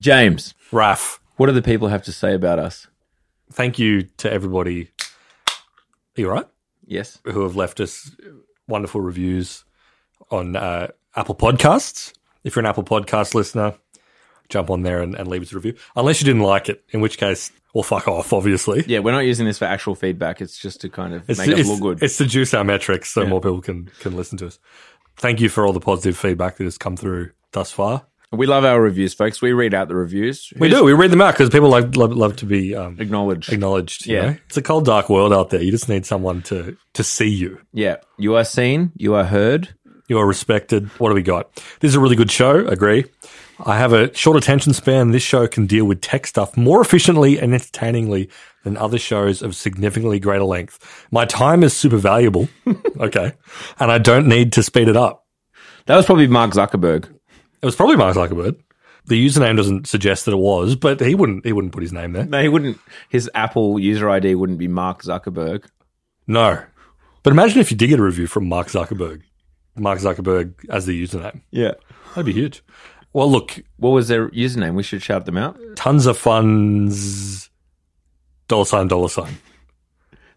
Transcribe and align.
James, 0.00 0.54
Raf, 0.72 1.20
what 1.36 1.46
do 1.46 1.52
the 1.52 1.62
people 1.62 1.88
have 1.88 2.02
to 2.04 2.12
say 2.12 2.34
about 2.34 2.58
us? 2.58 2.86
thank 3.52 3.80
you 3.80 4.02
to 4.16 4.32
everybody. 4.32 4.88
Are 6.16 6.20
you 6.20 6.28
all 6.28 6.34
right? 6.36 6.46
Yes. 6.86 7.18
Who 7.24 7.42
have 7.42 7.56
left 7.56 7.80
us 7.80 8.14
wonderful 8.68 9.00
reviews 9.00 9.64
on 10.30 10.54
uh, 10.54 10.88
Apple 11.16 11.34
Podcasts. 11.34 12.12
If 12.44 12.54
you're 12.54 12.60
an 12.60 12.66
Apple 12.66 12.84
Podcast 12.84 13.34
listener, 13.34 13.74
jump 14.48 14.70
on 14.70 14.82
there 14.82 15.02
and, 15.02 15.16
and 15.16 15.26
leave 15.26 15.42
us 15.42 15.52
a 15.52 15.56
review. 15.56 15.74
Unless 15.96 16.20
you 16.20 16.26
didn't 16.26 16.42
like 16.42 16.68
it, 16.68 16.84
in 16.90 17.00
which 17.00 17.18
case, 17.18 17.50
well, 17.74 17.82
fuck 17.82 18.06
off, 18.06 18.32
obviously. 18.32 18.84
Yeah, 18.86 19.00
we're 19.00 19.10
not 19.10 19.24
using 19.24 19.46
this 19.46 19.58
for 19.58 19.64
actual 19.64 19.96
feedback. 19.96 20.40
It's 20.40 20.56
just 20.56 20.80
to 20.82 20.88
kind 20.88 21.12
of 21.12 21.28
It's, 21.28 21.40
make 21.40 21.48
it's, 21.48 21.60
us 21.62 21.66
look 21.66 21.80
good. 21.80 22.02
it's 22.04 22.16
to 22.18 22.26
juice 22.26 22.54
our 22.54 22.62
metrics 22.64 23.10
so 23.10 23.26
more 23.26 23.40
people 23.40 23.60
can, 23.60 23.90
can 23.98 24.16
listen 24.16 24.38
to 24.38 24.46
us. 24.46 24.60
Thank 25.16 25.40
you 25.40 25.48
for 25.48 25.66
all 25.66 25.72
the 25.72 25.80
positive 25.80 26.16
feedback 26.16 26.56
that 26.56 26.64
has 26.64 26.78
come 26.78 26.96
through 26.96 27.32
thus 27.50 27.72
far. 27.72 28.06
We 28.32 28.46
love 28.46 28.64
our 28.64 28.80
reviews, 28.80 29.12
folks. 29.12 29.42
We 29.42 29.52
read 29.52 29.74
out 29.74 29.88
the 29.88 29.96
reviews. 29.96 30.52
We 30.56 30.68
do. 30.68 30.84
We 30.84 30.92
read 30.92 31.10
them 31.10 31.20
out 31.20 31.34
because 31.34 31.50
people 31.50 31.68
like 31.68 31.96
love, 31.96 32.12
love 32.12 32.36
to 32.36 32.46
be 32.46 32.76
um, 32.76 32.96
Acknowledge. 33.00 33.48
acknowledged. 33.52 34.06
you 34.06 34.14
Yeah. 34.16 34.22
know? 34.30 34.36
it's 34.46 34.56
a 34.56 34.62
cold, 34.62 34.84
dark 34.84 35.08
world 35.10 35.32
out 35.32 35.50
there. 35.50 35.60
You 35.60 35.72
just 35.72 35.88
need 35.88 36.06
someone 36.06 36.42
to 36.42 36.76
to 36.94 37.02
see 37.02 37.28
you. 37.28 37.60
Yeah. 37.72 37.96
You 38.18 38.36
are 38.36 38.44
seen. 38.44 38.92
You 38.96 39.14
are 39.14 39.24
heard. 39.24 39.70
You 40.08 40.18
are 40.18 40.26
respected. 40.26 40.88
What 41.00 41.08
do 41.08 41.14
we 41.16 41.22
got? 41.22 41.54
This 41.80 41.88
is 41.90 41.94
a 41.96 42.00
really 42.00 42.16
good 42.16 42.30
show. 42.30 42.66
Agree. 42.68 43.04
I 43.66 43.76
have 43.78 43.92
a 43.92 44.14
short 44.14 44.36
attention 44.36 44.72
span. 44.74 45.10
This 45.10 45.22
show 45.22 45.46
can 45.48 45.66
deal 45.66 45.84
with 45.84 46.00
tech 46.00 46.26
stuff 46.26 46.56
more 46.56 46.80
efficiently 46.80 47.38
and 47.38 47.52
entertainingly 47.52 48.30
than 48.64 48.76
other 48.76 48.98
shows 48.98 49.42
of 49.42 49.54
significantly 49.56 50.18
greater 50.20 50.44
length. 50.44 50.78
My 51.10 51.24
time 51.26 51.62
is 51.64 51.72
super 51.76 51.96
valuable. 51.98 52.48
okay. 53.00 53.32
And 53.78 53.90
I 53.92 53.98
don't 53.98 54.26
need 54.28 54.52
to 54.52 54.62
speed 54.62 54.88
it 54.88 54.96
up. 54.96 55.26
That 55.86 55.96
was 55.96 56.06
probably 56.06 56.26
Mark 56.28 56.52
Zuckerberg. 56.52 57.08
It 57.62 57.66
was 57.66 57.76
probably 57.76 57.96
Mark 57.96 58.16
Zuckerberg. 58.16 58.58
The 59.06 59.26
username 59.26 59.56
doesn't 59.56 59.86
suggest 59.86 60.24
that 60.26 60.32
it 60.32 60.38
was, 60.38 60.76
but 60.76 61.00
he 61.00 61.14
wouldn't 61.14 61.44
he 61.44 61.52
wouldn't 61.52 61.72
put 61.72 61.82
his 61.82 61.92
name 61.92 62.12
there. 62.12 62.26
No, 62.26 62.40
he 62.42 62.48
wouldn't. 62.48 62.78
His 63.08 63.30
Apple 63.34 63.78
user 63.78 64.08
ID 64.10 64.34
wouldn't 64.34 64.58
be 64.58 64.68
Mark 64.68 65.02
Zuckerberg. 65.02 65.64
No. 66.26 66.62
But 67.22 67.32
imagine 67.32 67.60
if 67.60 67.70
you 67.70 67.76
did 67.76 67.88
get 67.88 67.98
a 67.98 68.02
review 68.02 68.26
from 68.26 68.48
Mark 68.48 68.68
Zuckerberg. 68.68 69.22
Mark 69.76 69.98
Zuckerberg 69.98 70.54
as 70.70 70.86
the 70.86 71.02
username. 71.02 71.40
Yeah. 71.50 71.72
That'd 72.10 72.26
be 72.26 72.32
huge. 72.32 72.62
Well, 73.12 73.30
look, 73.30 73.58
What 73.78 73.90
was 73.90 74.08
their 74.08 74.28
username? 74.30 74.74
We 74.74 74.82
should 74.82 75.02
shout 75.02 75.26
them 75.26 75.36
out. 75.36 75.58
tons 75.76 76.06
of 76.06 76.16
funds. 76.16 77.50
Dollar 78.48 78.64
sign, 78.64 78.88
dollar 78.88 79.08
sign. 79.08 79.38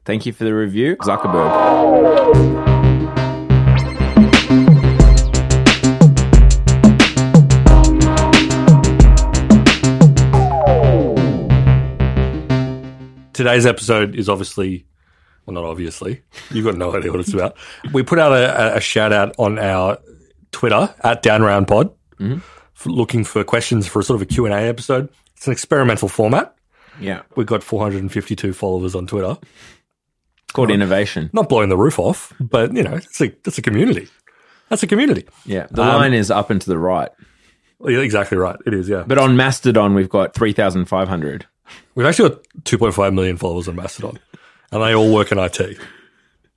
Thank 0.05 0.25
you 0.25 0.33
for 0.33 0.43
the 0.43 0.53
review, 0.53 0.95
Zuckerberg. 0.97 2.82
Today's 13.33 13.65
episode 13.65 14.15
is 14.15 14.29
obviously, 14.29 14.85
well, 15.45 15.53
not 15.55 15.63
obviously. 15.65 16.21
You've 16.51 16.65
got 16.65 16.75
no 16.77 16.95
idea 16.95 17.11
what 17.11 17.19
it's 17.19 17.33
about. 17.33 17.55
We 17.91 18.03
put 18.03 18.19
out 18.19 18.31
a, 18.31 18.77
a 18.77 18.79
shout 18.79 19.11
out 19.11 19.35
on 19.37 19.57
our 19.59 19.97
Twitter 20.51 20.93
at 21.03 21.23
DownRoundPod, 21.23 21.93
for 22.73 22.89
looking 22.89 23.23
for 23.23 23.43
questions 23.43 23.87
for 23.87 23.99
a 23.99 24.03
sort 24.03 24.15
of 24.15 24.21
a 24.21 24.25
Q 24.25 24.45
and 24.45 24.53
A 24.53 24.59
episode. 24.59 25.09
It's 25.35 25.47
an 25.47 25.53
experimental 25.53 26.07
format. 26.07 26.55
Yeah. 26.99 27.23
We've 27.35 27.47
got 27.47 27.63
452 27.63 28.53
followers 28.53 28.93
on 28.95 29.07
Twitter. 29.07 29.35
It's 30.43 30.51
called 30.53 30.69
innovation. 30.71 31.29
Not 31.33 31.49
blowing 31.49 31.69
the 31.69 31.77
roof 31.77 31.97
off, 31.99 32.31
but 32.39 32.73
you 32.75 32.83
know, 32.83 32.93
it's 32.95 33.19
a 33.19 33.25
it's 33.45 33.57
a 33.57 33.61
community. 33.61 34.07
That's 34.69 34.83
a 34.83 34.87
community. 34.87 35.25
Yeah. 35.45 35.67
The 35.71 35.81
Um, 35.81 35.87
line 35.87 36.13
is 36.13 36.29
up 36.31 36.49
and 36.49 36.61
to 36.61 36.69
the 36.69 36.77
right. 36.77 37.09
Exactly 37.85 38.37
right. 38.37 38.55
It 38.65 38.73
is, 38.73 38.87
yeah. 38.87 39.03
But 39.05 39.17
on 39.17 39.35
Mastodon, 39.35 39.93
we've 39.93 40.07
got 40.09 40.33
3,500. 40.35 41.45
We've 41.95 42.07
actually 42.07 42.29
got 42.29 42.43
2.5 42.63 43.13
million 43.13 43.37
followers 43.37 43.67
on 43.67 43.75
Mastodon, 43.75 44.19
and 44.71 44.81
they 44.83 44.93
all 44.95 45.13
work 45.13 45.31
in 45.31 45.37
IT, 45.37 45.59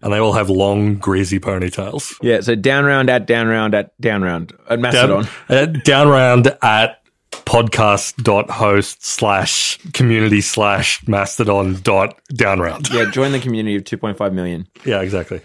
and 0.02 0.12
they 0.12 0.18
all 0.18 0.32
have 0.32 0.48
long, 0.50 0.96
greasy 0.96 1.38
ponytails. 1.38 2.14
Yeah. 2.22 2.40
So 2.40 2.54
down 2.54 2.84
round 2.84 3.10
at 3.10 3.26
down 3.26 3.46
round 3.48 3.74
at 3.74 3.98
down 4.00 4.22
round 4.22 4.52
at 4.68 4.80
Down, 4.80 4.80
Mastodon. 4.80 5.28
uh, 5.48 5.66
down 5.66 6.08
round 6.08 6.56
at 6.62 7.02
podcast.host 7.30 9.04
slash 9.04 9.78
community 9.92 10.40
slash 10.40 11.06
mastodon 11.06 11.74
dot 11.82 12.18
down 12.34 12.60
round. 12.60 12.88
Yeah. 12.92 13.10
Join 13.10 13.32
the 13.32 13.40
community 13.40 13.76
of 13.76 13.84
2.5 13.84 14.32
million. 14.32 14.66
Yeah, 14.84 15.00
exactly. 15.02 15.40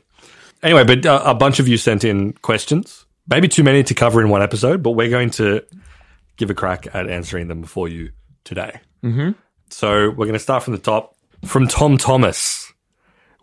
Anyway, 0.63 0.83
but 0.83 1.05
uh, 1.05 1.21
a 1.25 1.33
bunch 1.35 1.59
of 1.59 1.67
you 1.67 1.77
sent 1.77 2.03
in 2.03 2.33
questions. 2.33 3.05
Maybe 3.27 3.47
too 3.47 3.63
many 3.63 3.83
to 3.83 3.93
cover 3.93 4.21
in 4.21 4.29
one 4.29 4.41
episode, 4.41 4.83
but 4.83 4.91
we're 4.91 5.09
going 5.09 5.29
to 5.31 5.63
give 6.37 6.49
a 6.49 6.53
crack 6.53 6.87
at 6.93 7.09
answering 7.09 7.47
them 7.47 7.63
for 7.63 7.87
you 7.87 8.11
today. 8.43 8.79
Mm-hmm. 9.03 9.31
So 9.71 10.09
we're 10.09 10.25
going 10.25 10.33
to 10.33 10.39
start 10.39 10.63
from 10.63 10.73
the 10.73 10.79
top. 10.79 11.15
From 11.45 11.67
Tom 11.67 11.97
Thomas. 11.97 12.71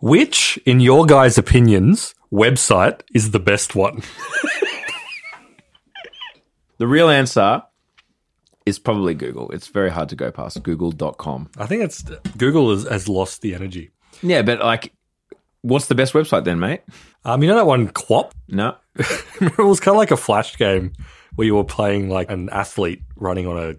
Which, 0.01 0.57
in 0.65 0.79
your 0.79 1.05
guys' 1.05 1.37
opinions, 1.37 2.15
website 2.31 3.01
is 3.13 3.31
the 3.31 3.39
best 3.39 3.75
one? 3.75 4.01
The 6.79 6.87
real 6.87 7.09
answer 7.09 7.61
is 8.65 8.79
probably 8.79 9.13
Google. 9.13 9.51
It's 9.51 9.67
very 9.67 9.91
hard 9.91 10.09
to 10.09 10.15
go 10.15 10.31
past 10.31 10.63
google.com. 10.63 11.51
I 11.57 11.65
think 11.65 11.83
it's 11.83 12.03
Google 12.37 12.71
has, 12.71 12.83
has 12.87 13.09
lost 13.09 13.41
the 13.41 13.53
energy. 13.53 13.91
Yeah. 14.23 14.41
But 14.43 14.59
like, 14.59 14.93
what's 15.61 15.87
the 15.87 15.95
best 15.95 16.13
website 16.13 16.45
then, 16.45 16.57
mate? 16.57 16.83
Um, 17.25 17.43
you 17.43 17.49
know 17.49 17.57
that 17.57 17.65
one, 17.65 17.89
QWOP? 17.89 18.31
No. 18.47 18.77
it 18.95 19.57
was 19.57 19.81
kind 19.81 19.95
of 19.95 19.99
like 19.99 20.11
a 20.11 20.17
flash 20.17 20.57
game 20.57 20.93
where 21.35 21.45
you 21.45 21.55
were 21.55 21.65
playing 21.65 22.09
like 22.09 22.31
an 22.31 22.49
athlete 22.49 23.03
running 23.17 23.45
on 23.45 23.57
a 23.57 23.75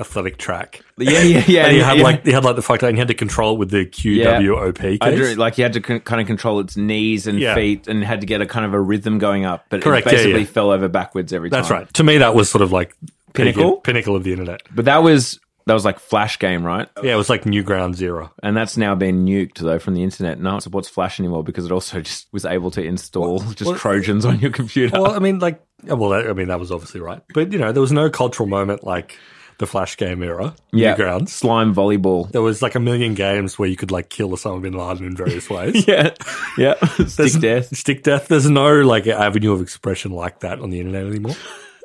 athletic 0.00 0.38
track. 0.38 0.82
Yeah. 0.98 1.22
Yeah. 1.22 1.44
Yeah. 1.46 1.66
and 1.66 1.76
you 1.76 1.82
had 1.84 1.98
yeah. 1.98 2.02
like 2.02 2.26
you 2.26 2.32
had 2.32 2.44
like 2.44 2.56
the 2.56 2.62
fuck 2.62 2.82
and 2.82 2.96
you 2.96 3.00
had 3.00 3.08
to 3.08 3.14
control 3.14 3.54
it 3.54 3.58
with 3.58 3.70
the 3.70 3.86
QWOP. 3.86 4.98
I 5.00 5.14
drew, 5.14 5.34
like 5.34 5.58
you 5.58 5.64
had 5.64 5.74
to 5.74 5.80
con- 5.80 6.00
kind 6.00 6.20
of 6.20 6.26
control 6.26 6.60
its 6.60 6.76
knees 6.76 7.26
and 7.26 7.38
Yeah. 7.38 7.54
feet, 7.54 7.86
and 7.86 8.02
had 8.02 8.20
to 8.20 8.26
get 8.26 8.40
a 8.40 8.46
kind 8.46 8.66
of 8.66 8.74
a 8.74 8.80
rhythm 8.80 9.18
going 9.18 9.44
up. 9.44 9.66
But 9.68 9.82
Correct, 9.82 10.06
it 10.06 10.10
basically 10.10 10.40
yeah. 10.40 10.46
fell 10.46 10.70
over 10.70 10.88
backwards 10.88 11.32
every 11.32 11.50
time. 11.50 11.60
That's 11.60 11.70
right. 11.70 11.92
To 11.94 12.04
me, 12.04 12.18
that 12.18 12.34
was 12.34 12.50
sort 12.50 12.62
of 12.62 12.72
like 12.72 12.96
Pinnacle? 13.32 13.76
pinnacle 13.76 14.16
of 14.16 14.24
the 14.24 14.32
internet. 14.32 14.62
But 14.74 14.86
that 14.86 15.02
was 15.02 15.38
that 15.66 15.74
was 15.74 15.84
like 15.84 16.00
Flash 16.00 16.38
game, 16.38 16.64
right? 16.64 16.88
Yeah, 17.02 17.12
it 17.12 17.16
was 17.16 17.30
like 17.30 17.46
New 17.46 17.62
Ground 17.62 17.94
Zero. 17.94 18.32
And 18.42 18.56
that's 18.56 18.76
now 18.76 18.94
been 18.94 19.24
nuked 19.24 19.58
though 19.58 19.78
from 19.78 19.94
the 19.94 20.02
internet. 20.02 20.40
No 20.40 20.52
one 20.52 20.60
supports 20.60 20.88
Flash 20.88 21.20
anymore 21.20 21.44
because 21.44 21.64
it 21.64 21.72
also 21.72 22.00
just 22.00 22.26
was 22.32 22.44
able 22.44 22.70
to 22.72 22.82
install 22.82 23.40
just 23.40 23.76
Trojans 23.76 24.24
on 24.24 24.40
your 24.40 24.50
computer. 24.50 25.00
Well, 25.00 25.12
I 25.12 25.18
mean, 25.18 25.38
like, 25.38 25.62
well, 25.84 26.12
I 26.12 26.32
mean, 26.32 26.48
that 26.48 26.58
was 26.58 26.72
obviously 26.72 27.00
right, 27.00 27.22
but 27.34 27.52
you 27.52 27.58
know, 27.58 27.72
there 27.72 27.80
was 27.80 27.92
no 27.92 28.10
cultural 28.10 28.48
moment 28.48 28.84
like 28.84 29.16
the 29.60 29.66
Flash 29.66 29.96
game 29.96 30.22
era. 30.22 30.54
yeah, 30.72 30.96
Newgrounds. 30.96 31.28
slime 31.28 31.74
volleyball. 31.74 32.30
There 32.32 32.42
was 32.42 32.60
like 32.62 32.74
a 32.74 32.80
million 32.80 33.14
games 33.14 33.58
where 33.58 33.68
you 33.68 33.76
could 33.76 33.90
like 33.92 34.08
kill 34.10 34.30
Osama 34.30 34.60
bin 34.62 34.72
Laden 34.72 35.06
in 35.06 35.14
various 35.16 35.48
ways. 35.56 35.86
Yeah, 35.86 36.10
yeah. 36.58 36.74
Stick 37.06 37.40
death. 37.40 37.76
Stick 37.76 38.02
death. 38.02 38.28
There's 38.28 38.50
no 38.50 38.80
like 38.80 39.06
avenue 39.06 39.52
of 39.52 39.60
expression 39.62 40.10
like 40.10 40.40
that 40.40 40.58
on 40.60 40.70
the 40.70 40.80
internet 40.80 41.06
anymore. 41.06 41.36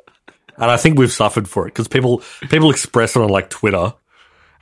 and 0.56 0.70
I 0.70 0.76
think 0.76 0.98
we've 0.98 1.12
suffered 1.12 1.48
for 1.48 1.66
it 1.66 1.70
because 1.70 1.86
people 1.88 2.22
people 2.50 2.70
express 2.70 3.14
it 3.14 3.20
on 3.22 3.28
like 3.28 3.50
Twitter, 3.50 3.94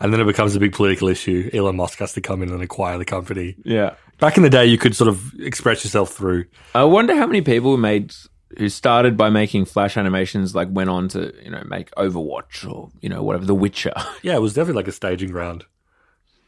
and 0.01 0.13
then 0.13 0.21
it 0.21 0.27
becomes 0.27 0.55
a 0.57 0.61
big 0.61 0.73
political 0.73 1.09
issue. 1.09 1.49
Elon 1.55 1.77
Musk 1.77 1.99
has 2.01 2.13
to 2.15 2.21
come 2.21 2.43
in 2.43 2.51
and 2.51 2.63
acquire 2.63 2.99
the 2.99 3.05
company. 3.05 3.57
Yeah. 3.65 3.95
Back 4.19 4.37
in 4.37 4.43
the 4.45 4.51
day, 4.51 4.67
you 4.67 4.79
could 4.79 4.95
sort 4.95 5.09
of 5.09 5.33
express 5.41 5.83
yourself 5.85 6.13
through. 6.13 6.45
I 6.75 6.85
wonder 6.85 7.15
how 7.17 7.27
many 7.27 7.41
people 7.43 7.77
made 7.77 8.13
who 8.59 8.69
started 8.69 9.17
by 9.17 9.31
making 9.31 9.65
Flash 9.65 9.97
animations 9.97 10.55
like 10.55 10.69
went 10.71 10.91
on 10.91 11.09
to 11.09 11.33
you 11.43 11.51
know 11.51 11.63
make 11.67 11.91
Overwatch 11.93 12.71
or 12.71 12.91
you 13.01 13.09
know 13.09 13.23
whatever 13.23 13.45
The 13.45 13.55
Witcher. 13.55 13.93
Yeah, 14.23 14.37
it 14.37 14.41
was 14.41 14.55
definitely 14.55 14.81
like 14.81 14.89
a 14.89 14.93
staging 14.93 15.31
ground, 15.31 15.65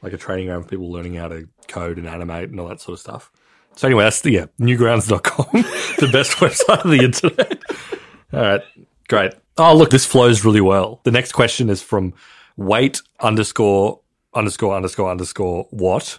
like 0.02 0.12
a 0.12 0.16
training 0.16 0.46
ground 0.46 0.64
for 0.64 0.70
people 0.70 0.90
learning 0.90 1.14
how 1.14 1.28
to 1.28 1.48
code 1.68 1.98
and 1.98 2.06
animate 2.06 2.50
and 2.50 2.58
all 2.60 2.68
that 2.68 2.80
sort 2.80 2.94
of 2.94 3.00
stuff. 3.00 3.30
So 3.76 3.86
anyway, 3.86 4.04
that's 4.04 4.22
the 4.22 4.30
yeah, 4.30 4.46
newgrounds.com, 4.58 5.46
the 5.98 6.08
best 6.10 6.32
website 6.38 6.84
on 6.84 6.90
the 6.90 7.04
internet. 7.04 7.62
All 8.32 8.40
right, 8.40 8.62
great. 9.08 9.34
Oh, 9.58 9.74
look, 9.74 9.90
this 9.90 10.04
flows 10.04 10.44
really 10.44 10.60
well. 10.60 11.00
The 11.04 11.10
next 11.10 11.32
question 11.32 11.70
is 11.70 11.82
from 11.82 12.14
wait 12.56 13.02
underscore 13.20 14.00
underscore 14.34 14.74
underscore 14.74 15.10
underscore 15.10 15.66
what? 15.70 16.18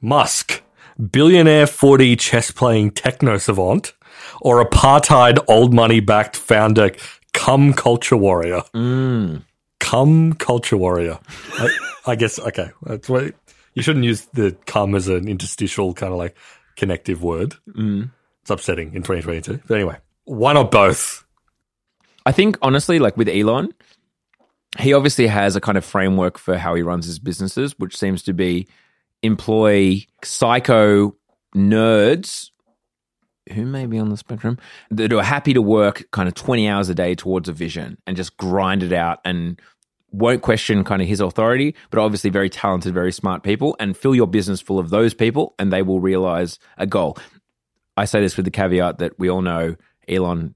Musk, 0.00 0.62
billionaire 1.10 1.66
4D 1.66 2.18
chess 2.18 2.50
playing 2.50 2.90
techno 2.90 3.38
savant, 3.38 3.92
or 4.42 4.64
apartheid 4.64 5.38
old 5.48 5.72
money 5.72 6.00
backed 6.00 6.36
founder, 6.36 6.90
cum 7.32 7.72
culture 7.72 8.16
warrior? 8.16 8.62
Mm. 8.74 9.44
Cum 9.78 10.32
culture 10.34 10.76
warrior. 10.76 11.20
I, 11.58 11.68
I 12.06 12.16
guess, 12.16 12.40
okay. 12.40 12.70
That's 12.82 13.08
what 13.08 13.34
you 13.74 13.82
shouldn't 13.82 14.04
use 14.04 14.26
the 14.34 14.56
cum 14.66 14.96
as 14.96 15.06
an 15.06 15.28
interstitial 15.28 15.94
kind 15.94 16.12
of 16.12 16.18
like 16.18 16.36
connective 16.76 17.22
word. 17.22 17.54
Mm. 17.68 18.10
It's 18.42 18.50
upsetting 18.50 18.88
in 18.94 19.02
2022. 19.04 19.60
But 19.66 19.74
anyway, 19.74 19.98
why 20.24 20.52
not 20.54 20.72
both? 20.72 21.24
I 22.26 22.32
think 22.32 22.58
honestly, 22.62 22.98
like 22.98 23.16
with 23.16 23.28
Elon, 23.28 23.72
he 24.80 24.92
obviously 24.92 25.28
has 25.28 25.54
a 25.54 25.60
kind 25.60 25.78
of 25.78 25.84
framework 25.84 26.36
for 26.36 26.58
how 26.58 26.74
he 26.74 26.82
runs 26.82 27.06
his 27.06 27.20
businesses, 27.20 27.78
which 27.78 27.96
seems 27.96 28.24
to 28.24 28.32
be 28.32 28.66
employ 29.22 30.04
psycho 30.24 31.14
nerds 31.54 32.50
who 33.52 33.66
may 33.66 33.86
be 33.86 33.98
on 33.98 34.08
the 34.08 34.16
spectrum 34.16 34.58
that 34.90 35.12
are 35.12 35.22
happy 35.22 35.52
to 35.54 35.62
work 35.62 36.08
kind 36.10 36.28
of 36.28 36.34
20 36.34 36.68
hours 36.68 36.88
a 36.88 36.94
day 36.94 37.14
towards 37.14 37.48
a 37.48 37.52
vision 37.52 37.98
and 38.06 38.16
just 38.16 38.36
grind 38.36 38.82
it 38.82 38.92
out 38.92 39.20
and 39.24 39.60
won't 40.12 40.42
question 40.42 40.84
kind 40.84 41.00
of 41.02 41.08
his 41.08 41.20
authority, 41.20 41.74
but 41.90 41.98
obviously 41.98 42.30
very 42.30 42.50
talented, 42.50 42.92
very 42.92 43.12
smart 43.12 43.42
people, 43.42 43.74
and 43.80 43.96
fill 43.96 44.14
your 44.14 44.26
business 44.26 44.60
full 44.60 44.78
of 44.78 44.90
those 44.90 45.14
people, 45.14 45.54
and 45.58 45.72
they 45.72 45.82
will 45.82 46.00
realize 46.00 46.58
a 46.76 46.86
goal. 46.86 47.16
I 47.96 48.04
say 48.04 48.20
this 48.20 48.36
with 48.36 48.44
the 48.44 48.50
caveat 48.50 48.98
that 48.98 49.18
we 49.18 49.30
all 49.30 49.42
know 49.42 49.76
Elon 50.08 50.54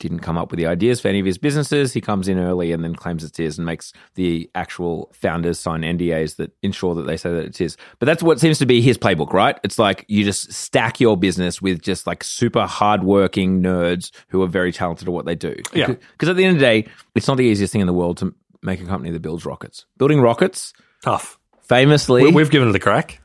didn't 0.00 0.18
come 0.20 0.36
up 0.36 0.50
with 0.50 0.58
the 0.58 0.66
ideas 0.66 1.00
for 1.00 1.08
any 1.08 1.20
of 1.20 1.26
his 1.26 1.38
businesses. 1.38 1.92
He 1.92 2.00
comes 2.00 2.26
in 2.26 2.38
early 2.38 2.72
and 2.72 2.82
then 2.82 2.94
claims 2.96 3.22
it's 3.22 3.38
his 3.38 3.58
and 3.58 3.64
makes 3.64 3.92
the 4.16 4.50
actual 4.54 5.08
founders 5.14 5.58
sign 5.58 5.82
NDAs 5.82 6.36
that 6.36 6.50
ensure 6.62 6.94
that 6.96 7.02
they 7.02 7.16
say 7.16 7.30
that 7.30 7.44
it's 7.44 7.58
his. 7.58 7.76
But 8.00 8.06
that's 8.06 8.22
what 8.22 8.40
seems 8.40 8.58
to 8.58 8.66
be 8.66 8.80
his 8.82 8.98
playbook, 8.98 9.32
right? 9.32 9.58
It's 9.62 9.78
like 9.78 10.04
you 10.08 10.24
just 10.24 10.52
stack 10.52 10.98
your 11.00 11.16
business 11.16 11.62
with 11.62 11.80
just 11.80 12.06
like 12.08 12.24
super 12.24 12.66
hardworking 12.66 13.62
nerds 13.62 14.10
who 14.28 14.42
are 14.42 14.48
very 14.48 14.72
talented 14.72 15.06
at 15.06 15.12
what 15.14 15.26
they 15.26 15.36
do. 15.36 15.54
Yeah. 15.72 15.86
Because 15.86 16.28
at 16.28 16.36
the 16.36 16.44
end 16.44 16.56
of 16.56 16.60
the 16.60 16.66
day, 16.66 16.86
it's 17.14 17.28
not 17.28 17.36
the 17.36 17.44
easiest 17.44 17.72
thing 17.72 17.80
in 17.80 17.86
the 17.86 17.92
world 17.92 18.16
to 18.18 18.34
make 18.62 18.80
a 18.80 18.84
company 18.86 19.12
that 19.12 19.22
builds 19.22 19.46
rockets. 19.46 19.86
Building 19.96 20.20
rockets, 20.20 20.72
Tough. 21.02 21.38
famously, 21.62 22.24
We, 22.24 22.32
we've 22.32 22.50
given 22.50 22.68
it 22.68 22.74
a 22.74 22.80
crack. 22.80 23.20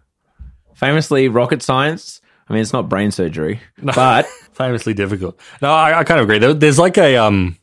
famously 0.76 1.28
rocket 1.30 1.62
science. 1.62 2.22
I 2.50 2.54
mean, 2.54 2.62
it's 2.62 2.74
not 2.74 2.90
brain 2.90 3.12
surgery, 3.12 3.62
but 3.84 4.28
Famously 4.54 4.94
difficult. 4.94 5.40
No, 5.62 5.72
I, 5.72 6.00
I 6.00 6.04
kind 6.04 6.20
of 6.20 6.26
agree. 6.26 6.40
There, 6.40 6.54
there's 6.54 6.80
like 6.80 6.98
a 6.98 7.16
um 7.16 7.58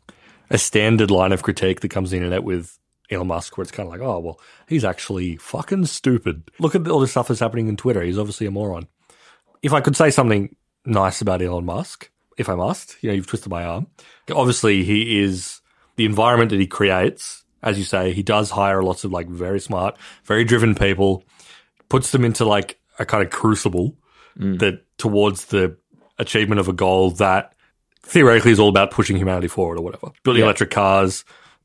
a 0.48 0.56
standard 0.56 1.10
line 1.10 1.32
of 1.32 1.42
critique 1.42 1.80
that 1.80 1.90
comes 1.90 2.12
in 2.12 2.22
and 2.22 2.32
out 2.32 2.44
with 2.44 2.78
Elon 3.10 3.26
Musk, 3.26 3.58
where 3.58 3.62
it's 3.62 3.70
kind 3.70 3.86
of 3.86 3.92
like, 3.92 4.00
oh 4.00 4.18
well, 4.18 4.40
he's 4.66 4.84
actually 4.84 5.36
fucking 5.36 5.84
stupid. 5.86 6.50
Look 6.58 6.74
at 6.74 6.88
all 6.88 7.00
the 7.00 7.06
stuff 7.06 7.28
that's 7.28 7.40
happening 7.40 7.68
in 7.68 7.76
Twitter. 7.76 8.02
He's 8.02 8.18
obviously 8.18 8.46
a 8.46 8.50
moron. 8.50 8.86
If 9.62 9.74
I 9.74 9.82
could 9.82 9.94
say 9.94 10.10
something 10.10 10.56
nice 10.86 11.20
about 11.20 11.42
Elon 11.42 11.66
Musk, 11.66 12.10
if 12.38 12.48
I 12.48 12.54
must, 12.54 12.96
you 13.02 13.10
know, 13.10 13.14
you've 13.14 13.26
twisted 13.26 13.50
my 13.50 13.64
arm. 13.64 13.88
Obviously, 14.30 14.84
he 14.84 15.20
is 15.20 15.60
the 15.96 16.04
environment 16.04 16.50
that 16.50 16.60
he 16.60 16.66
creates. 16.66 17.44
As 17.62 17.78
you 17.78 17.84
say, 17.84 18.12
he 18.12 18.22
does 18.22 18.50
hire 18.50 18.82
lots 18.82 19.04
of 19.04 19.12
like 19.12 19.28
very 19.28 19.60
smart, 19.60 19.98
very 20.24 20.44
driven 20.44 20.74
people, 20.74 21.24
puts 21.88 22.10
them 22.12 22.24
into 22.24 22.44
like 22.44 22.78
a 22.98 23.04
kind 23.04 23.22
of 23.22 23.30
crucible 23.30 23.96
Mm. 24.38 24.58
that 24.58 24.84
towards 24.98 25.46
the 25.46 25.76
achievement 26.18 26.60
of 26.60 26.68
a 26.68 26.72
goal 26.72 27.10
that 27.12 27.54
theoretically 28.02 28.52
is 28.52 28.58
all 28.58 28.68
about 28.68 28.90
pushing 28.90 29.16
humanity 29.16 29.48
forward 29.48 29.78
or 29.78 29.82
whatever. 29.82 30.10
Building 30.24 30.40
Yeah. 30.40 30.46
electric 30.46 30.70
cars, 30.70 31.24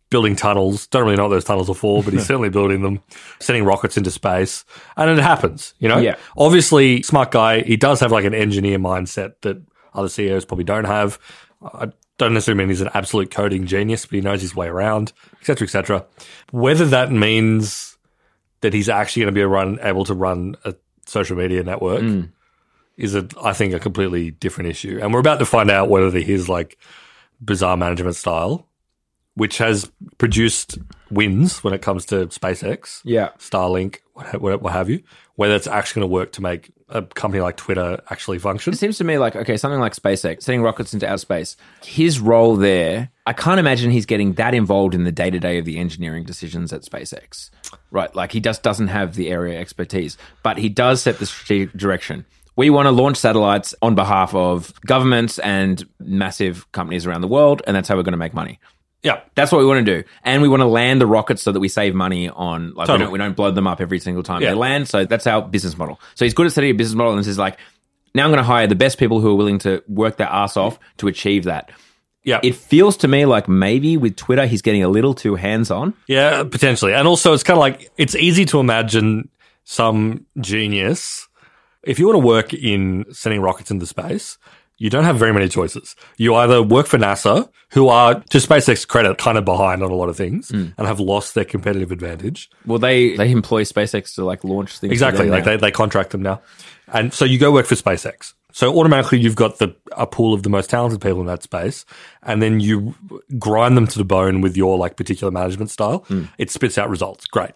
building 0.10 0.36
tunnels. 0.36 0.88
Don't 0.88 1.04
really 1.04 1.16
know 1.16 1.24
what 1.24 1.30
those 1.30 1.44
tunnels 1.44 1.70
are 1.70 1.76
for, 1.76 2.04
but 2.04 2.14
he's 2.14 2.26
certainly 2.28 2.50
building 2.50 2.82
them, 2.82 3.02
sending 3.40 3.64
rockets 3.64 3.98
into 3.98 4.12
space. 4.12 4.66
And 4.98 5.10
it 5.10 5.22
happens, 5.22 5.74
you 5.80 5.88
know? 5.88 5.98
Yeah. 6.00 6.16
Obviously, 6.38 7.02
smart 7.04 7.32
guy. 7.32 7.62
He 7.62 7.78
does 7.78 8.00
have 8.00 8.12
like 8.12 8.26
an 8.26 8.34
engineer 8.34 8.80
mindset 8.80 9.34
that 9.42 9.62
other 9.94 10.10
CEOs 10.10 10.46
probably 10.46 10.64
don't 10.66 10.86
have. 10.86 11.20
I 11.62 11.90
don't 12.18 12.34
necessarily 12.34 12.60
mean 12.60 12.70
he's 12.70 12.82
an 12.82 12.90
absolute 12.94 13.32
coding 13.32 13.66
genius, 13.66 14.06
but 14.06 14.16
he 14.16 14.22
knows 14.22 14.42
his 14.42 14.56
way 14.56 14.68
around, 14.68 15.14
et 15.42 15.46
cetera, 15.46 15.68
et 15.68 15.72
cetera. 15.72 16.06
Whether 16.52 16.86
that 16.88 17.12
means 17.12 17.98
that 18.62 18.74
he's 18.74 18.90
actually 18.90 19.24
going 19.24 19.34
to 19.34 19.40
be 19.40 19.44
run, 19.44 19.80
able 19.82 20.06
to 20.06 20.14
run 20.14 20.56
a 20.66 20.76
social 21.06 21.36
media 21.38 21.64
network 21.64 22.02
mm. 22.02 22.30
Is 22.98 23.16
a, 23.16 23.28
I 23.42 23.54
think, 23.54 23.74
a 23.74 23.80
completely 23.80 24.32
different 24.32 24.70
issue. 24.70 25.00
And 25.02 25.14
we're 25.14 25.20
about 25.20 25.40
to 25.40 25.46
find 25.46 25.72
out 25.72 25.90
whether 25.90 26.20
his 26.20 26.50
like 26.50 26.78
bizarre 27.44 27.78
management 27.78 28.16
style, 28.16 28.68
which 29.36 29.58
has 29.58 29.92
produced 30.18 30.78
wins 31.10 31.64
when 31.64 31.74
it 31.74 31.82
comes 31.82 32.06
to 32.08 32.28
SpaceX, 32.28 33.02
yeah. 33.04 33.30
Starlink, 33.40 34.00
what, 34.14 34.42
what, 34.42 34.62
what 34.62 34.74
have 34.74 34.90
you, 34.90 35.02
whether 35.36 35.56
it's 35.56 35.68
actually 35.68 36.02
going 36.02 36.10
to 36.10 36.14
work 36.14 36.32
to 36.34 36.42
make 36.42 36.72
a 36.92 37.02
company 37.02 37.42
like 37.42 37.58
Twitter 37.58 38.00
actually 38.10 38.38
function. 38.38 38.74
It 38.74 38.78
seems 38.78 38.98
to 38.98 39.04
me 39.04 39.18
like 39.18 39.36
okay, 39.36 39.58
something 39.58 39.80
like 39.80 39.96
SpaceX, 39.96 40.44
sending 40.44 40.62
rockets 40.62 40.94
into 40.94 41.08
outer 41.08 41.18
space. 41.18 41.56
His 41.84 42.20
role 42.20 42.56
there, 42.58 43.10
I 43.26 43.34
can't 43.34 43.60
imagine 43.60 43.92
he's 43.92 44.06
getting 44.06 44.34
that 44.34 44.54
involved 44.54 44.94
in 44.94 45.06
the 45.06 45.12
day 45.12 45.30
to 45.30 45.40
day 45.40 45.58
of 45.58 45.66
the 45.66 45.78
engineering 45.78 46.24
decisions 46.24 46.74
at 46.74 46.82
SpaceX. 46.82 47.50
Right, 47.90 48.14
like 48.14 48.32
he 48.34 48.40
just 48.40 48.62
doesn't 48.62 48.88
have 48.88 49.16
the 49.16 49.30
area 49.30 49.60
expertise, 49.60 50.18
but 50.44 50.58
he 50.58 50.70
does 50.70 51.02
set 51.02 51.20
the 51.20 51.26
strategic 51.26 51.74
direction. 51.78 52.26
We 52.62 52.70
want 52.70 52.86
to 52.86 52.92
launch 52.92 53.18
satellites 53.18 53.74
on 53.82 53.96
behalf 53.96 54.36
of 54.36 54.72
governments 54.86 55.40
and 55.40 55.84
massive 56.00 56.72
companies 56.72 57.08
around 57.08 57.22
the 57.22 57.28
world, 57.28 57.64
and 57.66 57.76
that's 57.76 57.88
how 57.90 57.96
we're 57.96 58.04
going 58.04 58.12
to 58.12 58.18
make 58.26 58.36
money. 58.36 58.60
Yeah. 59.02 59.22
That's 59.34 59.52
what 59.52 59.58
we 59.58 59.66
want 59.66 59.84
to 59.84 59.96
do, 59.96 60.08
and 60.24 60.44
we 60.44 60.48
want 60.48 60.62
to 60.62 60.68
land 60.68 61.02
the 61.02 61.08
rockets 61.08 61.42
so 61.42 61.52
that 61.52 61.60
we 61.60 61.68
save 61.68 61.96
money 61.96 62.30
on 62.30 62.76
like 62.76 62.88
we, 62.88 63.00
don't, 63.00 63.12
we 63.12 63.18
don't 63.18 63.36
blow 63.36 63.50
them 63.50 63.66
up 63.66 63.82
every 63.82 63.98
single 64.00 64.22
time 64.22 64.44
Yeah. 64.44 64.50
they 64.50 64.54
land. 64.56 64.88
So 64.88 65.06
that's 65.06 65.26
our 65.26 65.42
business 65.42 65.76
model. 65.76 66.00
So 66.14 66.24
he's 66.24 66.36
good 66.36 66.46
at 66.46 66.52
setting 66.54 66.70
a 66.70 66.74
business 66.74 66.96
model, 66.96 67.16
and 67.16 67.26
says 67.26 67.40
like, 67.40 67.58
now 68.14 68.26
I'm 68.26 68.30
going 68.30 68.38
to 68.38 68.44
hire 68.44 68.68
the 68.68 68.76
best 68.76 69.00
people 69.00 69.22
who 69.22 69.32
are 69.32 69.36
willing 69.36 69.58
to 69.60 69.84
work 69.88 70.18
their 70.18 70.28
ass 70.28 70.56
off 70.56 70.78
to 70.98 71.08
achieve 71.08 71.46
that. 71.46 71.72
Yeah. 72.24 72.42
It 72.44 72.56
feels 72.56 72.96
to 72.98 73.08
me 73.08 73.26
like 73.26 73.48
maybe 73.48 73.98
with 73.98 74.16
Twitter 74.18 74.46
he's 74.46 74.62
getting 74.62 74.84
a 74.84 74.88
little 74.88 75.16
too 75.16 75.34
hands 75.34 75.72
on. 75.72 75.96
Yeah, 76.06 76.44
potentially. 76.44 76.94
And 76.94 77.08
also, 77.08 77.34
it's 77.34 77.42
kind 77.42 77.58
of 77.58 77.62
like 77.62 77.90
it's 77.98 78.14
easy 78.14 78.46
to 78.46 78.60
imagine 78.60 79.30
some 79.64 80.28
genius. 80.40 81.28
If 81.84 82.00
you 82.00 82.08
want 82.08 82.16
to 82.22 82.26
work 82.26 82.54
in 82.54 83.06
sending 83.12 83.42
rockets 83.42 83.72
into 83.72 83.86
space, 83.86 84.38
you 84.82 84.90
don't 84.90 85.04
have 85.04 85.18
very 85.18 85.32
many 85.32 85.48
choices. 85.48 85.96
You 86.18 86.34
either 86.34 86.64
work 86.64 86.88
for 86.88 86.98
NASA, 86.98 87.48
who 87.70 87.88
are, 87.88 88.16
to 88.16 88.38
SpaceX 88.40 88.88
credit, 88.88 89.20
kind 89.20 89.38
of 89.38 89.46
behind 89.46 89.84
on 89.84 89.92
a 89.92 89.96
lot 89.96 90.10
of 90.10 90.18
things 90.18 90.50
hmm. 90.50 90.70
and 90.76 90.88
have 90.88 91.00
lost 91.00 91.36
their 91.36 91.46
competitive 91.46 91.92
advantage. 91.92 92.50
Well, 92.66 92.80
they 92.80 93.16
they 93.16 93.30
employ 93.30 93.64
SpaceX 93.64 94.16
to 94.16 94.26
like 94.26 94.44
launch 94.44 94.80
things. 94.80 94.92
Exactly. 94.92 95.30
Like 95.30 95.46
now. 95.46 95.52
they, 95.52 95.58
they 95.58 95.72
contract 95.72 96.10
them 96.10 96.24
now. 96.24 96.42
And 96.88 97.14
so 97.14 97.26
you 97.26 97.38
go 97.38 97.52
work 97.52 97.68
for 97.68 97.76
SpaceX. 97.76 98.34
So 98.54 98.76
automatically 98.76 99.20
you've 99.20 99.36
got 99.36 99.60
the 99.60 99.76
a 99.92 100.08
pool 100.08 100.34
of 100.34 100.42
the 100.42 100.50
most 100.50 100.72
talented 100.72 101.00
people 101.00 101.22
in 101.22 101.28
that 101.28 101.44
space, 101.44 101.86
and 102.24 102.42
then 102.42 102.60
you 102.60 102.96
grind 103.38 103.78
them 103.78 103.86
to 103.86 104.00
the 104.00 104.04
bone 104.04 104.42
with 104.42 104.58
your 104.58 104.80
like 104.80 104.98
particular 104.98 105.30
management 105.30 105.70
style. 105.70 106.00
Hmm. 106.08 106.24
It 106.40 106.50
spits 106.50 106.80
out 106.80 106.90
results. 106.90 107.28
Great. 107.28 107.52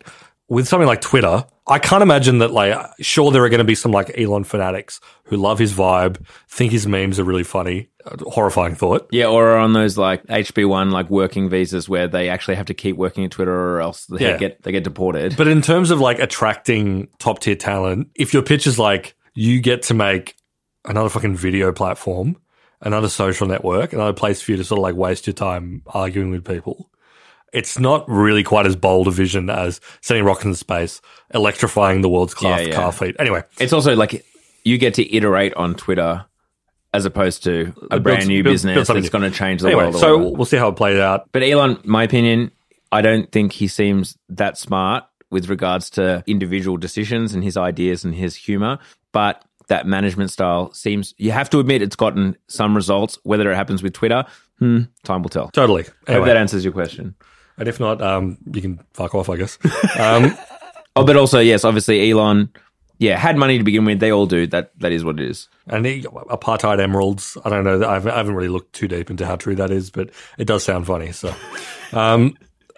With 0.47 0.67
something 0.67 0.87
like 0.87 1.01
Twitter, 1.01 1.43
I 1.67 1.79
can't 1.79 2.03
imagine 2.03 2.37
that 2.39 2.51
like 2.51 2.77
sure 3.01 3.31
there 3.31 3.43
are 3.43 3.49
going 3.49 3.57
to 3.57 3.63
be 3.63 3.73
some 3.75 3.91
like 3.91 4.15
Elon 4.17 4.43
fanatics 4.43 4.99
who 5.23 5.37
love 5.37 5.57
his 5.57 5.73
vibe, 5.73 6.23
think 6.47 6.71
his 6.71 6.85
memes 6.85 7.19
are 7.19 7.23
really 7.23 7.43
funny. 7.43 7.89
Uh, 8.05 8.17
Horrifying 8.29 8.75
thought. 8.75 9.07
Yeah, 9.11 9.25
or 9.27 9.57
on 9.57 9.73
those 9.73 9.97
like 9.97 10.23
HB 10.27 10.69
one 10.69 10.91
like 10.91 11.09
working 11.09 11.49
visas 11.49 11.89
where 11.89 12.07
they 12.07 12.29
actually 12.29 12.55
have 12.55 12.67
to 12.67 12.75
keep 12.75 12.97
working 12.97 13.25
at 13.25 13.31
Twitter 13.31 13.51
or 13.53 13.81
else 13.81 14.05
they 14.05 14.23
Yeah. 14.23 14.37
get 14.37 14.61
they 14.61 14.71
get 14.71 14.83
deported. 14.83 15.35
But 15.37 15.47
in 15.47 15.63
terms 15.63 15.89
of 15.89 15.99
like 15.99 16.19
attracting 16.19 17.07
top 17.17 17.39
tier 17.39 17.55
talent, 17.55 18.09
if 18.13 18.31
your 18.33 18.43
pitch 18.43 18.67
is 18.67 18.77
like 18.77 19.15
you 19.33 19.59
get 19.59 19.81
to 19.83 19.93
make 19.95 20.35
another 20.85 21.09
fucking 21.09 21.35
video 21.35 21.71
platform, 21.71 22.37
another 22.81 23.09
social 23.09 23.47
network, 23.47 23.91
another 23.91 24.13
place 24.13 24.39
for 24.39 24.51
you 24.51 24.57
to 24.57 24.63
sort 24.63 24.77
of 24.77 24.83
like 24.83 24.95
waste 24.95 25.25
your 25.25 25.33
time 25.33 25.81
arguing 25.87 26.29
with 26.29 26.45
people, 26.45 26.91
it's 27.53 27.79
not 27.79 28.07
really 28.09 28.43
quite 28.43 28.65
as 28.65 28.75
bold 28.75 29.07
a 29.07 29.11
vision 29.11 29.49
as 29.49 29.79
sending 30.01 30.25
rockets 30.25 30.45
into 30.45 30.57
space, 30.57 31.01
electrifying 31.33 32.01
the 32.01 32.09
world's 32.09 32.33
car, 32.33 32.61
Yeah, 32.61 32.67
yeah. 32.67 32.75
car 32.75 32.91
fleet. 32.91 33.15
Anyway, 33.19 33.43
It's 33.59 33.73
also 33.73 33.95
like 33.95 34.25
you 34.63 34.77
get 34.77 34.95
to 34.95 35.15
iterate 35.15 35.53
on 35.55 35.75
Twitter 35.75 36.25
as 36.93 37.05
opposed 37.05 37.43
to 37.43 37.73
a 37.91 37.99
Build- 37.99 38.03
brand 38.03 38.27
new 38.27 38.41
build- 38.43 38.53
business 38.53 38.87
build 38.87 38.97
that's 38.97 39.09
going 39.09 39.29
to 39.29 39.37
change 39.37 39.61
the 39.61 39.67
anyway, 39.67 39.83
world. 39.85 39.97
so 39.97 40.29
we'll 40.29 40.45
see 40.45 40.57
how 40.57 40.69
it 40.69 40.75
plays 40.75 40.97
out. 40.99 41.29
But 41.31 41.43
Elon, 41.43 41.79
my 41.83 42.03
opinion, 42.03 42.51
I 42.91 43.01
don't 43.01 43.29
think 43.31 43.51
he 43.51 43.67
seems 43.67 44.17
that 44.29 44.57
smart 44.57 45.03
with 45.29 45.49
regards 45.49 45.89
to 45.91 46.23
individual 46.27 46.77
decisions 46.77 47.33
and 47.33 47.43
his 47.43 47.57
ideas 47.57 48.05
and 48.05 48.15
his 48.15 48.35
humor. 48.35 48.79
But 49.11 49.43
that 49.67 49.87
management 49.87 50.31
style 50.31 50.71
seems, 50.73 51.13
you 51.17 51.31
have 51.31 51.49
to 51.49 51.59
admit, 51.59 51.81
it's 51.81 51.95
gotten 51.95 52.37
some 52.47 52.75
results. 52.75 53.17
Whether 53.23 53.51
it 53.51 53.55
happens 53.55 53.81
with 53.83 53.93
Twitter, 53.93 54.23
hmm, 54.59 54.81
time 55.03 55.21
will 55.23 55.29
tell. 55.29 55.49
Totally. 55.49 55.83
Hope 56.07 56.25
that 56.25 56.37
answers 56.37 56.63
your 56.63 56.71
question. 56.73 57.15
And 57.57 57.67
if 57.67 57.79
not, 57.79 58.01
um, 58.01 58.37
you 58.51 58.61
can 58.61 58.79
fuck 58.93 59.15
off, 59.15 59.29
I 59.29 59.37
guess. 59.37 59.57
Um, 59.97 60.37
Oh, 60.95 61.03
but 61.03 61.17
also, 61.17 61.39
yes, 61.39 61.65
obviously, 61.65 62.09
Elon, 62.09 62.49
yeah, 62.99 63.17
had 63.17 63.35
money 63.37 63.57
to 63.57 63.65
begin 63.65 63.83
with. 63.83 63.99
They 63.99 64.11
all 64.11 64.25
do. 64.25 64.47
That 64.47 64.71
That 64.79 64.93
is 64.93 65.03
what 65.03 65.19
it 65.19 65.29
is. 65.29 65.49
And 65.67 65.83
the 65.83 66.03
apartheid 66.03 66.79
emeralds. 66.79 67.37
I 67.43 67.49
don't 67.49 67.65
know. 67.65 67.85
I 67.85 67.95
haven't, 67.95 68.11
I 68.11 68.17
haven't 68.17 68.35
really 68.35 68.47
looked 68.47 68.73
too 68.73 68.87
deep 68.87 69.09
into 69.09 69.25
how 69.25 69.35
true 69.35 69.55
that 69.55 69.71
is, 69.71 69.89
but 69.89 70.11
it 70.37 70.47
does 70.47 70.63
sound 70.63 70.87
funny. 70.87 71.11
So, 71.11 71.35
um, 71.91 72.37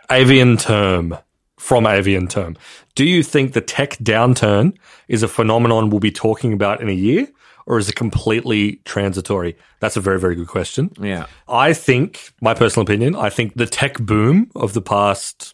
avian 0.09 0.57
term 0.57 1.15
from 1.57 1.85
avian 1.85 2.27
term. 2.27 2.55
Do 2.95 3.05
you 3.05 3.23
think 3.23 3.53
the 3.53 3.61
tech 3.61 3.97
downturn 3.97 4.77
is 5.07 5.23
a 5.23 5.27
phenomenon 5.27 5.89
we'll 5.89 5.99
be 5.99 6.11
talking 6.11 6.53
about 6.53 6.81
in 6.81 6.89
a 6.89 6.93
year, 6.93 7.27
or 7.65 7.77
is 7.77 7.89
it 7.89 7.95
completely 7.95 8.79
transitory? 8.85 9.57
That's 9.79 9.97
a 9.97 10.01
very, 10.01 10.19
very 10.19 10.35
good 10.35 10.47
question. 10.47 10.91
Yeah. 10.99 11.25
I 11.49 11.73
think, 11.73 12.31
my 12.41 12.53
personal 12.53 12.83
opinion, 12.83 13.15
I 13.15 13.29
think 13.29 13.55
the 13.55 13.65
tech 13.65 13.99
boom 13.99 14.49
of 14.55 14.73
the 14.73 14.81
past, 14.81 15.53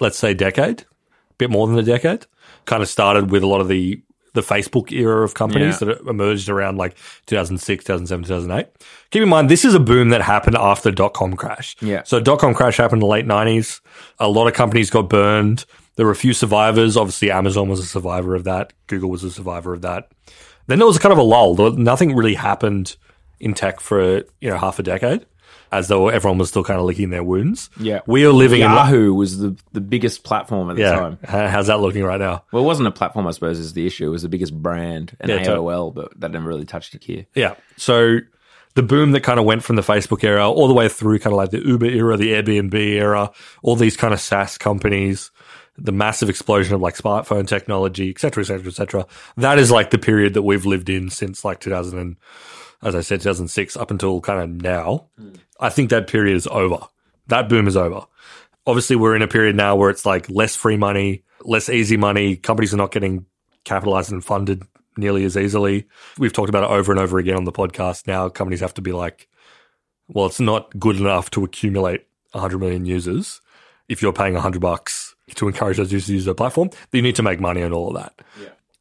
let's 0.00 0.18
say, 0.18 0.34
decade, 0.34 0.82
a 0.82 1.34
bit 1.36 1.50
more 1.50 1.66
than 1.66 1.78
a 1.78 1.82
decade, 1.82 2.26
kind 2.64 2.82
of 2.82 2.88
started 2.88 3.30
with 3.30 3.42
a 3.42 3.46
lot 3.46 3.60
of 3.60 3.68
the 3.68 4.02
the 4.34 4.40
Facebook 4.42 4.92
era 4.92 5.22
of 5.24 5.34
companies 5.34 5.80
Yeah. 5.80 5.88
that 5.94 6.00
emerged 6.08 6.48
around 6.48 6.76
like 6.78 6.96
2006, 7.26 7.84
2007, 7.84 8.24
2008. 8.24 8.66
Keep 9.10 9.22
in 9.22 9.28
mind, 9.28 9.48
this 9.50 9.64
is 9.64 9.74
a 9.74 9.80
boom 9.80 10.10
that 10.10 10.22
happened 10.22 10.56
after 10.56 10.90
the 10.90 10.96
dot 10.96 11.14
com 11.14 11.34
crash. 11.36 11.76
Yeah. 11.80 12.02
So 12.04 12.20
dot 12.20 12.38
com 12.38 12.54
crash 12.54 12.76
happened 12.76 13.02
in 13.02 13.08
the 13.08 13.12
late 13.12 13.26
90s. 13.26 13.80
A 14.18 14.28
lot 14.28 14.46
of 14.46 14.54
companies 14.54 14.90
got 14.90 15.08
burned. 15.08 15.64
There 15.96 16.06
were 16.06 16.12
a 16.12 16.16
few 16.16 16.32
survivors. 16.32 16.96
Obviously, 16.96 17.30
Amazon 17.30 17.68
was 17.68 17.80
a 17.80 17.84
survivor 17.86 18.34
of 18.34 18.44
that. 18.44 18.72
Google 18.86 19.10
was 19.10 19.24
a 19.24 19.30
survivor 19.30 19.72
of 19.74 19.82
that. 19.82 20.08
Then 20.66 20.78
there 20.78 20.86
was 20.86 20.98
kind 20.98 21.12
of 21.12 21.18
a 21.18 21.22
lull. 21.22 21.54
Nothing 21.72 22.14
really 22.14 22.34
happened 22.34 22.96
in 23.40 23.54
tech 23.54 23.80
for 23.80 24.18
you 24.40 24.50
know 24.50 24.56
half 24.58 24.78
a 24.78 24.82
decade, 24.82 25.26
as 25.72 25.88
though 25.88 26.08
everyone 26.08 26.38
was 26.38 26.48
still 26.48 26.64
kind 26.64 26.78
of 26.80 26.86
licking 26.86 27.10
their 27.10 27.22
wounds. 27.24 27.70
Yeah. 27.78 28.00
we 28.06 28.24
are 28.24 28.32
living 28.32 28.60
in 28.62 28.70
Yahoo 28.70 29.14
was 29.14 29.38
the, 29.38 29.56
the 29.72 29.80
biggest 29.80 30.24
platform 30.24 30.68
at 30.70 30.76
the 30.76 30.82
yeah. 30.82 30.90
time. 30.98 31.18
How- 31.24 31.46
How's 31.48 31.68
that 31.68 31.80
looking 31.80 32.02
right 32.04 32.18
now? 32.20 32.44
Well, 32.52 32.62
it 32.62 32.66
wasn't 32.66 32.88
a 32.88 32.92
platform, 32.92 33.26
I 33.26 33.30
suppose, 33.30 33.58
is 33.58 33.72
the 33.72 33.86
issue. 33.86 34.06
It 34.06 34.10
was 34.10 34.22
the 34.22 34.28
biggest 34.28 34.54
brand 34.54 35.16
and 35.20 35.30
Yeah, 35.30 35.44
AOL, 35.44 35.94
but 35.94 36.18
that 36.20 36.32
never 36.32 36.48
really 36.48 36.64
touched 36.64 36.94
it 36.94 37.04
here. 37.04 37.26
Yeah. 37.34 37.54
So 37.76 38.18
the 38.74 38.82
boom 38.82 39.12
that 39.12 39.20
kind 39.22 39.38
of 39.38 39.44
went 39.44 39.62
from 39.64 39.76
the 39.76 39.82
Facebook 39.82 40.22
era 40.24 40.48
all 40.50 40.68
the 40.68 40.74
way 40.74 40.88
through 40.88 41.18
kind 41.20 41.32
of 41.32 41.36
like 41.38 41.50
the 41.50 41.64
Uber 41.66 41.86
era, 41.86 42.16
the 42.16 42.32
Airbnb 42.32 42.74
era, 42.74 43.30
all 43.62 43.76
these 43.76 43.96
kind 43.96 44.12
of 44.14 44.20
SaaS 44.20 44.58
companies, 44.58 45.30
the 45.78 45.92
massive 45.92 46.28
explosion 46.28 46.74
of 46.74 46.80
like 46.80 46.96
smartphone 46.96 47.46
technology, 47.48 48.10
et 48.10 48.18
cetera, 48.20 48.42
et 48.42 48.46
cetera, 48.46 48.66
et 48.68 48.74
cetera. 48.74 49.06
That 49.36 49.58
is 49.58 49.70
like 49.70 49.90
the 49.90 49.98
period 49.98 50.34
that 50.34 50.42
we've 50.42 50.66
lived 50.66 50.88
in 50.90 51.10
since 51.10 51.44
like 51.44 51.60
2000 51.60 51.98
and, 51.98 52.16
as 52.82 52.94
I 52.94 53.00
said, 53.00 53.20
2006 53.20 53.76
up 53.76 53.90
until 53.90 54.20
kind 54.20 54.40
of 54.40 54.62
now. 54.62 55.08
Hmm. 55.18 55.30
I 55.60 55.68
think 55.68 55.90
that 55.90 56.08
period 56.08 56.36
is 56.36 56.46
over. 56.48 56.80
That 57.28 57.48
boom 57.48 57.68
is 57.68 57.76
over. 57.76 58.06
Obviously, 58.66 58.96
we're 58.96 59.14
in 59.14 59.22
a 59.22 59.28
period 59.28 59.56
now 59.56 59.76
where 59.76 59.90
it's 59.90 60.04
like 60.04 60.28
less 60.28 60.56
free 60.56 60.76
money, 60.76 61.22
less 61.42 61.68
easy 61.68 61.96
money. 61.96 62.36
Companies 62.36 62.74
are 62.74 62.78
not 62.78 62.92
getting 62.92 63.26
capitalized 63.64 64.10
and 64.10 64.24
funded 64.24 64.62
nearly 64.96 65.24
as 65.24 65.36
easily. 65.36 65.86
We've 66.18 66.32
talked 66.32 66.48
about 66.48 66.64
it 66.64 66.70
over 66.70 66.92
and 66.92 67.00
over 67.00 67.18
again 67.18 67.36
on 67.36 67.44
the 67.44 67.52
podcast. 67.52 68.06
Now 68.06 68.28
companies 68.28 68.60
have 68.60 68.74
to 68.74 68.82
be 68.82 68.92
like, 68.92 69.28
well, 70.08 70.26
it's 70.26 70.40
not 70.40 70.76
good 70.78 70.96
enough 70.96 71.30
to 71.30 71.44
accumulate 71.44 72.06
100 72.32 72.58
million 72.58 72.84
users 72.84 73.40
if 73.88 74.02
you're 74.02 74.12
paying 74.12 74.34
100 74.34 74.60
bucks 74.60 75.14
to 75.36 75.46
encourage 75.46 75.76
those 75.76 75.92
users 75.92 76.06
to 76.06 76.14
use 76.14 76.24
their 76.24 76.34
platform. 76.34 76.70
You 76.92 77.02
need 77.02 77.16
to 77.16 77.22
make 77.22 77.40
money 77.40 77.62
and 77.62 77.72
all 77.72 77.88
of 77.88 78.02
that. 78.02 78.20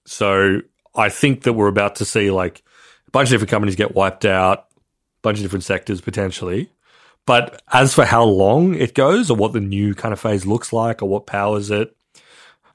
So 0.05 0.61
I 0.95 1.09
think 1.09 1.43
that 1.43 1.53
we're 1.53 1.67
about 1.67 1.95
to 1.97 2.05
see 2.05 2.31
like 2.31 2.63
a 3.07 3.11
bunch 3.11 3.29
of 3.29 3.31
different 3.31 3.51
companies 3.51 3.75
get 3.75 3.95
wiped 3.95 4.25
out, 4.25 4.59
a 4.59 4.68
bunch 5.21 5.37
of 5.39 5.43
different 5.43 5.63
sectors 5.63 6.01
potentially. 6.01 6.69
But 7.25 7.61
as 7.71 7.93
for 7.93 8.05
how 8.05 8.23
long 8.23 8.73
it 8.75 8.95
goes 8.95 9.29
or 9.29 9.37
what 9.37 9.53
the 9.53 9.59
new 9.59 9.93
kind 9.93 10.13
of 10.13 10.19
phase 10.19 10.45
looks 10.45 10.73
like 10.73 11.01
or 11.03 11.09
what 11.09 11.27
powers 11.27 11.69
it, 11.69 11.95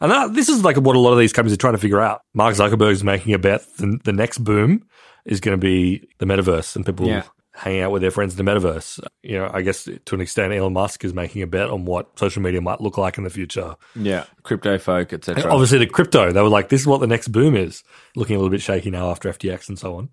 and 0.00 0.10
that, 0.12 0.34
this 0.34 0.48
is 0.48 0.62
like 0.64 0.76
what 0.76 0.96
a 0.96 0.98
lot 0.98 1.12
of 1.12 1.18
these 1.18 1.32
companies 1.32 1.54
are 1.54 1.60
trying 1.60 1.74
to 1.74 1.78
figure 1.78 2.00
out. 2.00 2.22
Mark 2.34 2.54
Zuckerberg's 2.54 3.02
making 3.02 3.32
a 3.34 3.38
bet 3.38 3.62
the, 3.78 3.98
the 4.04 4.12
next 4.12 4.38
boom 4.38 4.86
is 5.24 5.40
going 5.40 5.58
to 5.58 5.60
be 5.60 6.06
the 6.18 6.26
metaverse 6.26 6.76
and 6.76 6.84
people 6.84 7.06
Yeah. 7.08 7.22
hanging 7.52 7.80
out 7.80 7.90
with 7.92 8.02
their 8.02 8.10
friends 8.10 8.38
in 8.38 8.44
the 8.44 8.50
metaverse. 8.52 9.00
You 9.22 9.38
know, 9.38 9.50
I 9.52 9.62
guess 9.62 9.84
to 10.04 10.14
an 10.14 10.20
extent, 10.20 10.52
Elon 10.52 10.72
Musk 10.74 11.04
is 11.04 11.14
making 11.14 11.42
a 11.42 11.46
bet 11.46 11.70
on 11.70 11.84
what 11.86 12.18
social 12.18 12.42
media 12.42 12.60
might 12.60 12.80
look 12.80 12.98
like 12.98 13.16
in 13.18 13.24
the 13.24 13.30
future. 13.30 13.76
Yeah. 13.96 14.24
Crypto 14.42 14.76
folk, 14.78 15.12
etc. 15.12 15.50
obviously, 15.50 15.78
the 15.78 15.86
crypto, 15.86 16.30
they 16.32 16.42
were 16.42 16.48
like, 16.48 16.68
this 16.68 16.82
is 16.82 16.86
what 16.86 17.00
the 17.00 17.06
next 17.06 17.28
boom 17.28 17.56
is. 17.56 17.82
Looking 18.14 18.36
a 18.36 18.38
little 18.38 18.50
bit 18.50 18.60
shaky 18.62 18.90
now 18.90 19.10
after 19.10 19.32
FTX 19.32 19.68
and 19.68 19.78
so 19.78 19.96
on. 19.96 20.10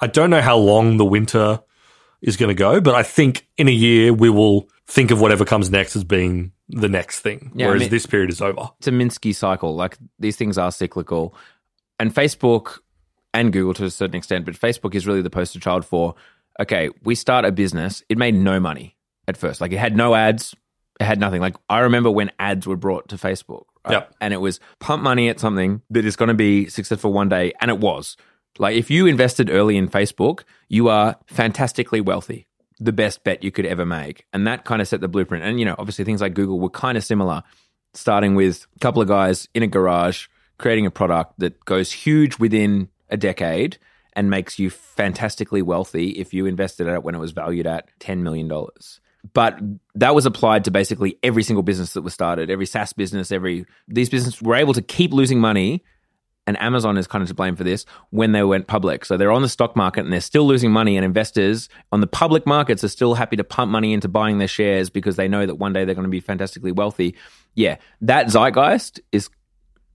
I 0.00 0.06
don't 0.06 0.30
know 0.30 0.40
how 0.40 0.56
long 0.56 0.96
the 0.96 1.04
winter 1.04 1.60
is 2.24 2.36
going 2.36 2.48
to 2.48 2.54
go, 2.54 2.80
but 2.80 2.94
I 2.94 3.02
think 3.02 3.46
in 3.56 3.68
a 3.68 3.72
year 3.72 4.12
we 4.12 4.30
will 4.30 4.68
think 4.86 5.10
of 5.10 5.20
whatever 5.20 5.44
comes 5.44 5.70
next 5.70 5.94
as 5.94 6.04
being 6.04 6.52
the 6.68 6.88
next 6.88 7.20
thing. 7.20 7.52
Yeah, 7.54 7.66
I 7.66 7.68
whereas 7.68 7.80
mean- 7.82 7.90
this 7.90 8.06
period 8.06 8.30
is 8.30 8.40
over. 8.40 8.70
it's 8.78 8.88
a 8.88 8.90
Minsky 8.90 9.34
cycle. 9.34 9.76
Like 9.76 9.98
these 10.18 10.36
things 10.36 10.58
are 10.58 10.72
cyclical. 10.72 11.34
And 12.00 12.12
Facebook 12.12 12.78
and 13.32 13.52
Google 13.52 13.74
to 13.74 13.84
a 13.84 13.90
certain 13.90 14.16
extent, 14.16 14.46
but 14.46 14.54
Facebook 14.54 14.94
is 14.94 15.06
really 15.06 15.22
the 15.22 15.30
poster 15.30 15.60
child 15.60 15.84
for 15.84 16.14
okay, 16.60 16.88
we 17.02 17.14
start 17.14 17.44
a 17.44 17.52
business. 17.52 18.02
It 18.08 18.16
made 18.16 18.34
no 18.34 18.58
money 18.58 18.96
at 19.28 19.36
first. 19.36 19.60
Like 19.60 19.72
it 19.72 19.78
had 19.78 19.96
no 19.96 20.14
ads, 20.14 20.54
it 21.00 21.04
had 21.04 21.20
nothing. 21.20 21.40
Like 21.40 21.56
I 21.68 21.80
remember 21.80 22.10
when 22.10 22.30
ads 22.38 22.66
were 22.66 22.76
brought 22.76 23.08
to 23.10 23.16
Facebook. 23.16 23.64
Right? 23.84 23.94
Yep. 23.94 24.14
And 24.20 24.32
it 24.32 24.38
was 24.38 24.60
pump 24.80 25.02
money 25.02 25.28
at 25.28 25.38
something 25.40 25.82
that 25.90 26.06
is 26.06 26.16
going 26.16 26.28
to 26.28 26.34
be 26.34 26.68
successful 26.68 27.12
one 27.12 27.28
day. 27.28 27.52
And 27.60 27.70
it 27.70 27.78
was. 27.78 28.16
Like 28.58 28.76
if 28.76 28.90
you 28.90 29.06
invested 29.06 29.50
early 29.50 29.76
in 29.76 29.88
Facebook, 29.88 30.44
you 30.68 30.88
are 30.88 31.16
fantastically 31.26 32.00
wealthy. 32.00 32.46
The 32.80 32.92
best 32.92 33.24
bet 33.24 33.42
you 33.42 33.50
could 33.50 33.66
ever 33.66 33.86
make. 33.86 34.26
And 34.32 34.46
that 34.46 34.64
kind 34.64 34.82
of 34.82 34.88
set 34.88 35.00
the 35.00 35.08
blueprint. 35.08 35.44
And, 35.44 35.58
you 35.58 35.64
know, 35.64 35.76
obviously 35.78 36.04
things 36.04 36.20
like 36.20 36.34
Google 36.34 36.60
were 36.60 36.70
kind 36.70 36.98
of 36.98 37.04
similar 37.04 37.42
starting 37.92 38.34
with 38.34 38.66
a 38.76 38.78
couple 38.80 39.00
of 39.00 39.08
guys 39.08 39.48
in 39.54 39.62
a 39.62 39.66
garage 39.66 40.26
creating 40.58 40.86
a 40.86 40.90
product 40.90 41.34
that 41.38 41.64
goes 41.64 41.92
huge 41.92 42.38
within 42.38 42.88
a 43.08 43.16
decade 43.16 43.78
and 44.14 44.30
makes 44.30 44.58
you 44.58 44.70
fantastically 44.70 45.62
wealthy 45.62 46.10
if 46.10 46.32
you 46.32 46.46
invested 46.46 46.86
in 46.86 46.94
it 46.94 47.02
when 47.02 47.14
it 47.14 47.18
was 47.18 47.32
valued 47.32 47.66
at 47.66 47.88
$10 48.00 48.18
million. 48.18 48.50
But 49.32 49.58
that 49.94 50.14
was 50.14 50.26
applied 50.26 50.64
to 50.64 50.70
basically 50.70 51.18
every 51.22 51.42
single 51.42 51.62
business 51.62 51.94
that 51.94 52.02
was 52.02 52.14
started, 52.14 52.50
every 52.50 52.66
SaaS 52.66 52.92
business, 52.92 53.32
every 53.32 53.66
these 53.88 54.10
businesses 54.10 54.42
were 54.42 54.54
able 54.54 54.74
to 54.74 54.82
keep 54.82 55.12
losing 55.12 55.40
money 55.40 55.82
and 56.46 56.60
Amazon 56.60 56.96
is 56.98 57.06
kind 57.06 57.22
of 57.22 57.28
to 57.28 57.34
blame 57.34 57.56
for 57.56 57.64
this 57.64 57.86
when 58.10 58.32
they 58.32 58.42
went 58.42 58.66
public. 58.66 59.04
So 59.04 59.16
they're 59.16 59.32
on 59.32 59.42
the 59.42 59.48
stock 59.48 59.76
market 59.76 60.04
and 60.04 60.12
they're 60.12 60.20
still 60.20 60.46
losing 60.46 60.70
money, 60.70 60.96
and 60.96 61.04
investors 61.04 61.68
on 61.92 62.00
the 62.00 62.06
public 62.06 62.46
markets 62.46 62.84
are 62.84 62.88
still 62.88 63.14
happy 63.14 63.36
to 63.36 63.44
pump 63.44 63.70
money 63.70 63.92
into 63.92 64.08
buying 64.08 64.38
their 64.38 64.48
shares 64.48 64.90
because 64.90 65.16
they 65.16 65.28
know 65.28 65.46
that 65.46 65.56
one 65.56 65.72
day 65.72 65.84
they're 65.84 65.94
going 65.94 66.04
to 66.04 66.10
be 66.10 66.20
fantastically 66.20 66.72
wealthy. 66.72 67.14
Yeah, 67.54 67.76
that 68.02 68.26
zeitgeist 68.26 69.00
is 69.12 69.30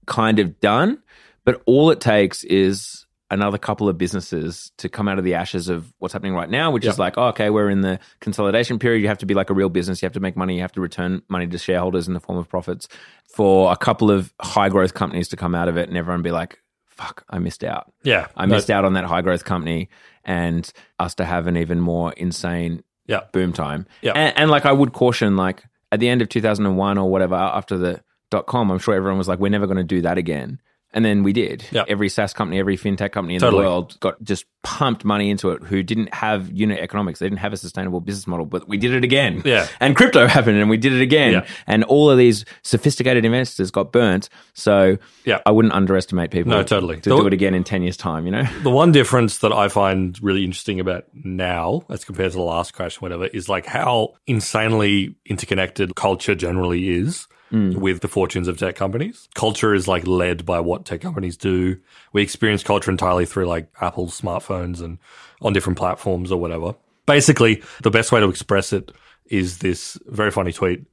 kind 0.06 0.38
of 0.38 0.60
done, 0.60 1.02
but 1.44 1.62
all 1.66 1.90
it 1.90 2.00
takes 2.00 2.42
is 2.44 3.06
another 3.30 3.58
couple 3.58 3.88
of 3.88 3.96
businesses 3.96 4.72
to 4.78 4.88
come 4.88 5.06
out 5.08 5.18
of 5.18 5.24
the 5.24 5.34
ashes 5.34 5.68
of 5.68 5.92
what's 5.98 6.12
happening 6.12 6.34
right 6.34 6.50
now, 6.50 6.70
which 6.72 6.84
is 6.84 6.98
like, 6.98 7.16
oh, 7.16 7.28
okay, 7.28 7.48
we're 7.50 7.70
in 7.70 7.80
the 7.80 7.98
consolidation 8.20 8.78
period. 8.78 9.02
You 9.02 9.08
have 9.08 9.18
to 9.18 9.26
be 9.26 9.34
like 9.34 9.50
a 9.50 9.54
real 9.54 9.68
business. 9.68 10.02
You 10.02 10.06
have 10.06 10.14
to 10.14 10.20
make 10.20 10.36
money. 10.36 10.56
You 10.56 10.62
have 10.62 10.72
to 10.72 10.80
return 10.80 11.22
money 11.28 11.46
to 11.46 11.58
shareholders 11.58 12.08
in 12.08 12.14
the 12.14 12.20
form 12.20 12.38
of 12.38 12.48
profits. 12.48 12.88
For 13.34 13.70
a 13.70 13.76
couple 13.76 14.10
of 14.10 14.32
high 14.40 14.68
growth 14.68 14.94
companies 14.94 15.28
to 15.28 15.36
come 15.36 15.54
out 15.54 15.68
of 15.68 15.76
it 15.76 15.88
and 15.88 15.96
everyone 15.96 16.22
be 16.22 16.32
like, 16.32 16.58
fuck, 16.86 17.24
I 17.30 17.38
missed 17.38 17.62
out. 17.64 17.92
Yeah. 18.02 18.26
I 18.36 18.46
missed 18.46 18.70
out 18.70 18.84
on 18.84 18.94
that 18.94 19.04
high 19.04 19.22
growth 19.22 19.44
company 19.44 19.88
and 20.24 20.70
us 20.98 21.14
to 21.14 21.24
have 21.24 21.46
an 21.46 21.56
even 21.56 21.80
more 21.80 22.12
insane 22.12 22.82
Yeah. 23.06 23.20
boom 23.32 23.52
time. 23.52 23.86
Yeah. 24.02 24.12
And, 24.14 24.36
and 24.36 24.50
like 24.50 24.66
I 24.66 24.72
would 24.72 24.92
caution, 24.92 25.36
like 25.36 25.62
at 25.92 26.00
the 26.00 26.08
end 26.08 26.20
of 26.20 26.28
2001 26.28 26.98
or 26.98 27.08
whatever, 27.10 27.36
after 27.36 27.78
the 27.78 28.02
dot 28.30 28.46
com, 28.46 28.70
I'm 28.70 28.78
sure 28.80 28.94
everyone 28.94 29.18
was 29.18 29.28
like, 29.28 29.38
we're 29.38 29.50
never 29.50 29.66
going 29.66 29.76
to 29.78 29.84
do 29.84 30.02
that 30.02 30.18
again. 30.18 30.60
And 30.92 31.04
then 31.04 31.22
we 31.22 31.32
did. 31.32 31.64
Yeah. 31.70 31.84
Every 31.86 32.08
SaaS 32.08 32.32
company, 32.32 32.58
every 32.58 32.76
fintech 32.76 33.12
company 33.12 33.34
in 33.36 33.40
Totally. 33.40 33.62
the 33.62 33.68
world 33.68 34.00
got 34.00 34.20
just 34.24 34.44
pumped 34.62 35.04
money 35.04 35.30
into 35.30 35.50
it 35.50 35.62
who 35.62 35.82
didn't 35.84 36.12
have 36.12 36.50
unit 36.50 36.80
economics. 36.80 37.20
They 37.20 37.26
didn't 37.26 37.38
have 37.38 37.52
a 37.52 37.56
sustainable 37.56 38.00
business 38.00 38.26
model, 38.26 38.44
but 38.44 38.68
we 38.68 38.76
did 38.76 38.92
it 38.92 39.04
again. 39.04 39.40
Yeah. 39.44 39.68
And 39.80 39.94
crypto 39.96 40.26
happened 40.26 40.58
and 40.58 40.68
we 40.68 40.76
did 40.76 40.92
it 40.92 41.00
again. 41.00 41.32
Yeah. 41.32 41.46
And 41.68 41.84
all 41.84 42.10
of 42.10 42.18
these 42.18 42.44
sophisticated 42.62 43.24
investors 43.24 43.70
got 43.70 43.92
burnt. 43.92 44.28
So 44.54 44.98
Yeah. 45.24 45.38
I 45.46 45.52
wouldn't 45.52 45.72
underestimate 45.74 46.32
people 46.32 46.50
No, 46.50 46.62
totally. 46.64 46.96
to 47.00 47.08
do 47.10 47.26
it 47.26 47.32
again 47.32 47.54
in 47.54 47.62
10 47.64 47.82
years' 47.82 47.96
time, 47.96 48.26
you 48.26 48.32
know? 48.32 48.42
The 48.62 48.70
one 48.70 48.90
difference 48.92 49.38
that 49.38 49.52
I 49.52 49.68
find 49.68 50.18
really 50.22 50.44
interesting 50.44 50.80
about 50.80 51.04
now, 51.14 51.82
as 51.88 52.04
compared 52.04 52.32
to 52.32 52.38
the 52.38 52.42
last 52.44 52.74
crash, 52.74 52.96
or 52.98 53.00
whatever, 53.00 53.26
is 53.28 53.48
like 53.48 53.64
how 53.64 54.14
insanely 54.26 55.14
interconnected 55.24 55.94
culture 55.94 56.34
generally 56.34 56.90
is 56.90 57.26
with 57.52 58.00
the 58.00 58.08
fortunes 58.08 58.46
of 58.48 58.58
tech 58.58 58.76
companies. 58.76 59.28
Culture 59.34 59.74
is 59.74 59.88
like 59.88 60.06
led 60.06 60.46
by 60.46 60.60
what 60.60 60.84
tech 60.84 61.00
companies 61.00 61.36
do. 61.36 61.78
We 62.12 62.22
experience 62.22 62.62
culture 62.62 62.90
entirely 62.90 63.26
through 63.26 63.46
like 63.46 63.68
Apple's 63.80 64.20
smartphones 64.20 64.80
and 64.80 64.98
on 65.42 65.52
different 65.52 65.78
platforms 65.78 66.30
or 66.30 66.40
whatever. 66.40 66.74
Basically, 67.06 67.62
the 67.82 67.90
best 67.90 68.12
way 68.12 68.20
to 68.20 68.28
express 68.28 68.72
it 68.72 68.92
is 69.26 69.58
this 69.58 69.98
very 70.06 70.30
funny 70.30 70.52
tweet 70.52 70.84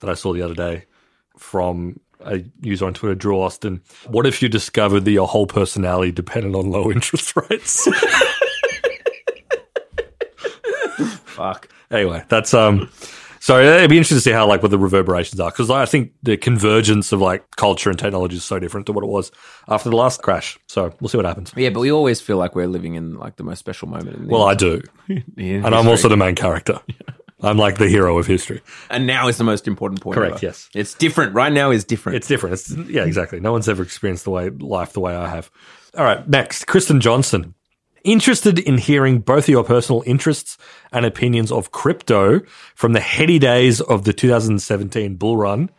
that 0.00 0.08
I 0.08 0.14
saw 0.14 0.32
the 0.32 0.42
other 0.42 0.54
day 0.54 0.84
from 1.36 2.00
a 2.20 2.42
user 2.62 2.86
on 2.86 2.94
Twitter, 2.94 3.14
Drew 3.14 3.40
Austin. 3.40 3.82
What 4.06 4.26
if 4.26 4.40
you 4.42 4.48
discovered 4.48 5.04
that 5.04 5.10
your 5.10 5.28
whole 5.28 5.46
personality 5.46 6.12
depended 6.12 6.54
on 6.54 6.70
low 6.70 6.90
interest 6.96 7.34
rates? 7.36 7.86
Fuck. 11.24 11.68
anyway, 11.90 12.24
that's 12.28 12.54
um. 12.54 12.90
So 13.40 13.60
it'd 13.60 13.90
be 13.90 13.96
interesting 13.96 14.16
to 14.16 14.20
see 14.20 14.30
how 14.32 14.46
like 14.46 14.62
what 14.62 14.70
the 14.70 14.78
reverberations 14.78 15.38
are 15.40 15.50
because 15.50 15.70
I 15.70 15.86
think 15.86 16.12
the 16.22 16.36
convergence 16.36 17.12
of 17.12 17.20
like 17.20 17.44
culture 17.56 17.90
and 17.90 17.98
technology 17.98 18.36
is 18.36 18.44
so 18.44 18.58
different 18.58 18.86
to 18.86 18.92
what 18.92 19.04
it 19.04 19.08
was 19.08 19.30
after 19.68 19.90
the 19.90 19.96
last 19.96 20.22
crash. 20.22 20.58
So 20.68 20.92
we'll 21.00 21.08
see 21.08 21.18
what 21.18 21.26
happens. 21.26 21.52
Yeah, 21.56 21.70
but 21.70 21.80
we 21.80 21.92
always 21.92 22.20
feel 22.20 22.36
like 22.38 22.54
we're 22.54 22.66
living 22.66 22.94
in 22.94 23.14
like 23.14 23.36
the 23.36 23.44
most 23.44 23.58
special 23.58 23.88
moment 23.88 24.16
in 24.16 24.26
the 24.26 24.32
Well, 24.32 24.44
I 24.44 24.54
do, 24.54 24.82
and 25.36 25.66
I'm 25.66 25.88
also 25.88 26.08
the 26.08 26.16
main 26.16 26.34
character. 26.34 26.80
I'm 27.42 27.58
like 27.58 27.76
the 27.76 27.88
hero 27.88 28.18
of 28.18 28.26
history. 28.26 28.62
and 28.88 29.06
now 29.06 29.28
is 29.28 29.36
the 29.36 29.44
most 29.44 29.68
important 29.68 30.00
point. 30.00 30.14
Correct, 30.14 30.36
ever. 30.36 30.46
yes. 30.46 30.70
It's 30.74 30.94
different. 30.94 31.34
Right 31.34 31.52
now 31.52 31.70
is 31.70 31.84
different. 31.84 32.16
It's 32.16 32.26
different. 32.28 32.54
It's 32.54 32.70
yeah, 32.88 33.04
exactly. 33.04 33.40
No 33.40 33.52
one's 33.52 33.68
ever 33.68 33.82
experienced 33.82 34.24
the 34.24 34.30
way 34.30 34.48
life 34.48 34.94
the 34.94 35.00
way 35.00 35.14
I 35.14 35.28
have. 35.28 35.50
All 35.96 36.04
right, 36.04 36.26
next, 36.28 36.66
Kristen 36.66 37.00
Johnson. 37.00 37.54
Interested 38.06 38.60
in 38.60 38.78
hearing 38.78 39.18
both 39.18 39.46
of 39.46 39.48
your 39.48 39.64
personal 39.64 40.04
interests 40.06 40.56
and 40.92 41.04
opinions 41.04 41.50
of 41.50 41.72
crypto 41.72 42.40
from 42.76 42.92
the 42.92 43.00
heady 43.00 43.40
days 43.40 43.80
of 43.80 44.04
the 44.04 44.12
2017 44.12 45.16
bull 45.16 45.36
run 45.36 45.70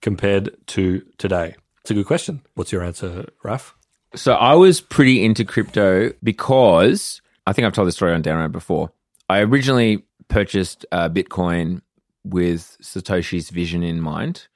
compared 0.00 0.56
to 0.68 1.04
today? 1.18 1.56
It's 1.80 1.90
a 1.90 1.94
good 1.94 2.06
question. 2.06 2.40
What's 2.54 2.70
your 2.70 2.84
answer, 2.84 3.26
Raf? 3.42 3.74
So 4.14 4.34
I 4.34 4.54
was 4.54 4.80
pretty 4.80 5.24
into 5.24 5.44
crypto 5.44 6.12
because 6.22 7.20
I 7.48 7.52
think 7.52 7.66
I've 7.66 7.72
told 7.72 7.88
this 7.88 7.96
story 7.96 8.14
on 8.14 8.22
Down 8.22 8.38
Round 8.38 8.52
before. 8.52 8.92
I 9.28 9.40
originally 9.40 10.04
purchased 10.28 10.86
uh, 10.92 11.08
Bitcoin 11.08 11.82
with 12.22 12.76
Satoshi's 12.80 13.50
vision 13.50 13.82
in 13.82 14.00
mind, 14.00 14.46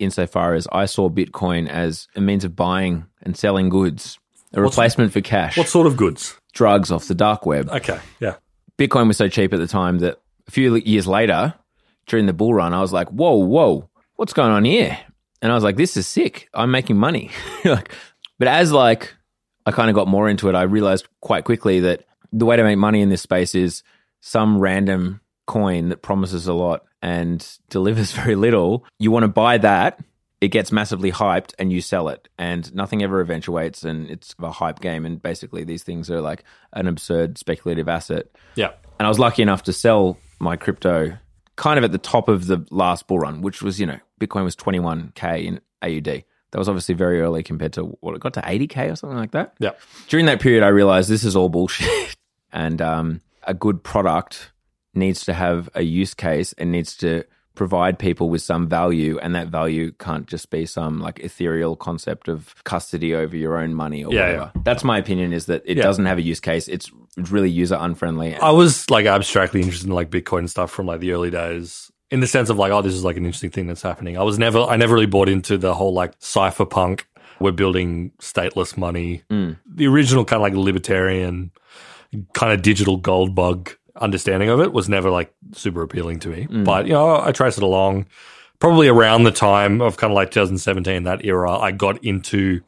insofar 0.00 0.54
as 0.54 0.66
I 0.72 0.86
saw 0.86 1.08
Bitcoin 1.08 1.68
as 1.68 2.08
a 2.16 2.20
means 2.20 2.44
of 2.44 2.56
buying 2.56 3.06
and 3.22 3.36
selling 3.36 3.68
goods, 3.68 4.18
a 4.52 4.60
replacement 4.60 5.12
for 5.12 5.20
cash, 5.20 5.56
What 5.56 5.68
sort 5.68 5.86
of 5.86 5.96
goods? 5.96 6.36
Drugs 6.54 6.90
off 6.90 7.06
the 7.06 7.14
dark 7.14 7.44
web. 7.44 7.68
Okay, 7.68 8.00
yeah. 8.20 8.36
Bitcoin 8.78 9.08
was 9.08 9.16
so 9.16 9.28
cheap 9.28 9.52
at 9.52 9.58
the 9.58 9.66
time 9.66 9.98
that 9.98 10.20
a 10.48 10.50
few 10.50 10.76
years 10.76 11.06
later, 11.06 11.54
during 12.06 12.26
the 12.26 12.32
bull 12.32 12.54
run, 12.54 12.72
I 12.72 12.80
was 12.80 12.92
like, 12.92 13.08
whoa, 13.08 13.36
whoa, 13.36 13.88
what's 14.16 14.32
going 14.32 14.50
on 14.50 14.64
here? 14.64 14.98
And 15.42 15.52
I 15.52 15.54
was 15.54 15.64
like, 15.64 15.76
this 15.76 15.96
is 15.96 16.06
sick. 16.06 16.48
I'm 16.54 16.70
making 16.70 16.96
money. 16.96 17.30
like, 17.64 17.92
but 18.38 18.48
as 18.48 18.72
like 18.72 19.14
I 19.66 19.72
kind 19.72 19.90
of 19.90 19.94
got 19.94 20.08
more 20.08 20.28
into 20.28 20.48
it, 20.48 20.54
I 20.54 20.62
realized 20.62 21.06
quite 21.20 21.44
quickly 21.44 21.80
that 21.80 22.04
the 22.32 22.46
way 22.46 22.56
to 22.56 22.64
make 22.64 22.78
money 22.78 23.00
in 23.00 23.08
this 23.08 23.22
space 23.22 23.54
is 23.54 23.82
some 24.20 24.58
random 24.58 25.20
coin 25.46 25.90
that 25.90 26.02
promises 26.02 26.46
a 26.46 26.54
lot 26.54 26.84
and 27.02 27.46
delivers 27.68 28.12
very 28.12 28.36
little. 28.36 28.84
You 28.98 29.10
want 29.10 29.24
to 29.24 29.28
buy 29.28 29.58
that, 29.58 30.00
it 30.44 30.48
gets 30.48 30.70
massively 30.70 31.10
hyped 31.10 31.54
and 31.58 31.72
you 31.72 31.80
sell 31.80 32.10
it 32.10 32.28
and 32.36 32.72
nothing 32.74 33.02
ever 33.02 33.22
eventuates 33.22 33.82
and 33.82 34.10
it's 34.10 34.34
a 34.40 34.50
hype 34.50 34.78
game 34.78 35.06
and 35.06 35.22
basically 35.22 35.64
these 35.64 35.82
things 35.82 36.10
are 36.10 36.20
like 36.20 36.44
an 36.74 36.86
absurd 36.86 37.38
speculative 37.38 37.88
asset. 37.88 38.26
Yeah. 38.54 38.72
And 38.98 39.06
I 39.06 39.08
was 39.08 39.18
lucky 39.18 39.40
enough 39.40 39.62
to 39.62 39.72
sell 39.72 40.18
my 40.38 40.56
crypto 40.56 41.16
kind 41.56 41.78
of 41.78 41.84
at 41.84 41.92
the 41.92 41.98
top 41.98 42.28
of 42.28 42.46
the 42.46 42.66
last 42.70 43.06
bull 43.06 43.20
run, 43.20 43.40
which 43.40 43.62
was, 43.62 43.80
you 43.80 43.86
know, 43.86 43.98
Bitcoin 44.20 44.44
was 44.44 44.54
21K 44.54 45.44
in 45.46 45.60
AUD. 45.80 46.24
That 46.50 46.58
was 46.58 46.68
obviously 46.68 46.94
very 46.94 47.22
early 47.22 47.42
compared 47.42 47.72
to 47.74 47.96
what 48.00 48.14
it 48.14 48.20
got 48.20 48.34
to 48.34 48.42
80K 48.42 48.92
or 48.92 48.96
something 48.96 49.16
like 49.16 49.30
that. 49.30 49.54
Yeah. 49.60 49.70
During 50.08 50.26
that 50.26 50.42
period, 50.42 50.62
I 50.62 50.68
realized 50.68 51.08
this 51.08 51.24
is 51.24 51.36
all 51.36 51.48
bullshit. 51.48 52.16
and 52.52 52.82
um, 52.82 53.22
a 53.44 53.54
good 53.54 53.82
product 53.82 54.52
needs 54.92 55.24
to 55.24 55.32
have 55.32 55.70
a 55.74 55.80
use 55.80 56.12
case 56.12 56.52
and 56.58 56.70
needs 56.70 56.98
to 56.98 57.24
provide 57.54 57.98
people 57.98 58.28
with 58.30 58.42
some 58.42 58.68
value 58.68 59.18
and 59.20 59.34
that 59.34 59.48
value 59.48 59.92
can't 59.92 60.26
just 60.26 60.50
be 60.50 60.66
some 60.66 60.98
like 61.00 61.20
ethereal 61.20 61.76
concept 61.76 62.28
of 62.28 62.54
custody 62.64 63.14
over 63.14 63.36
your 63.36 63.56
own 63.58 63.74
money 63.74 64.04
or 64.04 64.12
Yeah, 64.12 64.20
whatever. 64.26 64.52
That's 64.64 64.82
my 64.84 64.98
opinion 64.98 65.32
is 65.32 65.46
that 65.46 65.62
it 65.64 65.76
Yeah. 65.76 65.84
doesn't 65.84 66.06
have 66.06 66.18
a 66.18 66.22
use 66.22 66.40
case. 66.40 66.66
It's 66.68 66.90
really 67.16 67.50
user 67.50 67.76
unfriendly. 67.80 68.34
I 68.36 68.50
was 68.50 68.90
like 68.90 69.06
abstractly 69.06 69.60
interested 69.60 69.86
in 69.88 69.94
like 69.94 70.10
Bitcoin 70.10 70.48
stuff 70.48 70.70
from 70.70 70.86
like 70.86 71.00
the 71.00 71.12
early 71.12 71.30
days 71.30 71.92
in 72.10 72.20
the 72.20 72.26
sense 72.26 72.50
of 72.50 72.58
like, 72.58 72.72
oh, 72.72 72.82
this 72.82 72.92
is 72.94 73.04
like 73.04 73.16
an 73.16 73.24
interesting 73.24 73.50
thing 73.50 73.66
that's 73.66 73.82
happening. 73.82 74.18
I 74.18 74.22
was 74.22 74.38
never, 74.38 74.60
I 74.62 74.76
never 74.76 74.94
really 74.94 75.06
bought 75.06 75.28
into 75.28 75.56
the 75.56 75.74
whole 75.74 75.92
like 75.94 76.18
cypherpunk. 76.20 77.02
We're 77.40 77.52
building 77.52 78.12
stateless 78.20 78.76
money. 78.76 79.22
Mm. 79.30 79.58
The 79.66 79.86
original 79.86 80.24
kind 80.24 80.36
of 80.38 80.42
like 80.42 80.54
libertarian 80.54 81.50
kind 82.32 82.52
of 82.52 82.62
digital 82.62 82.96
gold 82.96 83.34
bug 83.34 83.70
understanding 84.00 84.48
of 84.48 84.60
it 84.60 84.72
was 84.72 84.88
never 84.88 85.10
like 85.10 85.32
super 85.52 85.82
appealing 85.82 86.20
to 86.20 86.28
me. 86.28 86.46
Mm. 86.46 86.64
But, 86.64 86.86
you 86.86 86.92
know, 86.92 87.20
I 87.20 87.32
traced 87.32 87.58
it 87.58 87.64
along 87.64 88.06
probably 88.58 88.88
around 88.88 89.24
the 89.24 89.32
time 89.32 89.80
of 89.80 89.96
kind 89.96 90.10
of 90.10 90.14
like 90.14 90.30
2017, 90.30 91.04
that 91.04 91.24
era, 91.24 91.50
I 91.58 91.72
got 91.72 92.02
into 92.04 92.62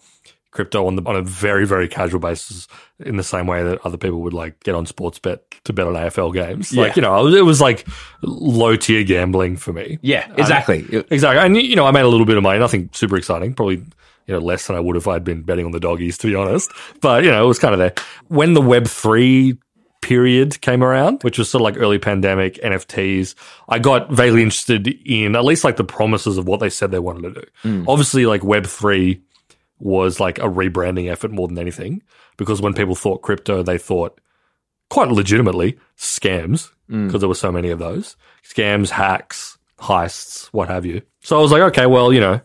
crypto 0.50 0.86
on 0.86 0.96
the 0.96 1.02
on 1.02 1.14
a 1.14 1.20
very 1.20 1.66
very 1.66 1.86
casual 1.86 2.18
basis 2.18 2.66
in 2.98 3.18
the 3.18 3.22
same 3.22 3.46
way 3.46 3.62
that 3.62 3.78
other 3.84 3.98
people 3.98 4.22
would 4.22 4.32
like 4.32 4.58
get 4.64 4.74
on 4.74 4.86
Sportsbet 4.86 5.40
to 5.64 5.72
bet 5.72 5.86
on 5.86 5.92
AFL 5.92 6.32
games. 6.32 6.72
Yeah. 6.72 6.84
Like 6.84 6.96
you 6.96 7.02
know, 7.02 7.26
it 7.26 7.44
was 7.44 7.60
like 7.60 7.86
low 8.22 8.74
tier 8.74 9.04
gambling 9.04 9.56
for 9.56 9.72
me. 9.72 9.98
yeah, 10.02 10.30
exactly. 10.36 10.86
Exactly, 11.10 11.44
and 11.44 11.56
you 11.56 11.76
know, 11.76 11.86
I 11.86 11.90
made 11.90 12.04
a 12.04 12.08
little 12.08 12.26
bit 12.26 12.38
of 12.38 12.42
money, 12.42 12.58
nothing 12.58 12.88
super 12.92 13.16
exciting, 13.16 13.54
probably 13.54 13.76
you 14.26 14.34
know 14.34 14.38
less 14.38 14.66
than 14.66 14.76
I 14.76 14.80
would 14.80 14.96
if 14.96 15.06
I'd 15.06 15.24
been 15.24 15.42
betting 15.42 15.66
on 15.66 15.72
the 15.72 15.80
doggies, 15.80 16.16
to 16.18 16.26
be 16.26 16.34
honest. 16.34 16.72
But 17.00 17.22
you 17.22 17.30
know, 17.30 17.44
it 17.44 17.46
was 17.46 17.58
kind 17.58 17.74
of 17.74 17.78
there 17.78 17.94
when 18.28 18.54
the 18.54 18.62
Web 18.62 18.86
three 18.86 19.58
period 20.06 20.60
came 20.60 20.84
around, 20.84 21.24
which 21.24 21.36
was 21.36 21.50
sort 21.50 21.60
of 21.60 21.64
like 21.64 21.76
early 21.76 21.98
pandemic 21.98 22.54
NFTs. 22.62 23.34
I 23.68 23.80
got 23.80 24.08
vaguely 24.08 24.42
interested 24.42 24.86
in 25.04 25.34
at 25.34 25.44
least 25.44 25.64
like 25.64 25.76
the 25.76 25.84
promises 25.84 26.38
of 26.38 26.46
what 26.46 26.60
they 26.60 26.70
said 26.70 26.92
they 26.92 27.00
wanted 27.00 27.34
to 27.34 27.40
do. 27.40 27.46
Mm. 27.64 27.84
Obviously, 27.88 28.24
like 28.24 28.44
Web 28.44 28.66
three 28.66 29.20
was 29.80 30.20
like 30.20 30.38
a 30.38 30.42
rebranding 30.42 31.10
effort 31.10 31.32
more 31.32 31.48
than 31.48 31.58
anything 31.58 32.02
because 32.36 32.62
when 32.62 32.72
people 32.72 32.94
thought 32.94 33.22
crypto, 33.22 33.64
they 33.64 33.78
thought 33.78 34.20
quite 34.90 35.08
legitimately 35.08 35.76
scams 35.98 36.70
mm. 36.88 37.06
because 37.06 37.20
there 37.20 37.28
were 37.28 37.34
so 37.34 37.50
many 37.50 37.70
of 37.70 37.80
those 37.80 38.16
scams, 38.48 38.90
hacks, 38.90 39.58
heists, 39.80 40.46
what 40.52 40.68
have 40.68 40.86
you. 40.86 41.02
So 41.20 41.36
I 41.36 41.42
was 41.42 41.50
like, 41.50 41.62
okay, 41.62 41.86
well, 41.86 42.12
you 42.12 42.20
know, 42.20 42.40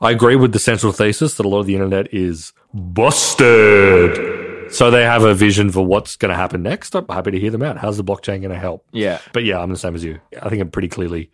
I 0.00 0.10
agree 0.10 0.34
with 0.34 0.52
the 0.52 0.58
central 0.58 0.92
thesis 0.92 1.36
that 1.36 1.46
a 1.46 1.48
lot 1.48 1.60
of 1.60 1.66
the 1.66 1.74
internet 1.74 2.12
is 2.12 2.52
busted. 2.74 4.47
So 4.70 4.90
they 4.90 5.02
have 5.02 5.24
a 5.24 5.34
vision 5.34 5.70
for 5.70 5.84
what's 5.84 6.16
going 6.16 6.30
to 6.30 6.36
happen 6.36 6.62
next. 6.62 6.94
I'm 6.94 7.06
happy 7.08 7.30
to 7.32 7.40
hear 7.40 7.50
them 7.50 7.62
out. 7.62 7.78
How's 7.78 7.96
the 7.96 8.04
blockchain 8.04 8.40
going 8.40 8.50
to 8.50 8.58
help? 8.58 8.86
Yeah. 8.92 9.20
But 9.32 9.44
yeah, 9.44 9.58
I'm 9.58 9.70
the 9.70 9.78
same 9.78 9.94
as 9.94 10.04
you. 10.04 10.20
I 10.40 10.48
think 10.48 10.62
it 10.62 10.72
pretty 10.72 10.88
clearly 10.88 11.30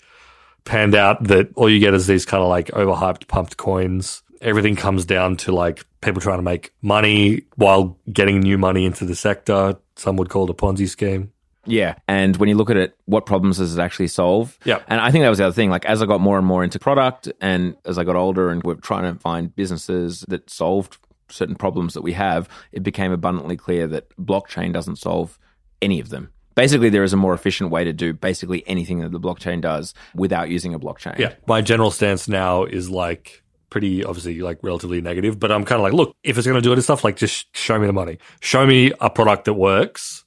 panned 0.64 0.94
out 0.94 1.22
that 1.24 1.50
all 1.56 1.68
you 1.68 1.78
get 1.78 1.94
is 1.94 2.06
these 2.06 2.24
kind 2.26 2.42
of 2.42 2.48
like 2.48 2.68
overhyped, 2.68 3.28
pumped 3.28 3.56
coins. 3.56 4.22
Everything 4.40 4.76
comes 4.76 5.04
down 5.04 5.36
to 5.38 5.52
like 5.52 5.84
people 6.00 6.20
trying 6.20 6.38
to 6.38 6.42
make 6.42 6.72
money 6.82 7.42
while 7.56 7.98
getting 8.12 8.40
new 8.40 8.58
money 8.58 8.84
into 8.84 9.04
the 9.04 9.14
sector. 9.14 9.76
Some 9.96 10.16
would 10.16 10.28
call 10.28 10.44
it 10.44 10.50
a 10.50 10.54
Ponzi 10.54 10.88
scheme. 10.88 11.32
Yeah. 11.66 11.94
And 12.08 12.36
when 12.36 12.48
you 12.48 12.56
look 12.56 12.70
at 12.70 12.76
it, 12.76 12.96
what 13.06 13.26
problems 13.26 13.58
does 13.58 13.76
it 13.76 13.80
actually 13.80 14.08
solve? 14.08 14.58
Yeah. 14.64 14.82
And 14.86 15.00
I 15.00 15.10
think 15.10 15.22
that 15.22 15.30
was 15.30 15.38
the 15.38 15.46
other 15.46 15.54
thing. 15.54 15.70
Like, 15.70 15.86
as 15.86 16.02
I 16.02 16.06
got 16.06 16.20
more 16.20 16.36
and 16.36 16.46
more 16.46 16.62
into 16.62 16.78
product 16.78 17.32
and 17.40 17.76
as 17.86 17.96
I 17.96 18.04
got 18.04 18.16
older 18.16 18.50
and 18.50 18.62
we're 18.62 18.74
trying 18.74 19.12
to 19.12 19.18
find 19.18 19.54
businesses 19.54 20.24
that 20.28 20.50
solved 20.50 20.98
certain 21.34 21.56
problems 21.56 21.94
that 21.94 22.02
we 22.02 22.12
have, 22.12 22.48
it 22.72 22.82
became 22.82 23.12
abundantly 23.12 23.56
clear 23.56 23.86
that 23.88 24.08
blockchain 24.16 24.72
doesn't 24.72 24.96
solve 24.96 25.38
any 25.82 26.00
of 26.00 26.08
them. 26.08 26.30
Basically, 26.54 26.88
there 26.88 27.02
is 27.02 27.12
a 27.12 27.16
more 27.16 27.34
efficient 27.34 27.70
way 27.70 27.82
to 27.82 27.92
do 27.92 28.12
basically 28.12 28.62
anything 28.66 29.00
that 29.00 29.10
the 29.10 29.18
blockchain 29.18 29.60
does 29.60 29.92
without 30.14 30.48
using 30.48 30.72
a 30.72 30.78
blockchain. 30.78 31.18
Yeah. 31.18 31.34
My 31.46 31.60
general 31.62 31.90
stance 31.90 32.28
now 32.28 32.62
is 32.64 32.88
like 32.88 33.42
pretty 33.70 34.04
obviously 34.04 34.40
like 34.40 34.60
relatively 34.62 35.00
negative, 35.00 35.40
but 35.40 35.50
I'm 35.50 35.64
kind 35.64 35.80
of 35.80 35.82
like, 35.82 35.92
look, 35.92 36.14
if 36.22 36.38
it's 36.38 36.46
going 36.46 36.54
to 36.54 36.62
do 36.62 36.72
it 36.72 36.80
stuff, 36.82 37.02
like 37.02 37.16
just 37.16 37.54
show 37.56 37.76
me 37.76 37.88
the 37.88 37.92
money. 37.92 38.18
Show 38.40 38.64
me 38.64 38.92
a 39.00 39.10
product 39.10 39.46
that 39.46 39.54
works, 39.54 40.24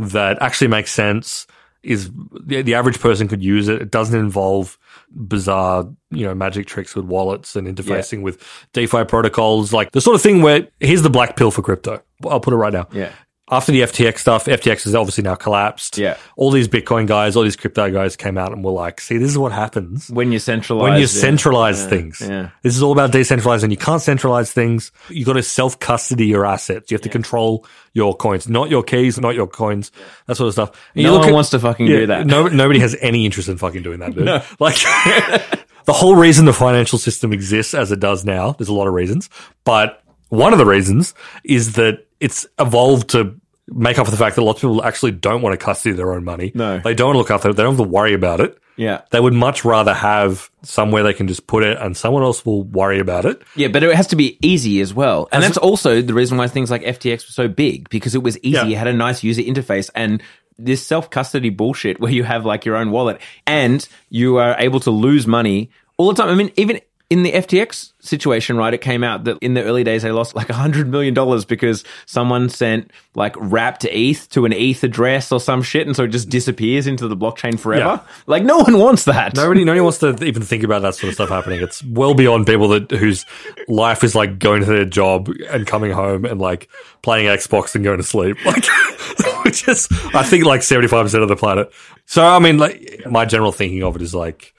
that 0.00 0.42
actually 0.42 0.68
makes 0.68 0.90
sense, 0.90 1.46
is 1.84 2.10
the, 2.32 2.62
the 2.62 2.74
average 2.74 2.98
person 2.98 3.28
could 3.28 3.44
use 3.44 3.68
it. 3.68 3.80
It 3.80 3.92
doesn't 3.92 4.18
involve 4.18 4.76
bizarre, 5.10 5.88
you 6.10 6.24
know, 6.24 6.34
magic 6.34 6.66
tricks 6.66 6.94
with 6.94 7.04
wallets 7.04 7.56
and 7.56 7.66
interfacing 7.66 8.22
with 8.22 8.42
DeFi 8.72 9.04
protocols, 9.04 9.72
like 9.72 9.92
the 9.92 10.00
sort 10.00 10.14
of 10.14 10.22
thing 10.22 10.42
where 10.42 10.68
here's 10.80 11.02
the 11.02 11.10
black 11.10 11.36
pill 11.36 11.50
for 11.50 11.62
crypto. 11.62 12.02
I'll 12.28 12.40
put 12.40 12.52
it 12.52 12.56
right 12.56 12.72
now. 12.72 12.88
Yeah. 12.92 13.12
After 13.50 13.72
the 13.72 13.80
FTX 13.80 14.18
stuff, 14.18 14.44
FTX 14.46 14.84
has 14.84 14.94
obviously 14.94 15.24
now 15.24 15.34
collapsed. 15.34 15.98
Yeah. 15.98 16.16
All 16.36 16.50
these 16.52 16.68
Bitcoin 16.68 17.06
guys, 17.06 17.34
all 17.36 17.42
these 17.42 17.56
crypto 17.56 17.90
guys 17.90 18.14
came 18.16 18.38
out 18.38 18.52
and 18.52 18.62
were 18.64 18.70
like, 18.70 19.00
see, 19.00 19.18
this 19.18 19.28
is 19.30 19.36
what 19.36 19.50
happens 19.50 20.08
When 20.08 20.30
you 20.30 20.38
centralize, 20.38 20.82
when 20.84 20.92
you 20.94 21.00
yeah. 21.00 21.06
centralize 21.06 21.82
Yeah, 21.82 21.88
things. 21.88 22.20
yeah. 22.20 22.50
This 22.62 22.76
is 22.76 22.82
all 22.82 22.92
about 22.92 23.10
decentralizing. 23.10 23.70
You 23.70 23.76
can't 23.76 24.00
centralize 24.00 24.52
things. 24.52 24.92
You've 25.08 25.26
got 25.26 25.32
to 25.32 25.42
self 25.42 25.78
custody 25.80 26.26
your 26.26 26.46
assets. 26.46 26.90
You 26.90 26.94
have 26.94 27.02
to 27.02 27.08
control 27.08 27.66
your 27.92 28.16
coins, 28.16 28.48
not 28.48 28.70
your 28.70 28.84
keys, 28.84 29.18
not 29.18 29.34
your 29.34 29.48
coins, 29.48 29.90
that 30.26 30.36
sort 30.36 30.46
of 30.46 30.52
stuff. 30.52 30.70
And 30.94 31.02
No 31.02 31.08
you 31.10 31.12
look 31.14 31.20
one 31.22 31.28
at- 31.30 31.34
wants 31.34 31.50
to 31.50 31.58
fucking 31.58 31.86
yeah, 31.88 31.96
do 31.96 32.06
that. 32.06 32.26
No, 32.26 32.46
nobody 32.46 32.78
has 32.78 32.96
any 33.00 33.24
interest 33.26 33.48
in 33.48 33.58
fucking 33.58 33.82
doing 33.82 33.98
that, 33.98 34.14
dude. 34.14 34.26
No. 34.26 34.42
Like 34.60 34.76
the 35.86 35.92
whole 35.92 36.14
reason 36.14 36.44
the 36.44 36.52
financial 36.52 36.98
system 36.98 37.32
exists 37.32 37.74
as 37.74 37.90
it 37.90 37.98
does 38.00 38.24
now, 38.24 38.52
there's 38.52 38.68
a 38.68 38.74
lot 38.74 38.86
of 38.86 38.94
reasons, 38.94 39.28
but 39.64 40.02
one 40.28 40.52
of 40.52 40.58
the 40.60 40.66
reasons 40.66 41.14
is 41.42 41.72
that 41.72 42.06
it's 42.20 42.46
evolved 42.58 43.08
to 43.10 43.39
make 43.70 43.98
up 43.98 44.06
for 44.06 44.10
the 44.10 44.16
fact 44.16 44.36
that 44.36 44.42
lots 44.42 44.58
of 44.58 44.70
people 44.70 44.84
actually 44.84 45.12
don't 45.12 45.42
want 45.42 45.58
to 45.58 45.64
custody 45.64 45.94
their 45.94 46.12
own 46.12 46.24
money. 46.24 46.52
No. 46.54 46.78
They 46.78 46.94
don't 46.94 47.08
want 47.08 47.14
to 47.14 47.18
look 47.18 47.30
after 47.30 47.50
it. 47.50 47.56
They 47.56 47.62
don't 47.62 47.76
have 47.76 47.84
to 47.84 47.90
worry 47.90 48.14
about 48.14 48.40
it. 48.40 48.58
Yeah. 48.76 49.02
They 49.10 49.20
would 49.20 49.34
much 49.34 49.64
rather 49.64 49.92
have 49.92 50.50
somewhere 50.62 51.02
they 51.02 51.12
can 51.12 51.28
just 51.28 51.46
put 51.46 51.62
it 51.62 51.76
and 51.78 51.96
someone 51.96 52.22
else 52.22 52.46
will 52.46 52.62
worry 52.62 52.98
about 52.98 53.26
it. 53.26 53.42
Yeah, 53.54 53.68
but 53.68 53.82
it 53.82 53.94
has 53.94 54.06
to 54.08 54.16
be 54.16 54.38
easy 54.42 54.80
as 54.80 54.94
well. 54.94 55.28
And 55.32 55.42
that's 55.42 55.58
also 55.58 56.00
the 56.00 56.14
reason 56.14 56.38
why 56.38 56.48
things 56.48 56.70
like 56.70 56.82
FTX 56.82 57.28
were 57.28 57.32
so 57.32 57.46
big 57.48 57.90
because 57.90 58.14
it 58.14 58.22
was 58.22 58.38
easy. 58.38 58.56
Yeah. 58.56 58.66
It 58.66 58.78
had 58.78 58.86
a 58.86 58.94
nice 58.94 59.22
user 59.22 59.42
interface 59.42 59.90
and 59.94 60.22
this 60.58 60.86
self 60.86 61.10
custody 61.10 61.50
bullshit 61.50 62.00
where 62.00 62.12
you 62.12 62.24
have 62.24 62.46
like 62.46 62.64
your 62.64 62.76
own 62.76 62.90
wallet 62.90 63.20
and 63.46 63.86
you 64.08 64.38
are 64.38 64.56
able 64.58 64.80
to 64.80 64.90
lose 64.90 65.26
money 65.26 65.70
all 65.96 66.08
the 66.08 66.14
time. 66.14 66.30
I 66.30 66.34
mean, 66.34 66.50
even 66.56 66.80
in 67.10 67.24
the 67.24 67.32
FTX 67.32 67.92
situation, 67.98 68.56
right, 68.56 68.72
it 68.72 68.80
came 68.80 69.02
out 69.02 69.24
that 69.24 69.36
in 69.40 69.54
the 69.54 69.64
early 69.64 69.82
days 69.82 70.02
they 70.02 70.12
lost 70.12 70.36
like 70.36 70.48
a 70.48 70.54
hundred 70.54 70.88
million 70.88 71.12
dollars 71.12 71.44
because 71.44 71.82
someone 72.06 72.48
sent 72.48 72.92
like 73.16 73.34
wrapped 73.36 73.84
ETH 73.84 74.28
to 74.30 74.44
an 74.44 74.52
ETH 74.52 74.84
address 74.84 75.32
or 75.32 75.40
some 75.40 75.60
shit, 75.60 75.88
and 75.88 75.96
so 75.96 76.04
it 76.04 76.08
just 76.08 76.28
disappears 76.28 76.86
into 76.86 77.08
the 77.08 77.16
blockchain 77.16 77.58
forever. 77.58 78.00
Yeah. 78.00 78.12
Like 78.26 78.44
no 78.44 78.58
one 78.58 78.78
wants 78.78 79.04
that. 79.06 79.34
Nobody, 79.34 79.64
nobody 79.64 79.80
wants 79.80 79.98
to 79.98 80.24
even 80.24 80.44
think 80.44 80.62
about 80.62 80.82
that 80.82 80.94
sort 80.94 81.08
of 81.08 81.14
stuff 81.14 81.30
happening. 81.30 81.60
It's 81.60 81.82
well 81.82 82.14
beyond 82.14 82.46
people 82.46 82.68
that 82.68 82.88
whose 82.92 83.26
life 83.66 84.04
is 84.04 84.14
like 84.14 84.38
going 84.38 84.60
to 84.60 84.66
their 84.66 84.84
job 84.84 85.28
and 85.50 85.66
coming 85.66 85.90
home 85.90 86.24
and 86.24 86.40
like 86.40 86.68
playing 87.02 87.26
Xbox 87.26 87.74
and 87.74 87.82
going 87.82 87.98
to 87.98 88.04
sleep. 88.04 88.36
Like, 88.50 89.44
which 89.44 89.68
is, 89.68 89.88
I 90.14 90.22
think, 90.22 90.44
like 90.44 90.62
seventy 90.62 90.88
five 90.88 91.04
percent 91.04 91.22
of 91.22 91.28
the 91.28 91.36
planet. 91.36 91.70
So, 92.06 92.24
I 92.24 92.38
mean, 92.38 92.58
like, 92.58 93.02
my 93.06 93.24
general 93.24 93.52
thinking 93.52 93.82
of 93.82 93.96
it 93.96 94.02
is 94.02 94.14
like, 94.14 94.54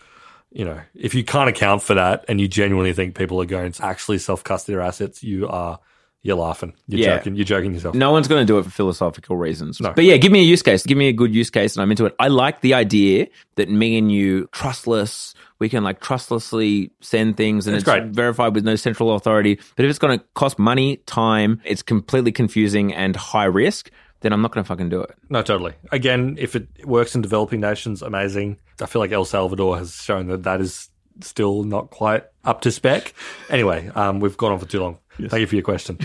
you 0.51 0.65
know, 0.65 0.79
if 0.95 1.13
you 1.15 1.23
can't 1.23 1.49
account 1.49 1.81
for 1.81 1.93
that 1.95 2.25
and 2.27 2.39
you 2.41 2.47
genuinely 2.47 2.93
think 2.93 3.15
people 3.15 3.41
are 3.41 3.45
going 3.45 3.71
to 3.71 3.85
actually 3.85 4.17
self 4.19 4.43
custody 4.43 4.75
their 4.75 4.83
assets, 4.83 5.23
you 5.23 5.47
are 5.47 5.79
you're 6.23 6.35
laughing. 6.37 6.73
You're 6.87 6.99
Yeah. 6.99 7.17
joking. 7.17 7.35
You're 7.35 7.45
joking 7.45 7.73
yourself. 7.73 7.95
No 7.95 8.11
one's 8.11 8.27
going 8.27 8.43
to 8.43 8.45
do 8.45 8.59
it 8.59 8.63
for 8.63 8.69
philosophical 8.69 9.37
reasons. 9.37 9.81
No. 9.81 9.91
But 9.91 10.03
yeah, 10.03 10.17
give 10.17 10.31
me 10.31 10.41
a 10.41 10.43
use 10.43 10.61
case. 10.61 10.85
Give 10.85 10.95
me 10.97 11.07
a 11.07 11.13
good 11.13 11.33
use 11.33 11.49
case, 11.49 11.75
and 11.75 11.81
I'm 11.81 11.89
into 11.89 12.05
it. 12.05 12.13
I 12.19 12.27
like 12.27 12.61
the 12.61 12.75
idea 12.75 13.25
that 13.55 13.69
me 13.69 13.97
and 13.97 14.11
you, 14.11 14.47
trustless, 14.51 15.33
we 15.57 15.67
can 15.67 15.83
like 15.83 15.99
trustlessly 15.99 16.91
send 17.01 17.37
things 17.37 17.65
and 17.65 17.75
It's 17.75 17.81
it's, 17.87 17.91
great. 17.91 18.05
verified 18.11 18.53
with 18.53 18.63
no 18.63 18.75
central 18.75 19.15
authority. 19.15 19.59
But 19.75 19.85
if 19.85 19.89
it's 19.89 19.97
going 19.99 20.19
to 20.19 20.23
cost 20.35 20.59
money, 20.59 20.97
time, 21.07 21.59
it's 21.65 21.81
completely 21.81 22.31
confusing 22.31 22.93
and 22.93 23.15
high 23.15 23.45
risk. 23.45 23.89
then 24.21 24.31
I'm 24.31 24.43
not 24.43 24.51
going 24.51 24.63
to 24.63 24.67
fucking 24.67 24.89
do 24.89 25.01
it. 25.01 25.09
No, 25.31 25.41
totally. 25.41 25.73
Again, 25.91 26.35
if 26.39 26.55
it 26.55 26.67
works 26.85 27.15
in 27.15 27.23
developing 27.23 27.59
nations, 27.59 28.03
amazing. 28.03 28.57
I 28.81 28.85
feel 28.85 29.01
like 29.01 29.11
El 29.11 29.25
Salvador 29.25 29.77
has 29.77 29.95
shown 29.95 30.27
that 30.27 30.43
that 30.43 30.61
is 30.61 30.89
still 31.21 31.63
not 31.63 31.89
quite 31.91 32.23
up 32.43 32.61
to 32.61 32.71
spec. 32.71 33.13
Anyway, 33.49 33.89
um, 33.95 34.19
we've 34.19 34.37
gone 34.37 34.51
on 34.51 34.59
for 34.59 34.65
too 34.65 34.81
long. 34.81 34.97
Thank 35.17 35.41
you 35.41 35.47
for 35.47 35.55
your 35.55 35.63
question. 35.63 35.99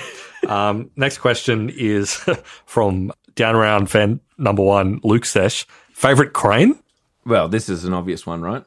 um, 0.48 0.90
next 0.96 1.18
question 1.18 1.70
is 1.70 2.14
from 2.66 3.12
down 3.34 3.54
around 3.54 3.90
fan 3.90 4.20
number 4.38 4.62
one, 4.62 5.00
Luke 5.04 5.24
Sesh. 5.24 5.66
Favorite 5.92 6.32
crane? 6.32 6.78
Well, 7.24 7.48
this 7.48 7.68
is 7.68 7.84
an 7.84 7.94
obvious 7.94 8.26
one, 8.26 8.42
right? 8.42 8.64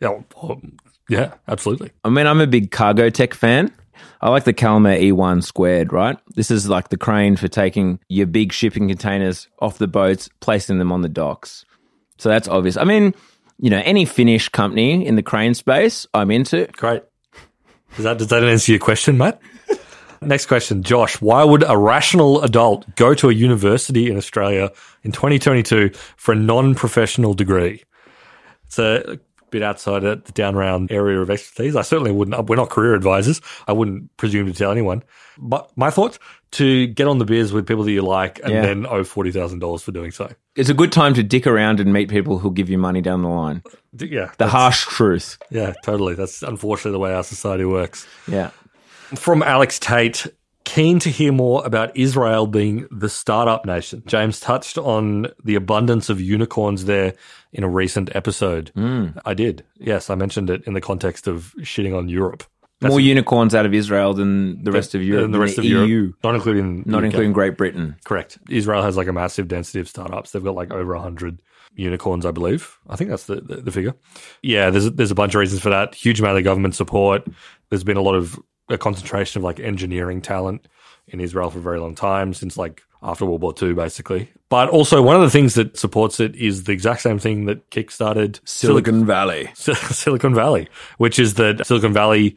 Yeah, 0.00 0.20
well, 0.42 0.60
yeah, 1.08 1.34
absolutely. 1.46 1.90
I 2.04 2.10
mean, 2.10 2.26
I'm 2.26 2.40
a 2.40 2.46
big 2.46 2.70
Cargotec 2.70 3.34
fan. 3.34 3.72
I 4.20 4.30
like 4.30 4.44
the 4.44 4.52
Kalmar 4.52 4.96
E1 4.96 5.42
squared, 5.42 5.92
right? 5.92 6.16
This 6.34 6.50
is 6.50 6.68
like 6.68 6.88
the 6.88 6.96
crane 6.96 7.36
for 7.36 7.48
taking 7.48 7.98
your 8.08 8.26
big 8.26 8.52
shipping 8.52 8.88
containers 8.88 9.48
off 9.60 9.78
the 9.78 9.88
boats, 9.88 10.28
placing 10.40 10.78
them 10.78 10.92
on 10.92 11.02
the 11.02 11.08
docks. 11.08 11.64
So 12.18 12.28
that's 12.28 12.48
obvious. 12.48 12.76
I 12.76 12.84
mean, 12.84 13.14
you 13.58 13.70
know, 13.70 13.80
any 13.84 14.04
Finnish 14.04 14.48
company 14.48 15.06
in 15.06 15.16
the 15.16 15.22
crane 15.22 15.54
space, 15.54 16.06
I'm 16.14 16.30
into. 16.30 16.66
Great. 16.72 17.02
Does 17.96 18.04
that, 18.04 18.18
does 18.18 18.28
that 18.28 18.44
answer 18.44 18.72
your 18.72 18.78
question, 18.78 19.18
Matt? 19.18 19.40
Next 20.20 20.46
question, 20.46 20.82
Josh. 20.82 21.20
Why 21.20 21.44
would 21.44 21.64
a 21.66 21.76
rational 21.76 22.42
adult 22.42 22.92
go 22.96 23.14
to 23.14 23.30
a 23.30 23.32
university 23.32 24.10
in 24.10 24.16
Australia 24.16 24.70
in 25.02 25.12
2022 25.12 25.90
for 26.16 26.32
a 26.32 26.36
non 26.36 26.74
professional 26.74 27.34
degree? 27.34 27.84
It's 28.66 28.78
a 28.78 29.18
bit 29.50 29.62
outside 29.62 30.04
of 30.04 30.24
the 30.24 30.32
down 30.32 30.54
round 30.56 30.90
area 30.92 31.20
of 31.20 31.30
expertise. 31.30 31.76
I 31.76 31.82
certainly 31.82 32.12
wouldn't, 32.12 32.48
we're 32.48 32.56
not 32.56 32.70
career 32.70 32.94
advisors. 32.94 33.40
I 33.66 33.72
wouldn't 33.72 34.16
presume 34.16 34.46
to 34.46 34.52
tell 34.52 34.70
anyone. 34.70 35.02
But 35.38 35.70
my 35.76 35.90
thoughts 35.90 36.18
to 36.52 36.86
get 36.88 37.06
on 37.06 37.18
the 37.18 37.24
beers 37.24 37.52
with 37.52 37.66
people 37.66 37.84
that 37.84 37.92
you 37.92 38.02
like 38.02 38.40
and 38.42 38.52
Yeah. 38.52 38.62
then 38.62 38.86
owe 38.86 39.02
$40,000 39.04 39.82
for 39.82 39.92
doing 39.92 40.10
so. 40.10 40.30
It's 40.56 40.68
a 40.70 40.74
good 40.74 40.92
time 40.92 41.14
to 41.14 41.22
dick 41.22 41.46
around 41.46 41.78
and 41.80 41.92
meet 41.92 42.08
people 42.08 42.38
who'll 42.38 42.50
give 42.50 42.68
you 42.70 42.78
money 42.78 43.00
down 43.00 43.22
the 43.22 43.28
line. 43.28 43.62
Yeah. 43.96 44.30
The 44.38 44.48
harsh 44.48 44.84
truth. 44.86 45.38
Yeah, 45.50 45.74
totally. 45.84 46.14
That's 46.14 46.42
unfortunately 46.42 46.92
the 46.92 46.98
way 46.98 47.14
our 47.14 47.22
society 47.24 47.64
works. 47.64 48.06
Yeah. 48.26 48.50
From 49.14 49.42
Alex 49.42 49.78
Tate, 49.78 50.26
keen 50.78 51.00
to 51.00 51.10
hear 51.10 51.32
more 51.32 51.66
about 51.66 51.96
Israel 51.96 52.46
being 52.46 52.86
the 52.92 53.08
startup 53.08 53.66
nation. 53.66 54.00
James 54.06 54.38
touched 54.38 54.78
on 54.78 55.26
the 55.42 55.56
abundance 55.56 56.08
of 56.08 56.20
unicorns 56.20 56.84
there 56.84 57.14
in 57.52 57.64
a 57.64 57.68
recent 57.68 58.14
episode. 58.14 58.70
Hmm. 58.76 59.08
I 59.24 59.34
did. 59.34 59.64
Yes, 59.78 60.08
I 60.08 60.14
mentioned 60.14 60.50
it 60.50 60.62
in 60.68 60.74
the 60.74 60.80
context 60.80 61.26
of 61.26 61.52
shitting 61.62 61.98
on 61.98 62.08
Europe. 62.08 62.44
More 62.80 63.00
unicorns 63.00 63.56
out 63.56 63.66
of 63.66 63.74
Israel 63.74 64.14
than 64.14 64.62
the 64.62 64.70
rest 64.70 64.94
of 64.94 65.02
Europe. 65.02 65.24
And 65.24 65.34
the 65.34 65.40
rest 65.40 65.56
than 65.56 65.64
of 65.64 65.70
EU, 65.72 65.84
Europe. 65.84 66.14
Not 66.22 66.36
including 66.36 66.84
Not 66.86 66.98
UK. 66.98 67.06
including 67.06 67.32
Great 67.32 67.56
Britain. 67.56 67.96
Correct. 68.04 68.38
Israel 68.48 68.84
has 68.84 68.96
like 68.96 69.08
a 69.08 69.12
massive 69.12 69.48
density 69.48 69.80
of 69.80 69.88
startups. 69.88 70.30
They've 70.30 70.44
got 70.44 70.54
like 70.54 70.70
over 70.70 70.94
100 70.94 71.40
unicorns, 71.74 72.24
I 72.24 72.30
believe. 72.30 72.78
I 72.88 72.94
think 72.94 73.10
that's 73.10 73.26
the, 73.26 73.40
the, 73.40 73.56
the 73.56 73.72
figure. 73.72 73.94
Yeah, 74.42 74.70
there's, 74.70 74.92
there's 74.92 75.10
a 75.10 75.16
bunch 75.16 75.34
of 75.34 75.40
reasons 75.40 75.60
for 75.60 75.70
that. 75.70 75.96
Huge 75.96 76.20
amount 76.20 76.38
of 76.38 76.44
government 76.44 76.76
support. 76.76 77.26
There's 77.68 77.82
been 77.82 77.96
a 77.96 78.02
lot 78.02 78.14
of 78.14 78.38
a 78.68 78.78
concentration 78.78 79.40
of 79.40 79.44
like 79.44 79.60
engineering 79.60 80.20
talent 80.20 80.68
in 81.08 81.20
Israel 81.20 81.50
for 81.50 81.58
a 81.58 81.62
very 81.62 81.80
long 81.80 81.94
time, 81.94 82.34
since 82.34 82.56
like 82.56 82.82
after 83.02 83.24
World 83.24 83.42
War 83.42 83.54
II, 83.60 83.74
basically. 83.74 84.30
But 84.48 84.68
also, 84.70 85.02
one 85.02 85.16
of 85.16 85.22
the 85.22 85.30
things 85.30 85.54
that 85.54 85.76
supports 85.76 86.20
it 86.20 86.34
is 86.36 86.64
the 86.64 86.72
exact 86.72 87.02
same 87.02 87.18
thing 87.18 87.46
that 87.46 87.70
kickstarted 87.70 88.40
Silicon 88.44 89.06
Valley. 89.06 89.50
Silicon 89.54 90.34
Valley, 90.34 90.68
which 90.98 91.18
is 91.18 91.34
that 91.34 91.66
Silicon 91.66 91.92
Valley 91.92 92.36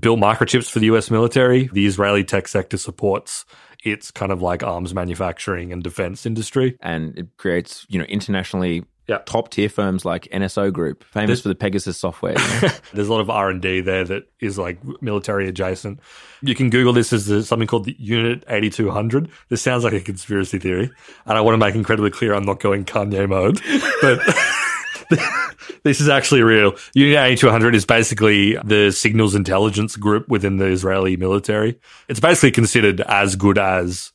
built 0.00 0.18
microchips 0.18 0.70
for 0.70 0.78
the 0.80 0.86
US 0.86 1.10
military. 1.10 1.68
The 1.72 1.86
Israeli 1.86 2.24
tech 2.24 2.48
sector 2.48 2.76
supports 2.76 3.44
its 3.84 4.10
kind 4.10 4.32
of 4.32 4.42
like 4.42 4.62
arms 4.62 4.92
manufacturing 4.92 5.72
and 5.72 5.82
defense 5.82 6.26
industry. 6.26 6.76
And 6.80 7.16
it 7.16 7.36
creates, 7.36 7.86
you 7.88 7.98
know, 7.98 8.04
internationally 8.06 8.84
Yeah. 9.08 9.18
top 9.24 9.50
tier 9.50 9.70
firms 9.70 10.04
like 10.04 10.28
NSO 10.32 10.70
Group, 10.70 11.02
famous 11.02 11.40
for 11.40 11.48
the 11.48 11.54
Pegasus 11.54 11.96
software. 11.96 12.38
you 12.38 12.68
know? 12.68 12.74
There's 12.92 13.08
a 13.08 13.12
lot 13.12 13.20
of 13.20 13.30
R 13.30 13.48
and 13.48 13.62
D 13.62 13.80
there 13.80 14.04
that 14.04 14.24
is 14.40 14.58
like 14.58 14.78
military 15.02 15.48
adjacent. 15.48 16.00
You 16.42 16.54
can 16.54 16.68
Google 16.68 16.92
this 16.92 17.12
as 17.12 17.48
something 17.48 17.66
called 17.66 17.86
the 17.86 17.96
Unit 17.98 18.44
8200. 18.48 19.30
This 19.48 19.62
sounds 19.62 19.82
like 19.82 19.94
a 19.94 20.00
conspiracy 20.00 20.58
theory, 20.58 20.90
and 21.24 21.38
I 21.38 21.40
want 21.40 21.54
to 21.54 21.58
make 21.58 21.74
incredibly 21.74 22.10
clear 22.10 22.34
I'm 22.34 22.44
not 22.44 22.60
going 22.60 22.84
Kanye 22.84 23.28
mode, 23.28 23.60
but. 24.02 24.20
This 25.84 26.00
is 26.00 26.08
actually 26.08 26.42
real. 26.42 26.74
Unit 26.94 27.16
8200 27.18 27.74
is 27.74 27.86
basically 27.86 28.56
the 28.64 28.90
signals 28.90 29.34
intelligence 29.34 29.96
group 29.96 30.28
within 30.28 30.56
the 30.56 30.66
Israeli 30.66 31.16
military. 31.16 31.78
It's 32.08 32.20
basically 32.20 32.50
considered 32.50 33.00
as 33.02 33.36
good 33.36 33.58
as 33.58 34.12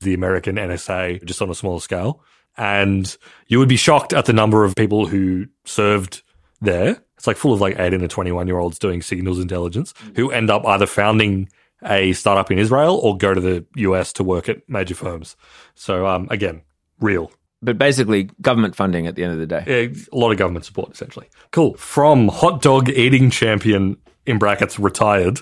the 0.00 0.14
American 0.14 0.56
NSA, 0.56 1.24
just 1.24 1.40
on 1.42 1.50
a 1.50 1.54
smaller 1.54 1.80
scale. 1.80 2.22
And 2.56 3.16
you 3.48 3.58
would 3.58 3.68
be 3.68 3.76
shocked 3.76 4.12
at 4.12 4.24
the 4.24 4.32
number 4.32 4.64
of 4.64 4.74
people 4.74 5.06
who 5.06 5.46
served 5.64 6.22
there. 6.60 7.02
It's 7.16 7.26
like 7.26 7.36
full 7.36 7.52
of 7.52 7.60
like 7.60 7.78
18 7.78 8.00
to 8.00 8.08
21 8.08 8.46
year 8.46 8.58
olds 8.58 8.78
doing 8.78 9.02
signals 9.02 9.38
intelligence 9.38 9.94
who 10.14 10.30
end 10.30 10.50
up 10.50 10.66
either 10.66 10.86
founding 10.86 11.48
a 11.84 12.12
startup 12.12 12.50
in 12.50 12.58
Israel 12.58 12.96
or 12.96 13.16
go 13.16 13.34
to 13.34 13.40
the 13.40 13.64
US 13.76 14.12
to 14.14 14.24
work 14.24 14.48
at 14.48 14.68
major 14.68 14.94
firms. 14.94 15.36
So, 15.74 16.06
um, 16.06 16.26
again, 16.30 16.62
real. 17.00 17.30
but 17.62 17.78
basically, 17.78 18.30
government 18.40 18.74
funding 18.74 19.06
at 19.06 19.14
the 19.14 19.24
end 19.24 19.32
of 19.32 19.38
the 19.38 19.46
day. 19.46 19.64
Yeah, 19.66 20.00
a 20.12 20.16
lot 20.16 20.30
of 20.30 20.38
government 20.38 20.64
support, 20.64 20.92
essentially. 20.92 21.28
Cool. 21.52 21.74
From 21.74 22.28
hot 22.28 22.62
dog 22.62 22.88
eating 22.88 23.30
champion, 23.30 23.98
in 24.26 24.38
brackets, 24.38 24.78
retired, 24.78 25.40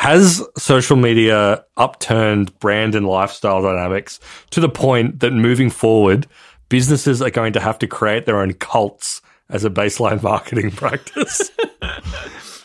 has 0.00 0.42
social 0.56 0.96
media 0.96 1.62
upturned 1.76 2.58
brand 2.58 2.94
and 2.94 3.06
lifestyle 3.06 3.60
dynamics 3.60 4.18
to 4.48 4.58
the 4.58 4.68
point 4.68 5.20
that 5.20 5.30
moving 5.30 5.68
forward, 5.68 6.26
businesses 6.70 7.20
are 7.20 7.28
going 7.28 7.52
to 7.52 7.60
have 7.60 7.78
to 7.78 7.86
create 7.86 8.24
their 8.24 8.40
own 8.40 8.54
cults 8.54 9.20
as 9.50 9.62
a 9.62 9.68
baseline 9.68 10.22
marketing 10.32 10.70
practice? 10.70 11.50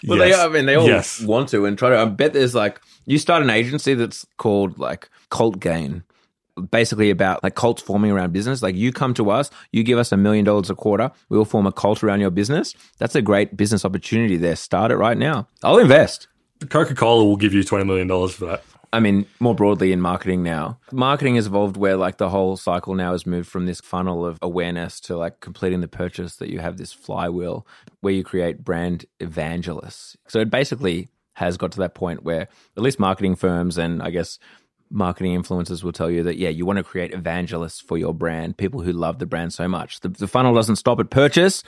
Well, 0.08 0.20
Yes. 0.20 0.38
they, 0.38 0.44
I 0.44 0.48
mean, 0.50 0.66
they 0.68 0.76
all 0.76 0.86
Yes. 0.88 1.20
want 1.24 1.50
to 1.50 1.66
and 1.66 1.76
try 1.80 1.90
to. 1.90 1.98
I 1.98 2.06
bet 2.06 2.32
there's 2.34 2.54
like, 2.54 2.80
you 3.08 3.18
start 3.18 3.42
an 3.42 3.50
agency 3.50 3.96
that's 3.96 4.24
called 4.38 4.78
like 4.78 5.10
Cult 5.32 5.60
Gain, 5.60 6.04
basically 6.70 7.10
about 7.10 7.44
like 7.44 7.56
cults 7.56 7.82
forming 7.82 8.12
around 8.12 8.32
business. 8.32 8.62
Like, 8.62 8.76
you 8.76 8.92
come 8.94 9.16
to 9.16 9.32
us, 9.32 9.50
you 9.72 9.82
give 9.84 9.98
us 9.98 10.12
a 10.12 10.18
million 10.18 10.46
dollars 10.46 10.70
a 10.70 10.76
quarter, 10.76 11.12
we 11.30 11.38
will 11.40 11.46
form 11.46 11.66
a 11.66 11.72
cult 11.72 12.04
around 12.04 12.20
your 12.22 12.30
business. 12.30 12.76
That's 13.00 13.16
a 13.16 13.22
great 13.24 13.58
business 13.58 13.84
opportunity 13.84 14.38
there. 14.38 14.56
Start 14.56 14.92
it 14.92 14.98
right 14.98 15.18
now. 15.18 15.48
I'll 15.64 15.80
invest. 15.80 16.28
Coca 16.70 16.96
Cola 16.96 17.26
will 17.26 17.38
give 17.38 17.54
you 17.54 17.62
$20 17.62 17.86
million 17.86 18.08
for 18.30 18.46
that. 18.46 18.64
I 18.94 19.02
mean, 19.02 19.26
more 19.42 19.54
broadly 19.54 19.92
in 19.92 20.00
marketing 20.00 20.42
now, 20.42 20.80
marketing 20.92 21.36
has 21.36 21.48
evolved 21.48 21.76
where 21.76 21.98
like 21.98 22.18
the 22.18 22.30
whole 22.30 22.56
cycle 22.56 22.96
now 22.96 23.12
has 23.12 23.26
moved 23.26 23.50
from 23.50 23.66
this 23.66 23.82
funnel 23.82 24.26
of 24.26 24.40
awareness 24.42 25.02
to 25.02 25.18
like 25.18 25.42
completing 25.42 25.82
the 25.82 25.90
purchase 25.90 26.38
that 26.38 26.50
you 26.50 26.60
have 26.60 26.78
this 26.78 26.94
flywheel 26.94 27.68
where 28.00 28.14
you 28.14 28.24
create 28.24 28.64
brand 28.64 29.06
evangelists. 29.20 30.16
So 30.30 30.40
it 30.40 30.50
basically 30.50 31.10
has 31.34 31.58
got 31.58 31.74
to 31.74 31.80
that 31.80 31.94
point 31.94 32.24
where 32.24 32.48
at 32.78 32.84
least 32.84 32.98
marketing 32.98 33.36
firms 33.36 33.78
and 33.78 34.02
I 34.02 34.12
guess 34.12 34.40
marketing 34.90 35.42
influencers 35.42 35.84
will 35.84 35.92
tell 35.92 36.10
you 36.10 36.24
that, 36.24 36.38
yeah, 36.38 36.50
you 36.50 36.66
want 36.66 36.78
to 36.78 36.84
create 36.84 37.14
evangelists 37.14 37.82
for 37.82 37.98
your 37.98 38.14
brand, 38.14 38.56
people 38.56 38.82
who 38.82 38.94
love 38.94 39.20
the 39.20 39.26
brand 39.26 39.52
so 39.52 39.68
much. 39.68 40.00
The, 40.00 40.10
the 40.10 40.28
funnel 40.28 40.54
doesn't 40.54 40.78
stop 40.78 41.02
at 41.02 41.10
purchase, 41.10 41.64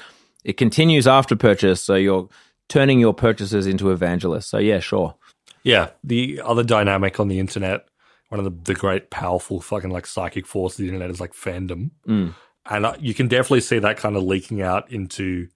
it 0.46 0.56
continues 0.56 1.08
after 1.08 1.36
purchase. 1.36 1.82
So 1.82 1.96
you're 1.96 2.30
turning 2.70 3.00
your 3.00 3.14
purchases 3.14 3.66
into 3.68 3.92
evangelists. 3.92 4.48
So 4.48 4.58
yeah, 4.58 4.80
sure. 4.80 5.16
Yeah. 5.64 5.90
The 6.04 6.42
other 6.44 6.64
dynamic 6.64 7.20
on 7.20 7.28
the 7.28 7.40
internet, 7.40 7.88
one 8.30 8.40
of 8.40 8.46
the, 8.46 8.74
the 8.74 8.78
great 8.78 9.10
powerful 9.10 9.62
fucking 9.62 9.90
like 9.90 10.06
psychic 10.06 10.46
force 10.46 10.74
of 10.74 10.78
the 10.80 10.88
internet 10.88 11.10
is 11.10 11.20
like 11.20 11.34
fandom. 11.34 11.92
Mm. 12.08 12.34
And 12.70 12.86
uh, 12.86 12.96
you 13.00 13.14
can 13.14 13.28
definitely 13.28 13.62
see 13.62 13.80
that 13.80 13.98
kind 13.98 14.16
of 14.16 14.24
leaking 14.24 14.62
out 14.62 14.92
into 14.92 15.48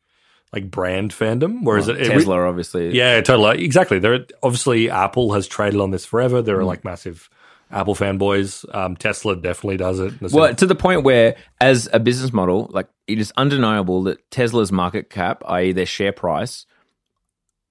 like 0.53 0.69
brand 0.69 1.11
fandom. 1.11 1.59
Whereas 1.63 1.87
it, 1.87 1.97
Tesla, 1.97 2.47
obviously. 2.47 2.95
yeah, 2.95 3.21
totally. 3.21 3.63
Exactly. 3.63 3.99
There, 3.99 4.25
obviously, 4.43 4.89
Apple 4.89 5.33
has 5.33 5.47
traded 5.47 5.79
on 5.79 5.91
this 5.91 6.05
forever. 6.05 6.41
Mm. 6.41 6.45
There 6.45 6.59
are 6.59 6.63
like 6.65 6.83
massive 6.83 7.29
Apple 7.69 7.95
fanboys. 7.95 8.65
Um, 8.75 8.95
Tesla 8.97 9.35
definitely 9.35 9.77
does 9.77 9.99
it. 9.99 10.21
Well, 10.21 10.47
some- 10.47 10.55
to 10.57 10.65
the 10.65 10.75
point 10.75 11.03
where, 11.03 11.35
as 11.59 11.87
a 11.93 11.99
business 11.99 12.33
model, 12.33 12.69
like 12.71 12.87
it 13.07 13.19
is 13.19 13.31
undeniable 13.37 14.03
that 14.03 14.29
Tesla's 14.31 14.71
market 14.71 15.09
cap, 15.09 15.43
i.e., 15.47 15.71
their 15.71 15.85
share 15.85 16.11
price, 16.11 16.65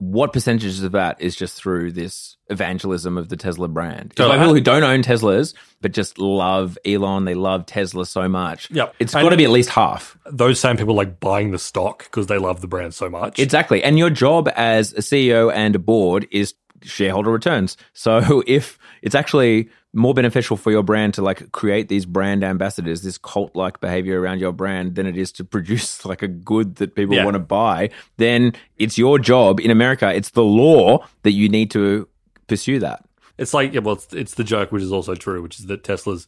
what 0.01 0.33
percentages 0.33 0.81
of 0.81 0.93
that 0.93 1.21
is 1.21 1.35
just 1.35 1.55
through 1.55 1.91
this 1.91 2.35
evangelism 2.49 3.19
of 3.19 3.29
the 3.29 3.37
Tesla 3.37 3.67
brand? 3.67 4.13
So 4.17 4.25
oh, 4.25 4.29
by 4.29 4.37
people 4.39 4.55
who 4.55 4.59
don't 4.59 4.83
own 4.83 5.03
Teslas 5.03 5.53
but 5.79 5.91
just 5.91 6.17
love 6.17 6.75
Elon, 6.83 7.25
they 7.25 7.35
love 7.35 7.67
Tesla 7.67 8.07
so 8.07 8.27
much. 8.27 8.71
Yep. 8.71 8.95
it's 8.97 9.13
got 9.13 9.29
to 9.29 9.37
be 9.37 9.43
at 9.43 9.51
least 9.51 9.69
half. 9.69 10.17
those 10.25 10.59
same 10.59 10.75
people 10.75 10.95
like 10.95 11.19
buying 11.19 11.51
the 11.51 11.59
stock 11.59 12.05
because 12.05 12.25
they 12.25 12.39
love 12.39 12.61
the 12.61 12.67
brand 12.67 12.95
so 12.95 13.11
much. 13.11 13.37
Exactly. 13.37 13.83
And 13.83 13.99
your 13.99 14.09
job 14.09 14.49
as 14.55 14.91
a 14.93 15.01
CEO 15.01 15.53
and 15.53 15.75
a 15.75 15.79
board 15.79 16.27
is 16.31 16.55
shareholder 16.81 17.29
returns. 17.29 17.77
So 17.93 18.41
if 18.47 18.79
it's 19.03 19.13
actually 19.13 19.69
more 19.93 20.13
beneficial 20.13 20.55
for 20.55 20.71
your 20.71 20.83
brand 20.83 21.13
to 21.15 21.21
like 21.21 21.51
create 21.51 21.89
these 21.89 22.05
brand 22.05 22.43
ambassadors, 22.43 23.01
this 23.03 23.17
cult 23.17 23.55
like 23.55 23.79
behavior 23.81 24.21
around 24.21 24.39
your 24.39 24.53
brand 24.53 24.95
than 24.95 25.05
it 25.05 25.17
is 25.17 25.31
to 25.33 25.43
produce 25.55 26.05
like 26.05 26.21
a 26.21 26.27
good 26.27 26.75
that 26.75 26.95
people 26.95 27.15
Yeah. 27.15 27.25
want 27.25 27.35
to 27.35 27.39
buy, 27.39 27.89
then 28.17 28.53
it's 28.77 28.97
your 28.97 29.19
job 29.19 29.59
in 29.59 29.69
America. 29.71 30.13
It's 30.13 30.29
the 30.29 30.43
law 30.43 31.05
that 31.23 31.31
you 31.33 31.49
need 31.49 31.71
to 31.71 32.07
pursue 32.47 32.79
that. 32.79 33.03
It's 33.37 33.53
like, 33.53 33.73
yeah, 33.73 33.79
well, 33.79 33.95
it's, 33.95 34.13
it's 34.13 34.35
the 34.35 34.43
joke, 34.43 34.71
which 34.71 34.83
is 34.83 34.91
also 34.91 35.15
true, 35.15 35.41
which 35.41 35.59
is 35.59 35.65
that 35.65 35.83
Tesla's 35.83 36.27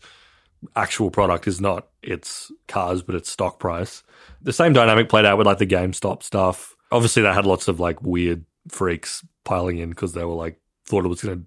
actual 0.76 1.12
product 1.12 1.48
is 1.48 1.62
not 1.62 1.88
its 2.02 2.52
cars, 2.68 3.02
but 3.02 3.16
its 3.16 3.30
stock 3.30 3.60
price. 3.60 4.04
The 4.42 4.54
same 4.54 4.74
dynamic 4.74 5.10
played 5.10 5.26
out 5.26 5.38
with 5.38 5.48
like 5.48 5.58
the 5.60 5.68
GameStop 5.68 6.24
stuff. 6.24 6.76
Obviously, 6.92 7.24
that 7.24 7.34
had 7.36 7.46
lots 7.46 7.68
of 7.68 7.80
like 7.80 8.02
weird 8.02 8.46
freaks 8.70 9.26
piling 9.44 9.78
in 9.78 9.90
because 9.90 10.14
they 10.14 10.24
were 10.24 10.34
like 10.34 10.60
thought 10.86 11.06
it 11.06 11.10
was 11.10 11.22
going 11.22 11.40
to 11.40 11.46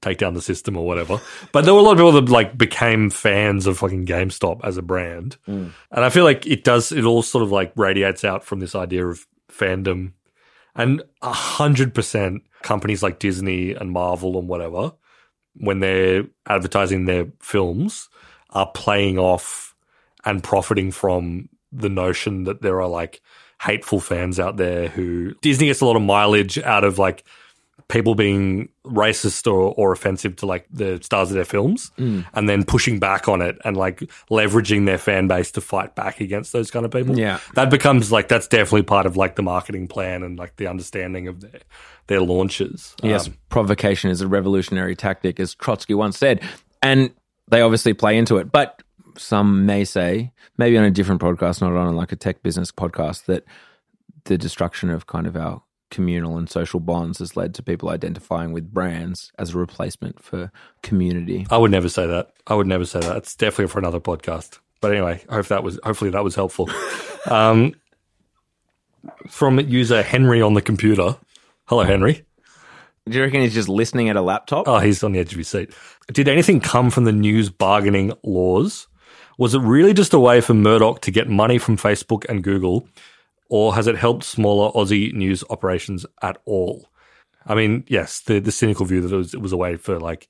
take 0.00 0.18
down 0.18 0.34
the 0.34 0.42
system 0.42 0.76
or 0.76 0.86
whatever. 0.86 1.20
But 1.52 1.64
there 1.64 1.74
were 1.74 1.80
a 1.80 1.82
lot 1.82 1.92
of 1.92 1.98
people 1.98 2.12
that 2.12 2.28
like 2.28 2.56
became 2.56 3.10
fans 3.10 3.66
of 3.66 3.78
fucking 3.78 4.06
GameStop 4.06 4.60
as 4.64 4.76
a 4.76 4.82
brand. 4.82 5.36
Mm. 5.48 5.72
And 5.90 6.04
I 6.04 6.10
feel 6.10 6.24
like 6.24 6.46
it 6.46 6.64
does, 6.64 6.92
it 6.92 7.04
all 7.04 7.22
sort 7.22 7.42
of 7.42 7.50
like 7.50 7.72
radiates 7.76 8.24
out 8.24 8.44
from 8.44 8.60
this 8.60 8.74
idea 8.74 9.06
of 9.06 9.26
fandom. 9.50 10.12
And 10.74 11.02
a 11.22 11.32
hundred 11.32 11.94
percent 11.94 12.42
companies 12.62 13.02
like 13.02 13.18
Disney 13.18 13.72
and 13.72 13.90
Marvel 13.90 14.38
and 14.38 14.48
whatever, 14.48 14.92
when 15.54 15.80
they're 15.80 16.24
advertising 16.46 17.04
their 17.04 17.26
films, 17.40 18.08
are 18.50 18.70
playing 18.70 19.18
off 19.18 19.74
and 20.24 20.42
profiting 20.42 20.90
from 20.92 21.48
the 21.72 21.88
notion 21.88 22.44
that 22.44 22.62
there 22.62 22.80
are 22.80 22.88
like 22.88 23.20
hateful 23.60 24.00
fans 24.00 24.38
out 24.38 24.56
there 24.56 24.88
who 24.88 25.34
Disney 25.42 25.66
gets 25.66 25.80
a 25.80 25.86
lot 25.86 25.96
of 25.96 26.02
mileage 26.02 26.58
out 26.58 26.84
of 26.84 26.98
like 26.98 27.24
people 27.88 28.14
being 28.14 28.68
racist 28.84 29.46
or, 29.50 29.72
or 29.76 29.92
offensive 29.92 30.36
to 30.36 30.44
like 30.46 30.66
the 30.70 30.98
stars 31.02 31.30
of 31.30 31.34
their 31.36 31.44
films 31.44 31.90
and 31.96 32.48
then 32.48 32.64
pushing 32.64 32.98
back 32.98 33.28
on 33.28 33.40
it 33.40 33.56
and 33.64 33.76
like 33.76 34.00
leveraging 34.30 34.84
their 34.84 34.98
fan 34.98 35.26
base 35.28 35.50
to 35.52 35.60
fight 35.60 35.94
back 35.94 36.20
against 36.20 36.52
those 36.52 36.70
kind 36.70 36.84
of 36.84 36.90
people. 36.90 37.18
Yeah. 37.18 37.38
That 37.54 37.70
becomes 37.70 38.12
like 38.12 38.28
that's 38.28 38.46
definitely 38.48 38.82
part 38.82 39.06
of 39.06 39.16
like 39.16 39.36
the 39.36 39.42
marketing 39.42 39.88
plan 39.88 40.22
and 40.22 40.38
like 40.38 40.56
the 40.56 40.66
understanding 40.66 41.28
of 41.28 41.40
their 41.40 41.60
their 42.08 42.20
launches. 42.20 42.94
Yes, 43.02 43.28
Um, 43.28 43.36
provocation 43.48 44.10
is 44.10 44.20
a 44.20 44.28
revolutionary 44.28 44.96
tactic, 44.96 45.38
as 45.38 45.54
Trotsky 45.54 45.94
once 45.94 46.18
said. 46.18 46.42
And 46.82 47.10
they 47.48 47.60
obviously 47.60 47.92
play 47.94 48.18
into 48.18 48.36
it. 48.38 48.50
But 48.50 48.82
some 49.16 49.66
may 49.66 49.84
say, 49.84 50.32
maybe 50.56 50.76
on 50.78 50.84
a 50.84 50.90
different 50.90 51.20
podcast, 51.20 51.60
not 51.60 51.72
on 51.72 51.94
like 51.96 52.12
a 52.12 52.16
tech 52.16 52.42
business 52.42 52.70
podcast, 52.72 53.26
that 53.26 53.44
the 54.24 54.36
destruction 54.38 54.90
of 54.90 55.06
kind 55.06 55.26
of 55.26 55.36
our 55.36 55.62
communal 55.90 56.36
and 56.36 56.48
social 56.48 56.80
bonds 56.80 57.18
has 57.18 57.36
led 57.36 57.54
to 57.54 57.62
people 57.62 57.88
identifying 57.88 58.52
with 58.52 58.72
brands 58.72 59.32
as 59.38 59.54
a 59.54 59.58
replacement 59.58 60.22
for 60.22 60.50
community. 60.82 61.46
I 61.50 61.58
would 61.58 61.70
never 61.70 61.88
say 61.88 62.06
that. 62.06 62.30
I 62.46 62.54
would 62.54 62.66
never 62.66 62.84
say 62.84 63.00
that. 63.00 63.16
It's 63.16 63.34
definitely 63.34 63.68
for 63.68 63.78
another 63.78 64.00
podcast. 64.00 64.58
But 64.80 64.92
anyway, 64.92 65.22
I 65.28 65.34
hope 65.34 65.46
that 65.46 65.64
was 65.64 65.78
hopefully 65.82 66.10
that 66.10 66.24
was 66.24 66.34
helpful. 66.34 66.70
um, 67.26 67.74
from 69.28 69.58
user 69.60 70.02
Henry 70.02 70.42
on 70.42 70.54
the 70.54 70.62
computer. 70.62 71.16
Hello, 71.66 71.84
Henry. 71.84 72.24
Do 73.08 73.16
you 73.16 73.24
reckon 73.24 73.40
he's 73.40 73.54
just 73.54 73.68
listening 73.68 74.08
at 74.08 74.16
a 74.16 74.22
laptop? 74.22 74.68
Oh, 74.68 74.78
he's 74.78 75.02
on 75.02 75.12
the 75.12 75.18
edge 75.18 75.32
of 75.32 75.38
his 75.38 75.48
seat. 75.48 75.72
Did 76.12 76.28
anything 76.28 76.60
come 76.60 76.90
from 76.90 77.04
the 77.04 77.12
news 77.12 77.48
bargaining 77.48 78.12
laws? 78.22 78.86
Was 79.38 79.54
it 79.54 79.60
really 79.60 79.94
just 79.94 80.12
a 80.12 80.18
way 80.18 80.40
for 80.40 80.52
Murdoch 80.52 81.00
to 81.02 81.10
get 81.10 81.28
money 81.28 81.58
from 81.58 81.76
Facebook 81.76 82.26
and 82.28 82.42
Google, 82.42 82.88
or 83.48 83.74
has 83.74 83.86
it 83.86 83.96
helped 83.96 84.24
smaller 84.24 84.70
Aussie 84.72 85.12
news 85.12 85.44
operations 85.50 86.04
at 86.22 86.38
all? 86.44 86.88
I 87.46 87.54
mean, 87.54 87.84
yes, 87.88 88.20
the 88.20 88.40
the 88.40 88.52
cynical 88.52 88.84
view 88.84 89.00
that 89.00 89.12
it 89.12 89.16
was, 89.16 89.34
it 89.34 89.40
was 89.40 89.52
a 89.52 89.56
way 89.56 89.76
for 89.76 89.98
like 89.98 90.28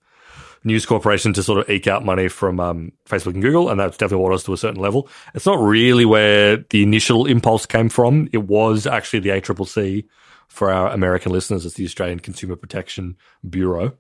news 0.64 0.86
corporation 0.86 1.32
to 1.32 1.42
sort 1.42 1.60
of 1.60 1.70
eke 1.70 1.86
out 1.86 2.04
money 2.04 2.28
from 2.28 2.60
um, 2.60 2.92
Facebook 3.06 3.34
and 3.34 3.42
Google, 3.42 3.70
and 3.70 3.80
that's 3.80 3.96
definitely 3.96 4.22
what 4.22 4.32
was 4.32 4.44
to 4.44 4.52
a 4.52 4.56
certain 4.56 4.80
level. 4.80 5.08
It's 5.34 5.46
not 5.46 5.60
really 5.60 6.04
where 6.04 6.58
the 6.70 6.82
initial 6.82 7.26
impulse 7.26 7.66
came 7.66 7.88
from. 7.88 8.28
It 8.32 8.44
was 8.44 8.86
actually 8.86 9.20
the 9.20 9.30
ACCC 9.30 10.06
for 10.48 10.70
our 10.70 10.90
American 10.90 11.32
listeners. 11.32 11.66
It's 11.66 11.74
the 11.74 11.84
Australian 11.84 12.20
Consumer 12.20 12.56
Protection 12.56 13.16
Bureau 13.48 13.96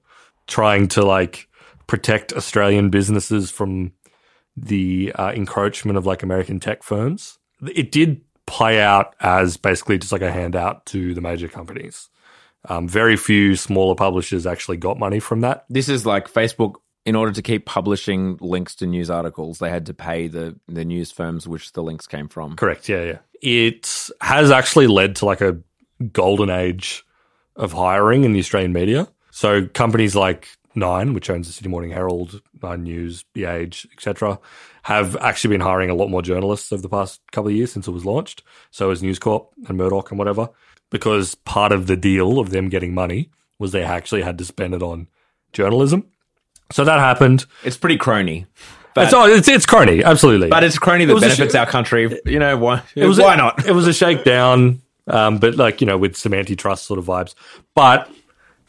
trying 0.46 0.88
to 0.88 1.04
like 1.04 1.48
protect 1.86 2.32
Australian 2.32 2.90
businesses 2.90 3.50
from 3.50 3.92
the 4.56 5.12
uh, 5.14 5.32
encroachment 5.34 5.96
of 5.96 6.06
like 6.06 6.22
American 6.22 6.58
tech 6.58 6.82
firms. 6.82 7.38
It 7.62 7.92
did 7.92 8.22
play 8.48 8.80
out 8.80 9.14
as 9.20 9.56
basically 9.56 9.98
just 9.98 10.10
like 10.10 10.22
a 10.22 10.32
handout 10.32 10.86
to 10.86 11.14
the 11.14 11.20
major 11.20 11.48
companies. 11.48 12.08
Um, 12.68 12.88
very 12.88 13.16
few 13.16 13.54
smaller 13.54 13.94
publishers 13.94 14.46
actually 14.46 14.78
got 14.78 14.98
money 14.98 15.20
from 15.20 15.42
that. 15.42 15.64
This 15.68 15.88
is 15.88 16.04
like 16.04 16.28
Facebook. 16.28 16.76
In 17.04 17.14
order 17.14 17.32
to 17.32 17.40
keep 17.40 17.64
publishing 17.64 18.36
links 18.40 18.74
to 18.76 18.86
news 18.86 19.08
articles, 19.08 19.60
they 19.60 19.70
had 19.70 19.86
to 19.86 19.94
pay 19.94 20.26
the 20.26 20.58
the 20.66 20.84
news 20.84 21.10
firms 21.10 21.48
which 21.48 21.72
the 21.72 21.82
links 21.82 22.06
came 22.06 22.28
from. 22.28 22.56
Correct. 22.56 22.88
Yeah, 22.88 23.04
yeah. 23.04 23.18
It 23.40 24.10
has 24.20 24.50
actually 24.50 24.88
led 24.88 25.16
to 25.16 25.24
like 25.24 25.40
a 25.40 25.56
golden 26.12 26.50
age 26.50 27.04
of 27.56 27.72
hiring 27.72 28.24
in 28.24 28.32
the 28.32 28.40
Australian 28.40 28.72
media. 28.72 29.08
So 29.30 29.66
companies 29.66 30.14
like 30.14 30.48
Nine, 30.74 31.14
which 31.14 31.30
owns 31.30 31.46
the 31.46 31.52
Sydney 31.52 31.70
Morning 31.70 31.90
Herald, 31.90 32.40
Nine 32.62 32.82
News, 32.84 33.24
The 33.34 33.44
Age, 33.44 33.86
etc., 33.92 34.38
have 34.82 35.16
actually 35.16 35.54
been 35.54 35.60
hiring 35.60 35.90
a 35.90 35.94
lot 35.94 36.08
more 36.08 36.22
journalists 36.22 36.72
over 36.72 36.82
the 36.82 36.88
past 36.88 37.20
couple 37.32 37.48
of 37.48 37.56
years 37.56 37.72
since 37.72 37.88
it 37.88 37.92
was 37.92 38.04
launched. 38.04 38.42
So 38.70 38.90
has 38.90 39.02
News 39.02 39.18
Corp 39.18 39.50
and 39.68 39.76
Murdoch 39.76 40.10
and 40.10 40.18
whatever, 40.18 40.48
because 40.90 41.34
part 41.34 41.72
of 41.72 41.86
the 41.86 41.96
deal 41.96 42.38
of 42.38 42.50
them 42.50 42.68
getting 42.68 42.94
money 42.94 43.30
was 43.58 43.72
they 43.72 43.82
actually 43.82 44.22
had 44.22 44.38
to 44.38 44.44
spend 44.44 44.74
it 44.74 44.82
on 44.82 45.08
journalism. 45.52 46.06
So 46.70 46.84
that 46.84 46.98
happened. 46.98 47.46
It's 47.64 47.76
pretty 47.76 47.96
crony. 47.96 48.46
But, 48.94 49.04
It's, 49.04 49.14
oh, 49.14 49.26
it's, 49.26 49.48
it's 49.48 49.66
crony, 49.66 50.02
absolutely. 50.02 50.48
but 50.48 50.64
it's 50.64 50.78
crony 50.78 51.04
that 51.04 51.16
a 51.16 51.20
benefits 51.20 51.52
sh- 51.52 51.56
our 51.56 51.66
country. 51.66 52.20
You 52.24 52.38
know 52.38 52.56
why? 52.56 52.82
It 52.94 53.06
was 53.06 53.18
why 53.18 53.34
a, 53.34 53.36
not? 53.36 53.66
It 53.66 53.72
was 53.72 53.86
a 53.86 53.92
shakedown, 53.92 54.82
um, 55.06 55.38
but 55.38 55.54
like 55.56 55.80
you 55.80 55.86
know, 55.86 55.96
with 55.98 56.16
some 56.16 56.34
antitrust 56.34 56.84
sort 56.86 56.98
of 56.98 57.06
vibes. 57.06 57.34
But 57.74 58.10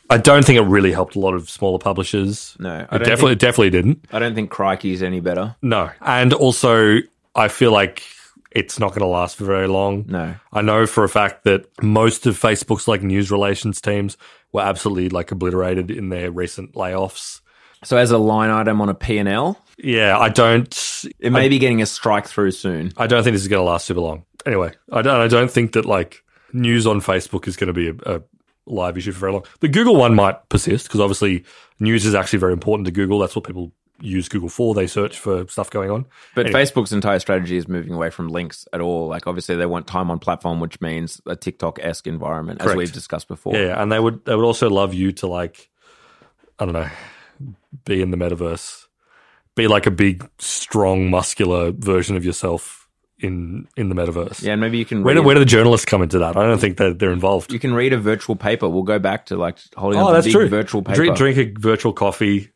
I 0.09 0.17
don't 0.17 0.43
think 0.45 0.57
it 0.57 0.63
really 0.63 0.91
helped 0.91 1.15
a 1.15 1.19
lot 1.19 1.33
of 1.35 1.49
smaller 1.49 1.77
publishers. 1.79 2.55
No, 2.59 2.85
I 2.89 2.95
it 2.95 2.99
definitely, 2.99 3.33
it 3.33 3.39
definitely 3.39 3.69
didn't. 3.69 4.05
I 4.11 4.19
don't 4.19 4.33
think 4.35 4.49
Crikey's 4.49 5.03
any 5.03 5.19
better. 5.19 5.55
No, 5.61 5.91
and 6.01 6.33
also 6.33 6.97
I 7.35 7.47
feel 7.47 7.71
like 7.71 8.03
it's 8.51 8.79
not 8.79 8.89
going 8.89 9.01
to 9.01 9.05
last 9.07 9.35
for 9.37 9.45
very 9.45 9.67
long. 9.67 10.05
No. 10.07 10.33
I 10.51 10.61
know 10.61 10.87
for 10.87 11.03
a 11.03 11.09
fact 11.09 11.43
that 11.43 11.65
most 11.83 12.25
of 12.25 12.39
Facebook's 12.39 12.87
like 12.87 13.03
news 13.03 13.29
relations 13.31 13.79
teams 13.79 14.17
were 14.51 14.61
absolutely 14.61 15.09
like 15.09 15.31
obliterated 15.31 15.91
in 15.91 16.09
their 16.09 16.31
recent 16.31 16.73
layoffs. 16.73 17.41
So 17.83 17.95
as 17.97 18.09
a 18.09 18.17
line 18.17 18.49
item 18.49 18.81
on 18.81 18.89
a 18.89 18.95
P&L, 18.95 19.57
Yeah, 19.77 20.17
I 20.17 20.29
don't. 20.29 21.05
it 21.19 21.31
may 21.31 21.47
be 21.47 21.59
getting 21.59 21.81
a 21.83 21.85
strike 21.85 22.27
through 22.27 22.51
soon. 22.51 22.91
I 22.97 23.05
don't 23.05 23.23
think 23.23 23.35
this 23.35 23.43
is 23.43 23.47
going 23.47 23.61
to 23.63 23.69
last 23.69 23.85
super 23.85 24.01
long. 24.01 24.25
Anyway, 24.47 24.71
I 24.91 25.03
don't. 25.03 25.21
I 25.21 25.27
don't 25.27 25.51
think 25.51 25.73
that 25.73 25.85
like 25.85 26.23
news 26.51 26.87
on 26.87 26.99
Facebook 27.01 27.47
is 27.47 27.55
going 27.55 27.67
to 27.67 27.73
be 27.73 27.89
a, 27.89 28.15
a 28.17 28.21
live 28.69 28.97
issue 28.97 29.11
for 29.11 29.19
very 29.19 29.33
long. 29.33 29.43
The 29.59 29.67
Google 29.67 29.95
one 29.95 30.15
might 30.15 30.47
persist 30.49 30.87
because 30.87 31.01
obviously 31.01 31.43
news 31.79 32.05
is 32.05 32.15
actually 32.15 32.39
very 32.39 32.53
important 32.53 32.85
to 32.85 32.91
Google. 32.91 33.19
That's 33.19 33.35
what 33.35 33.45
people 33.45 33.71
use 34.01 34.29
Google 34.29 34.49
for. 34.49 34.73
They 34.73 34.87
search 34.87 35.17
for 35.17 35.47
stuff 35.47 35.69
going 35.69 35.91
on. 35.91 36.05
But 36.35 36.47
Anyway. 36.47 36.63
Facebook's 36.63 36.93
entire 36.93 37.19
strategy 37.19 37.57
is 37.57 37.67
moving 37.67 37.93
away 37.93 38.09
from 38.09 38.29
links 38.29 38.67
at 38.73 38.81
all. 38.81 39.07
Like 39.07 39.27
obviously 39.27 39.55
they 39.55 39.65
want 39.65 39.87
time 39.87 40.09
on 40.11 40.19
platform, 40.19 40.59
which 40.59 40.79
means 40.81 41.21
a 41.25 41.35
TikTok 41.35 41.79
esque 41.81 42.07
environment, 42.07 42.61
as 42.61 42.75
we've 42.75 42.91
discussed 42.91 43.27
before. 43.27 43.55
Yeah, 43.55 43.67
yeah, 43.67 43.81
and 43.81 43.91
they 43.91 43.99
would 43.99 44.23
they 44.25 44.35
would 44.35 44.45
also 44.45 44.69
love 44.69 44.93
you 44.93 45.11
to 45.13 45.27
like, 45.27 45.69
I 46.57 46.65
don't 46.65 46.73
know, 46.73 46.89
be 47.85 48.01
in 48.01 48.11
the 48.11 48.17
metaverse, 48.17 48.85
be 49.55 49.67
like 49.67 49.85
a 49.85 49.91
big, 49.91 50.29
strong, 50.39 51.09
muscular 51.09 51.71
version 51.71 52.15
of 52.15 52.25
yourself 52.25 52.78
in 53.19 53.67
in 53.77 53.89
the 53.89 53.95
metaverse. 53.95 54.41
Yeah, 54.43 54.53
and 54.53 54.61
maybe 54.61 54.77
you 54.77 54.85
can 54.85 55.03
Where 55.03 55.13
read, 55.15 55.21
do, 55.21 55.25
where 55.25 55.35
do 55.35 55.39
the 55.39 55.45
journalists 55.45 55.85
come 55.85 56.01
into 56.01 56.19
that? 56.19 56.37
I 56.37 56.43
don't 56.43 56.59
think 56.59 56.77
that 56.77 56.99
they're 56.99 57.11
involved. 57.11 57.51
you 57.51 57.59
can 57.59 57.73
read 57.73 57.93
a 57.93 57.97
virtual 57.97 58.35
paper. 58.35 58.67
We'll 58.69 58.83
go 58.83 58.99
back 58.99 59.25
to 59.27 59.37
like 59.37 59.57
holding 59.75 59.99
Oh, 59.99 60.07
a 60.09 60.13
that's 60.13 60.31
true. 60.31 60.47
virtual 60.47 60.81
paper 60.81 60.95
Drink, 60.95 61.17
drink 61.17 61.37
a 61.37 61.59
virtual 61.59 61.91
coffee, 61.93 62.49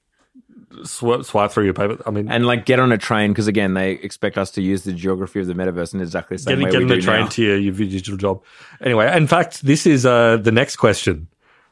swipe, 0.84 1.24
swipe 1.24 1.52
through 1.52 1.66
your 1.66 1.74
paper. 1.74 2.02
I 2.06 2.12
mean, 2.12 2.30
and 2.32 2.46
like 2.46 2.66
get 2.66 2.80
on 2.80 2.92
a 2.92 2.98
train 2.98 3.32
because 3.32 3.48
again 3.48 3.74
they 3.74 3.92
expect 3.92 4.38
us 4.38 4.52
to 4.52 4.62
use 4.62 4.84
the 4.84 4.94
geography 4.94 5.40
of 5.40 5.48
the 5.48 5.54
metaverse 5.54 5.94
in 5.94 6.02
exactly 6.02 6.38
the 6.38 6.44
same 6.44 6.52
getting, 6.60 6.66
way 6.66 6.72
getting 6.72 6.88
we 6.88 6.96
the 6.96 7.02
do 7.02 7.06
train 7.08 7.22
now. 7.22 7.28
to 7.28 7.44
your, 7.44 7.58
your 7.58 7.74
digital 7.74 8.18
job. 8.18 8.44
Anyway, 8.82 9.12
in 9.16 9.28
fact, 9.28 9.64
this 9.64 9.86
is 9.86 10.06
uh, 10.06 10.38
the 10.38 10.52
next 10.52 10.78
question 10.78 11.28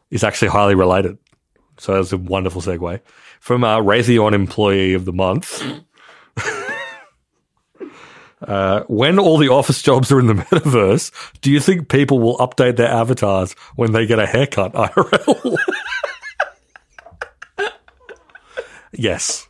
is 0.10 0.24
actually 0.24 0.50
highly 0.50 0.76
related. 0.76 1.18
So 1.78 1.96
that's 1.96 2.12
a 2.12 2.18
wonderful 2.18 2.62
segue 2.62 3.00
from 3.40 3.64
our 3.64 3.82
Raytheon 3.82 4.34
Employee 4.34 4.94
of 4.94 5.06
the 5.06 5.14
Month. 5.14 5.64
Uh, 8.42 8.82
when 8.88 9.20
all 9.20 9.38
the 9.38 9.50
office 9.50 9.82
jobs 9.90 10.12
are 10.12 10.20
in 10.20 10.28
the 10.28 10.34
metaverse, 10.34 11.12
do 11.42 11.52
you 11.52 11.60
think 11.60 11.90
people 11.90 12.20
will 12.20 12.38
update 12.38 12.76
their 12.76 12.90
avatars 12.90 13.54
when 13.76 13.92
they 13.92 14.06
get 14.06 14.20
a 14.20 14.26
haircut 14.26 14.74
IRL? 14.74 15.58
yes. 18.94 19.48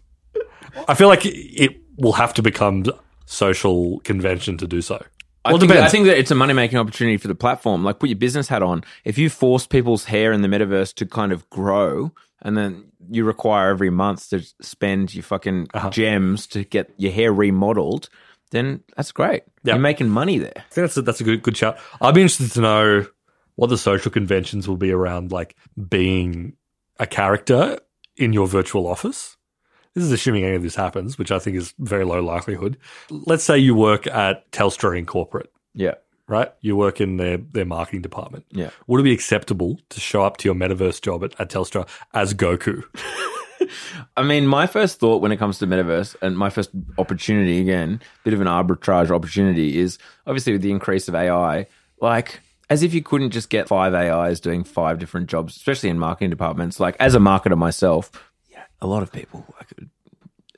I 0.87 0.93
feel 0.93 1.07
like 1.07 1.21
it 1.25 1.77
will 1.97 2.13
have 2.13 2.33
to 2.35 2.41
become 2.41 2.85
social 3.25 3.99
convention 4.01 4.57
to 4.57 4.67
do 4.67 4.81
so. 4.81 5.03
I, 5.43 5.49
Well, 5.49 5.55
it 5.57 5.59
think, 5.61 5.71
depends. 5.71 5.87
I 5.87 5.91
think 5.91 6.05
that 6.05 6.17
it's 6.17 6.31
a 6.31 6.35
money 6.35 6.53
making 6.53 6.77
opportunity 6.77 7.17
for 7.17 7.27
the 7.27 7.35
platform. 7.35 7.83
Like, 7.83 7.99
put 7.99 8.09
your 8.09 8.17
business 8.17 8.47
hat 8.47 8.61
on. 8.61 8.83
If 9.05 9.17
you 9.17 9.29
force 9.29 9.65
people's 9.65 10.05
hair 10.05 10.31
in 10.31 10.41
the 10.41 10.47
metaverse 10.47 10.93
to 10.95 11.05
kind 11.05 11.31
of 11.31 11.49
grow, 11.49 12.11
and 12.41 12.57
then 12.57 12.85
you 13.09 13.23
require 13.23 13.69
every 13.69 13.89
month 13.89 14.29
to 14.29 14.41
spend 14.61 15.13
your 15.15 15.23
fucking 15.23 15.67
Uh-huh. 15.73 15.89
gems 15.89 16.45
to 16.47 16.63
get 16.63 16.91
your 16.97 17.11
hair 17.11 17.33
remodeled, 17.33 18.09
then 18.51 18.83
that's 18.95 19.11
great. 19.11 19.43
Yeah. 19.63 19.73
You're 19.73 19.81
making 19.81 20.09
money 20.09 20.37
there. 20.37 20.53
I 20.55 20.61
think 20.69 20.83
that's 20.85 20.97
a, 20.97 21.01
that's 21.01 21.21
a 21.21 21.23
good 21.23 21.41
good 21.43 21.57
shout. 21.57 21.77
I'd 21.99 22.13
be 22.15 22.21
interested 22.21 22.51
to 22.53 22.61
know 22.61 23.05
what 23.55 23.67
the 23.67 23.77
social 23.77 24.11
conventions 24.11 24.67
will 24.67 24.77
be 24.77 24.91
around, 24.91 25.31
like 25.31 25.55
being 25.89 26.53
a 26.99 27.05
character 27.07 27.79
in 28.17 28.33
your 28.33 28.47
virtual 28.47 28.87
office. 28.87 29.37
this 29.93 30.03
is 30.03 30.11
assuming 30.11 30.43
any 30.45 30.55
of 30.55 30.63
this 30.63 30.75
happens, 30.75 31.17
which 31.17 31.31
I 31.31 31.39
think 31.39 31.57
is 31.57 31.73
very 31.79 32.05
low 32.05 32.21
likelihood. 32.21 32.77
Let's 33.09 33.43
say 33.43 33.57
you 33.57 33.75
work 33.75 34.07
at 34.07 34.49
Telstra 34.51 34.97
in 34.97 35.05
corporate, 35.05 35.51
Yeah. 35.73 35.95
right? 36.27 36.51
You 36.61 36.75
work 36.75 37.01
in 37.01 37.17
their, 37.17 37.37
their 37.37 37.65
marketing 37.65 38.01
department. 38.01 38.45
Yeah. 38.51 38.69
Would 38.87 39.01
it 39.01 39.03
be 39.03 39.13
acceptable 39.13 39.79
to 39.89 39.99
show 39.99 40.23
up 40.23 40.37
to 40.37 40.47
your 40.47 40.55
metaverse 40.55 41.01
job 41.01 41.23
at, 41.23 41.39
at 41.39 41.49
Telstra 41.49 41.87
as 42.13 42.33
Goku? 42.33 42.83
I 44.17 44.23
mean, 44.23 44.47
my 44.47 44.67
first 44.67 44.99
thought 44.99 45.21
when 45.21 45.31
it 45.31 45.37
comes 45.37 45.59
to 45.59 45.67
metaverse 45.67 46.15
and 46.21 46.37
my 46.37 46.49
first 46.49 46.69
opportunity, 46.97 47.59
again, 47.59 48.01
bit 48.23 48.33
of 48.33 48.41
an 48.41 48.47
arbitrage 48.47 49.11
opportunity, 49.11 49.79
is 49.79 49.97
obviously 50.27 50.53
with 50.53 50.61
the 50.61 50.71
increase 50.71 51.07
of 51.07 51.15
AI, 51.15 51.67
like 51.99 52.39
as 52.69 52.83
if 52.83 52.93
you 52.93 53.03
couldn't 53.03 53.31
just 53.31 53.49
get 53.49 53.67
five 53.67 53.93
AIs 53.93 54.39
doing 54.39 54.63
five 54.63 54.99
different 54.99 55.27
jobs, 55.27 55.55
especially 55.55 55.89
in 55.89 55.99
marketing 55.99 56.29
departments. 56.29 56.79
Like 56.79 56.95
as 56.99 57.15
a 57.15 57.19
marketer 57.19 57.57
myself, 57.57 58.11
yeah, 58.49 58.63
a 58.81 58.87
lot 58.87 59.03
of 59.03 59.11
people 59.11 59.45
I 59.59 59.63
could 59.65 59.89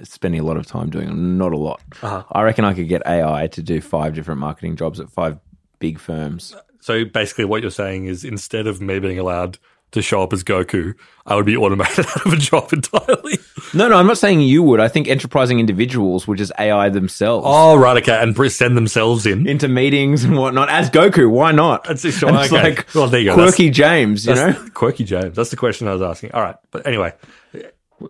spending 0.04 0.40
a 0.40 0.44
lot 0.44 0.58
of 0.58 0.66
time 0.66 0.90
doing 0.90 1.38
not 1.38 1.54
a 1.54 1.58
lot. 1.58 1.82
Uh-huh. 2.02 2.24
I 2.32 2.42
reckon 2.44 2.66
I 2.66 2.74
could 2.74 2.88
get 2.88 3.02
AI 3.06 3.48
to 3.48 3.62
do 3.62 3.82
five 3.82 4.14
different 4.14 4.40
marketing 4.40 4.76
jobs 4.76 5.00
at 5.00 5.10
five 5.10 5.40
big 5.80 6.00
firms. 6.00 6.56
So 6.82 7.06
basically, 7.06 7.46
what 7.46 7.62
you're 7.62 7.72
saying 7.72 8.06
is 8.06 8.26
instead 8.26 8.68
of 8.68 8.82
me 8.82 9.00
being 9.00 9.20
allowed 9.20 9.58
to 9.94 10.02
show 10.02 10.22
up 10.22 10.34
as 10.34 10.44
Goku, 10.44 10.94
I 11.26 11.36
would 11.36 11.46
be 11.46 11.56
automated 11.58 12.06
out 12.10 12.26
of 12.26 12.34
a 12.34 12.36
job 12.38 12.72
entirely. 12.74 13.38
No, 13.74 13.88
no, 13.88 13.96
I'm 13.96 14.06
not 14.08 14.18
saying 14.18 14.42
you 14.42 14.62
would. 14.64 14.80
I 14.80 14.88
think 14.90 15.08
enterprising 15.08 15.60
individuals 15.60 16.28
would 16.28 16.38
just 16.38 16.52
AI 16.60 16.90
themselves. 16.90 17.46
Oh, 17.50 17.76
right, 17.78 17.98
okay, 18.04 18.22
and 18.22 18.36
send 18.52 18.76
themselves 18.76 19.26
in. 19.26 19.48
into 19.48 19.68
meetings 19.68 20.24
and 20.24 20.38
whatnot 20.38 20.70
as 20.70 20.90
Goku. 20.90 21.30
Why 21.32 21.52
not? 21.52 21.86
That's 21.86 22.02
just- 22.02 22.22
And 22.22 22.36
it's 22.36 22.52
okay. 22.52 22.64
like 22.76 22.88
Well, 22.94 23.08
there 23.08 23.22
you 23.22 23.28
go. 23.28 23.36
quirky 23.36 23.70
James, 23.70 24.26
you 24.26 24.36
know. 24.36 24.54
Quirky 24.74 25.04
James. 25.06 25.36
That's 25.36 25.50
the 25.50 25.56
question 25.58 25.88
I 25.88 25.94
was 25.94 26.02
asking. 26.02 26.32
All 26.34 26.42
right, 26.42 26.56
but 26.72 26.86
anyway, 26.86 27.14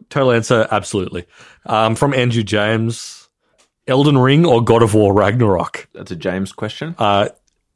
total 0.10 0.32
answer 0.32 0.67
absolutely. 0.72 1.26
Um, 1.65 1.96
from 1.96 2.13
Andrew 2.13 2.43
James, 2.43 3.30
Elden 3.88 4.17
Ring 4.17 4.46
or 4.46 4.63
God 4.63 4.82
of 4.82 4.93
War 4.93 5.13
Ragnarok? 5.13 5.88
That's 5.93 6.12
a 6.12 6.15
James 6.15 6.52
question. 6.52 6.96
Uh, 6.98 7.30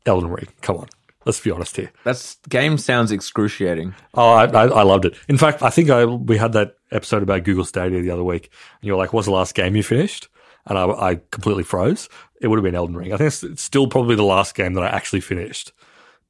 Elden 0.05 0.29
Ring. 0.29 0.47
Come 0.61 0.77
on, 0.77 0.87
let's 1.27 1.39
be 1.39 1.51
honest 1.51 1.75
here. 1.75 1.91
That 2.05 2.35
game 2.49 2.77
sounds 2.77 3.11
excruciating. 3.11 3.93
Oh, 4.15 4.29
I, 4.31 4.45
I, 4.45 4.67
I 4.67 4.83
loved 4.83 5.05
it. 5.05 5.15
In 5.27 5.37
fact, 5.37 5.61
I 5.61 5.69
think 5.69 5.89
I 5.89 6.05
we 6.05 6.37
had 6.37 6.53
that 6.53 6.77
episode 6.91 7.21
about 7.21 7.43
Google 7.43 7.65
Stadia 7.65 8.01
the 8.01 8.09
other 8.09 8.23
week, 8.23 8.49
and 8.81 8.87
you're 8.87 8.97
like, 8.97 9.13
"What's 9.13 9.27
the 9.27 9.33
last 9.33 9.53
game 9.53 9.75
you 9.75 9.83
finished?" 9.83 10.29
And 10.65 10.77
I, 10.77 10.85
I 10.85 11.21
completely 11.31 11.63
froze. 11.63 12.09
It 12.41 12.47
would 12.47 12.57
have 12.57 12.63
been 12.63 12.75
Elden 12.75 12.95
Ring. 12.95 13.13
I 13.13 13.17
think 13.17 13.27
it's, 13.27 13.43
it's 13.43 13.61
still 13.61 13.87
probably 13.87 14.15
the 14.15 14.23
last 14.23 14.55
game 14.55 14.73
that 14.73 14.83
I 14.83 14.87
actually 14.87 15.21
finished. 15.21 15.71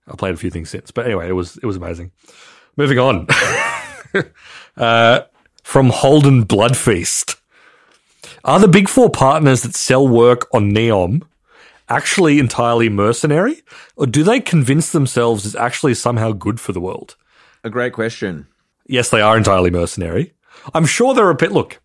I 0.07 0.15
played 0.15 0.33
a 0.33 0.37
few 0.37 0.49
things 0.49 0.69
since, 0.69 0.91
but 0.91 1.05
anyway, 1.05 1.29
it 1.29 1.33
was 1.33 1.57
it 1.57 1.65
was 1.65 1.77
amazing. 1.77 2.11
Moving 2.75 2.99
on. 2.99 3.27
uh, 4.77 5.21
from 5.63 5.89
Holden 5.89 6.43
Blood 6.43 6.75
Feast. 6.75 7.35
Are 8.43 8.59
the 8.59 8.67
big 8.67 8.89
four 8.89 9.09
partners 9.09 9.61
that 9.61 9.75
sell 9.75 10.07
work 10.07 10.47
on 10.53 10.71
Neom 10.71 11.23
actually 11.89 12.39
entirely 12.39 12.89
mercenary, 12.89 13.61
or 13.95 14.05
do 14.07 14.23
they 14.23 14.39
convince 14.39 14.91
themselves 14.91 15.45
it's 15.45 15.55
actually 15.55 15.93
somehow 15.93 16.31
good 16.31 16.59
for 16.59 16.73
the 16.73 16.81
world? 16.81 17.15
A 17.63 17.69
great 17.69 17.93
question. 17.93 18.47
yes, 18.87 19.09
they 19.09 19.21
are 19.21 19.37
entirely 19.37 19.69
mercenary. 19.71 20.33
I'm 20.73 20.85
sure 20.85 21.13
there 21.13 21.27
are 21.27 21.37
look, 21.49 21.79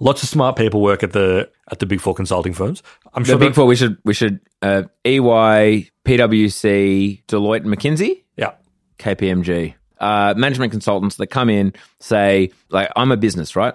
lots 0.00 0.22
of 0.22 0.28
smart 0.28 0.56
people 0.56 0.80
work 0.82 1.02
at 1.02 1.12
the 1.12 1.50
at 1.70 1.78
the 1.78 1.86
big 1.86 2.00
four 2.00 2.14
consulting 2.14 2.52
firms. 2.54 2.82
I'm 3.14 3.22
The 3.22 3.30
sure 3.30 3.38
big 3.38 3.54
four. 3.54 3.66
We 3.66 3.76
should 3.76 3.98
we 4.04 4.14
should 4.14 4.40
uh, 4.62 4.84
EY, 5.04 5.90
PwC, 6.04 7.24
Deloitte, 7.26 7.64
and 7.64 7.74
McKinsey, 7.74 8.22
Yeah, 8.36 8.52
KPMG, 8.98 9.74
uh, 9.98 10.34
management 10.36 10.72
consultants 10.72 11.16
that 11.16 11.28
come 11.28 11.50
in 11.50 11.72
say 12.00 12.50
like 12.70 12.90
I'm 12.96 13.12
a 13.12 13.16
business, 13.16 13.56
right? 13.56 13.74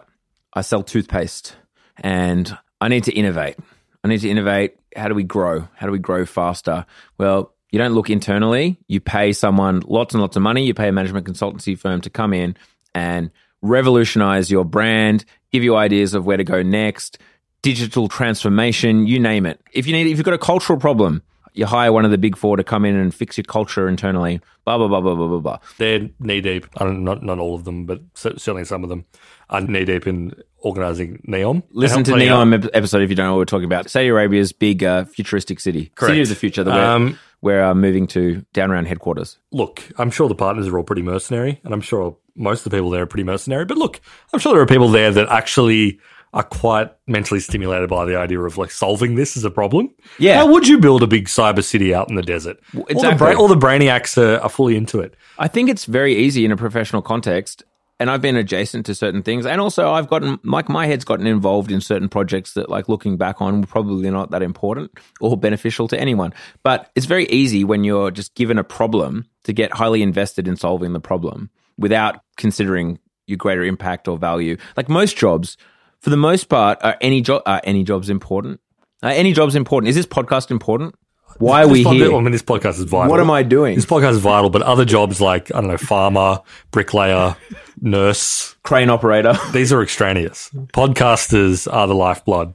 I 0.53 0.61
sell 0.61 0.83
toothpaste, 0.83 1.55
and 1.97 2.57
I 2.79 2.87
need 2.87 3.03
to 3.05 3.11
innovate. 3.13 3.55
I 4.03 4.07
need 4.07 4.21
to 4.21 4.29
innovate. 4.29 4.77
How 4.95 5.07
do 5.07 5.15
we 5.15 5.23
grow? 5.23 5.67
How 5.75 5.85
do 5.85 5.91
we 5.91 5.99
grow 5.99 6.25
faster? 6.25 6.85
Well, 7.17 7.53
you 7.71 7.79
don't 7.79 7.93
look 7.93 8.09
internally. 8.09 8.77
You 8.87 8.99
pay 8.99 9.31
someone 9.31 9.81
lots 9.85 10.13
and 10.13 10.21
lots 10.21 10.35
of 10.35 10.41
money. 10.41 10.65
You 10.65 10.73
pay 10.73 10.89
a 10.89 10.91
management 10.91 11.25
consultancy 11.25 11.77
firm 11.77 12.01
to 12.01 12.09
come 12.09 12.33
in 12.33 12.57
and 12.93 13.31
revolutionize 13.61 14.51
your 14.51 14.65
brand, 14.65 15.23
give 15.51 15.63
you 15.63 15.75
ideas 15.75 16.13
of 16.13 16.25
where 16.25 16.37
to 16.37 16.43
go 16.43 16.61
next, 16.61 17.19
digital 17.61 18.07
transformation, 18.07 19.07
you 19.07 19.19
name 19.19 19.45
it. 19.45 19.61
If 19.71 19.87
you 19.87 19.93
need, 19.93 20.07
if 20.07 20.17
you've 20.17 20.25
got 20.25 20.33
a 20.33 20.39
cultural 20.39 20.79
problem, 20.79 21.21
you 21.53 21.65
hire 21.65 21.91
one 21.91 22.05
of 22.05 22.11
the 22.11 22.17
big 22.17 22.37
four 22.37 22.57
to 22.57 22.63
come 22.63 22.85
in 22.85 22.95
and 22.95 23.13
fix 23.13 23.37
your 23.37 23.43
culture 23.43 23.87
internally. 23.87 24.41
Blah 24.65 24.77
blah 24.77 24.87
blah 24.87 25.01
blah 25.01 25.15
blah 25.15 25.27
blah 25.27 25.39
blah. 25.39 25.57
they're 25.77 26.09
knee 26.19 26.41
deep. 26.41 26.65
I 26.77 26.85
don't 26.85 27.03
not 27.03 27.23
not 27.23 27.39
all 27.39 27.55
of 27.55 27.65
them, 27.65 27.85
but 27.85 28.01
certainly 28.13 28.63
some 28.63 28.83
of 28.83 28.89
them 28.89 29.05
are 29.51 29.61
knee 29.61 29.85
deep 29.85 30.07
in 30.07 30.33
organizing 30.59 31.21
Neom. 31.27 31.63
Listen 31.71 32.03
to 32.05 32.11
Neom 32.13 32.53
ep- 32.63 32.69
episode 32.73 33.01
if 33.01 33.09
you 33.09 33.15
don't 33.15 33.25
know 33.25 33.33
what 33.33 33.39
we're 33.39 33.45
talking 33.45 33.65
about. 33.65 33.89
Saudi 33.89 34.07
Arabia's 34.07 34.51
big 34.51 34.83
uh, 34.83 35.05
futuristic 35.05 35.59
city, 35.59 35.91
Correct. 35.95 36.11
city 36.11 36.21
of 36.21 36.29
the 36.29 36.35
future 36.35 36.63
that 36.63 36.73
we're, 36.73 36.83
Um, 36.85 37.19
we're 37.41 37.63
uh, 37.63 37.73
moving 37.75 38.07
to 38.07 38.45
Down 38.53 38.71
Round 38.71 38.87
headquarters. 38.87 39.37
look, 39.51 39.83
I'm 39.97 40.11
sure 40.11 40.27
the 40.29 40.35
partners 40.35 40.67
are 40.67 40.77
all 40.77 40.83
pretty 40.83 41.01
mercenary, 41.01 41.59
and 41.63 41.73
I'm 41.73 41.81
sure 41.81 42.15
most 42.35 42.65
of 42.65 42.71
the 42.71 42.77
people 42.77 42.89
there 42.91 43.01
are 43.03 43.07
pretty 43.07 43.23
mercenary. 43.23 43.65
But 43.65 43.77
look, 43.77 43.99
I'm 44.33 44.39
sure 44.39 44.53
there 44.53 44.61
are 44.61 44.65
people 44.67 44.89
there 44.89 45.11
that 45.11 45.27
actually 45.29 45.99
are 46.33 46.43
quite 46.43 46.89
mentally 47.07 47.41
stimulated 47.41 47.89
by 47.89 48.05
the 48.05 48.15
idea 48.17 48.39
of 48.39 48.57
like 48.57 48.71
solving 48.71 49.15
this 49.15 49.35
as 49.35 49.43
a 49.43 49.49
problem. 49.51 49.89
Yeah. 50.17 50.37
How 50.37 50.49
would 50.49 50.65
you 50.65 50.79
build 50.79 51.03
a 51.03 51.07
big 51.07 51.25
cyber 51.27 51.61
city 51.61 51.93
out 51.93 52.09
in 52.09 52.15
the 52.15 52.21
desert? 52.21 52.57
All, 52.73 52.83
the 52.85 52.91
exactly. 52.93 53.17
bra- 53.17 53.35
all 53.41 53.49
the 53.49 53.57
brainiacs 53.57 54.17
are, 54.17 54.39
are 54.39 54.47
fully 54.47 54.77
into 54.77 55.01
it. 55.01 55.13
I 55.39 55.49
think 55.49 55.69
it's 55.69 55.83
very 55.83 56.15
easy 56.15 56.45
in 56.45 56.51
a 56.53 56.55
professional 56.55 57.01
context. 57.01 57.63
And 58.01 58.09
I've 58.09 58.19
been 58.19 58.35
adjacent 58.35 58.87
to 58.87 58.95
certain 58.95 59.21
things. 59.21 59.45
And 59.45 59.61
also, 59.61 59.91
I've 59.91 60.09
gotten, 60.09 60.39
like, 60.43 60.69
my 60.69 60.87
head's 60.87 61.05
gotten 61.05 61.27
involved 61.27 61.71
in 61.71 61.81
certain 61.81 62.09
projects 62.09 62.55
that, 62.55 62.67
like, 62.67 62.89
looking 62.89 63.15
back 63.15 63.43
on, 63.43 63.61
were 63.61 63.67
probably 63.67 64.09
not 64.09 64.31
that 64.31 64.41
important 64.41 64.89
or 65.19 65.37
beneficial 65.37 65.87
to 65.89 65.99
anyone. 65.99 66.33
But 66.63 66.89
it's 66.95 67.05
very 67.05 67.27
easy 67.27 67.63
when 67.63 67.83
you're 67.83 68.09
just 68.09 68.33
given 68.33 68.57
a 68.57 68.63
problem 68.63 69.27
to 69.43 69.53
get 69.53 69.71
highly 69.71 70.01
invested 70.01 70.47
in 70.47 70.55
solving 70.55 70.93
the 70.93 70.99
problem 70.99 71.51
without 71.77 72.21
considering 72.37 72.97
your 73.27 73.37
greater 73.37 73.63
impact 73.63 74.07
or 74.07 74.17
value. 74.17 74.57
Like, 74.75 74.89
most 74.89 75.15
jobs, 75.15 75.55
for 75.99 76.09
the 76.09 76.17
most 76.17 76.45
part, 76.45 76.79
are 76.81 76.97
any, 77.01 77.21
jo- 77.21 77.43
are 77.45 77.61
any 77.63 77.83
jobs 77.83 78.09
important? 78.09 78.61
Are 79.03 79.11
any 79.11 79.31
jobs 79.31 79.55
important? 79.55 79.89
Is 79.89 79.95
this 79.95 80.07
podcast 80.07 80.49
important? 80.49 80.95
Why 81.37 81.63
are 81.63 81.67
we 81.67 81.83
pod- 81.83 81.95
here? 81.95 82.13
I 82.15 82.19
mean, 82.19 82.31
this 82.31 82.41
podcast 82.43 82.79
is 82.79 82.83
vital. 82.83 83.09
What 83.09 83.19
am 83.19 83.31
I 83.31 83.43
doing? 83.43 83.75
This 83.75 83.85
podcast 83.85 84.11
is 84.11 84.19
vital, 84.19 84.49
but 84.49 84.61
other 84.61 84.85
jobs 84.85 85.19
like, 85.21 85.53
I 85.53 85.61
don't 85.61 85.69
know, 85.69 85.77
farmer, 85.77 86.39
bricklayer, 86.71 87.35
nurse, 87.81 88.55
Crane 88.63 88.89
operator. 88.89 89.33
these 89.53 89.71
are 89.73 89.81
extraneous. 89.81 90.49
Podcasters 90.73 91.71
are 91.71 91.87
the 91.87 91.95
lifeblood 91.95 92.53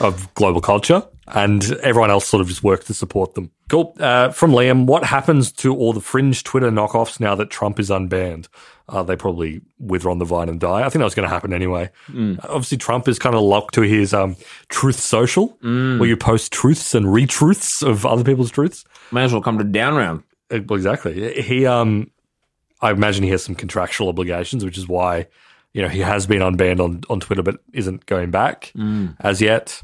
of 0.00 0.32
global 0.34 0.60
culture, 0.60 1.02
and 1.28 1.72
everyone 1.82 2.10
else 2.10 2.26
sort 2.26 2.40
of 2.40 2.48
just 2.48 2.62
works 2.62 2.86
to 2.86 2.94
support 2.94 3.34
them. 3.34 3.50
Cool. 3.68 3.94
Uh, 3.98 4.30
from 4.30 4.52
Liam, 4.52 4.86
what 4.86 5.04
happens 5.04 5.50
to 5.52 5.74
all 5.74 5.92
the 5.92 6.00
fringe 6.00 6.44
Twitter 6.44 6.70
knockoffs 6.70 7.20
now 7.20 7.34
that 7.34 7.50
Trump 7.50 7.80
is 7.80 7.90
unbanned? 7.90 8.48
Uh, 8.88 9.02
they 9.02 9.16
probably 9.16 9.62
wither 9.78 10.10
on 10.10 10.18
the 10.18 10.24
vine 10.24 10.48
and 10.48 10.60
die. 10.60 10.80
I 10.80 10.88
think 10.90 10.94
that 11.00 11.04
was 11.04 11.14
going 11.14 11.28
to 11.28 11.32
happen 11.32 11.54
anyway. 11.54 11.90
Uh, 12.42 12.48
obviously, 12.48 12.76
Trump 12.76 13.08
is 13.08 13.18
kind 13.18 13.34
of 13.34 13.42
locked 13.42 13.74
to 13.74 13.82
his 13.82 14.12
um, 14.12 14.36
truth 14.68 14.98
social, 14.98 15.56
where 15.98 16.08
you 16.08 16.16
post 16.16 16.52
truths 16.52 16.94
and 16.94 17.06
retruths 17.06 17.82
of 17.82 18.04
other 18.04 18.24
people's 18.24 18.50
truths. 18.50 18.84
May 19.10 19.24
as 19.24 19.32
well 19.32 19.40
come 19.40 19.56
to 19.58 19.64
down 19.64 19.94
round. 19.94 20.22
Uh, 20.50 20.56
exactly. 20.56 21.40
He, 21.40 21.64
um, 21.64 22.10
I 22.82 22.90
imagine 22.90 23.22
he 23.24 23.30
has 23.30 23.44
some 23.44 23.54
contractual 23.54 24.08
obligations, 24.08 24.64
which 24.64 24.76
is 24.76 24.88
why, 24.88 25.28
you 25.72 25.82
know, 25.82 25.88
he 25.88 26.00
has 26.00 26.26
been 26.26 26.40
unbanned 26.40 26.80
on, 26.80 27.02
on 27.08 27.20
Twitter, 27.20 27.42
but 27.42 27.60
isn't 27.72 28.06
going 28.06 28.30
back 28.30 28.72
as 29.20 29.40
yet. 29.40 29.82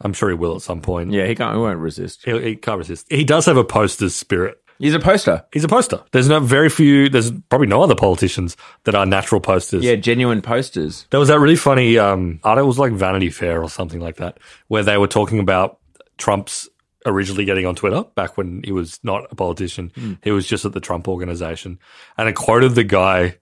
I'm 0.00 0.12
sure 0.12 0.28
he 0.28 0.34
will 0.34 0.56
at 0.56 0.62
some 0.62 0.80
point. 0.80 1.12
Yeah, 1.12 1.26
he 1.26 1.34
can't. 1.34 1.54
He 1.54 1.60
won't 1.60 1.78
resist. 1.78 2.24
He, 2.24 2.38
he 2.40 2.56
can't 2.56 2.78
resist. 2.78 3.06
He 3.08 3.24
does 3.24 3.46
have 3.46 3.56
a 3.56 3.64
poster's 3.64 4.14
spirit. 4.16 4.58
He's 4.78 4.94
a 4.94 4.98
poster. 4.98 5.44
He's 5.52 5.62
a 5.62 5.68
poster. 5.68 6.02
There's 6.10 6.28
no 6.28 6.40
very 6.40 6.68
few. 6.68 7.08
There's 7.08 7.30
probably 7.30 7.68
no 7.68 7.82
other 7.82 7.94
politicians 7.94 8.56
that 8.82 8.96
are 8.96 9.06
natural 9.06 9.40
posters. 9.40 9.84
Yeah, 9.84 9.94
genuine 9.94 10.42
posters. 10.42 11.06
There 11.10 11.20
was 11.20 11.28
that 11.28 11.38
really 11.38 11.54
funny 11.54 11.98
um 11.98 12.40
article, 12.42 12.64
it 12.64 12.66
was 12.66 12.80
like 12.80 12.92
Vanity 12.92 13.30
Fair 13.30 13.62
or 13.62 13.70
something 13.70 14.00
like 14.00 14.16
that, 14.16 14.38
where 14.66 14.82
they 14.82 14.98
were 14.98 15.06
talking 15.06 15.38
about 15.38 15.78
Trump's 16.18 16.68
originally 17.06 17.44
getting 17.44 17.64
on 17.66 17.76
Twitter 17.76 18.04
back 18.16 18.36
when 18.36 18.62
he 18.64 18.72
was 18.72 18.98
not 19.04 19.26
a 19.30 19.36
politician. 19.36 20.18
He 20.22 20.32
was 20.32 20.46
just 20.48 20.64
at 20.64 20.72
the 20.72 20.80
Trump 20.80 21.06
organization. 21.06 21.78
And 22.16 22.28
it 22.28 22.34
quoted 22.34 22.74
the 22.74 22.84
guy 22.84 23.38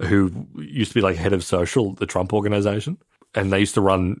who 0.00 0.46
used 0.56 0.92
to 0.92 0.94
be 0.94 1.00
like 1.00 1.16
head 1.16 1.32
of 1.32 1.44
social, 1.44 1.94
the 1.94 2.06
Trump 2.06 2.32
organization. 2.32 2.98
And 3.34 3.52
they 3.52 3.60
used 3.60 3.74
to 3.74 3.80
run 3.80 4.20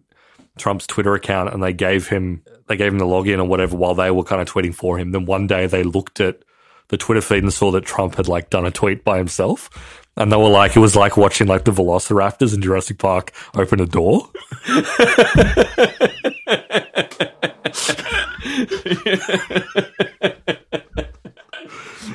Trump's 0.58 0.86
Twitter 0.86 1.14
account 1.14 1.52
and 1.52 1.62
they 1.62 1.72
gave 1.72 2.08
him 2.08 2.42
they 2.66 2.76
gave 2.76 2.92
him 2.92 2.98
the 2.98 3.04
login 3.04 3.38
or 3.38 3.44
whatever 3.44 3.76
while 3.76 3.94
they 3.94 4.10
were 4.10 4.24
kind 4.24 4.42
of 4.42 4.48
tweeting 4.48 4.74
for 4.74 4.98
him. 4.98 5.12
Then 5.12 5.26
one 5.26 5.46
day 5.46 5.66
they 5.66 5.82
looked 5.82 6.20
at 6.20 6.40
the 6.88 6.96
Twitter 6.96 7.20
feed 7.20 7.42
and 7.42 7.52
saw 7.52 7.70
that 7.72 7.84
Trump 7.84 8.16
had 8.16 8.28
like 8.28 8.50
done 8.50 8.66
a 8.66 8.70
tweet 8.70 9.04
by 9.04 9.18
himself. 9.18 9.70
And 10.16 10.32
they 10.32 10.36
were 10.36 10.48
like, 10.48 10.76
it 10.76 10.80
was 10.80 10.96
like 10.96 11.16
watching 11.16 11.46
like 11.46 11.64
the 11.64 11.72
Velociraptors 11.72 12.54
in 12.54 12.62
Jurassic 12.62 12.98
Park 12.98 13.32
open 13.54 13.80
a 13.80 13.86
door. 13.86 14.30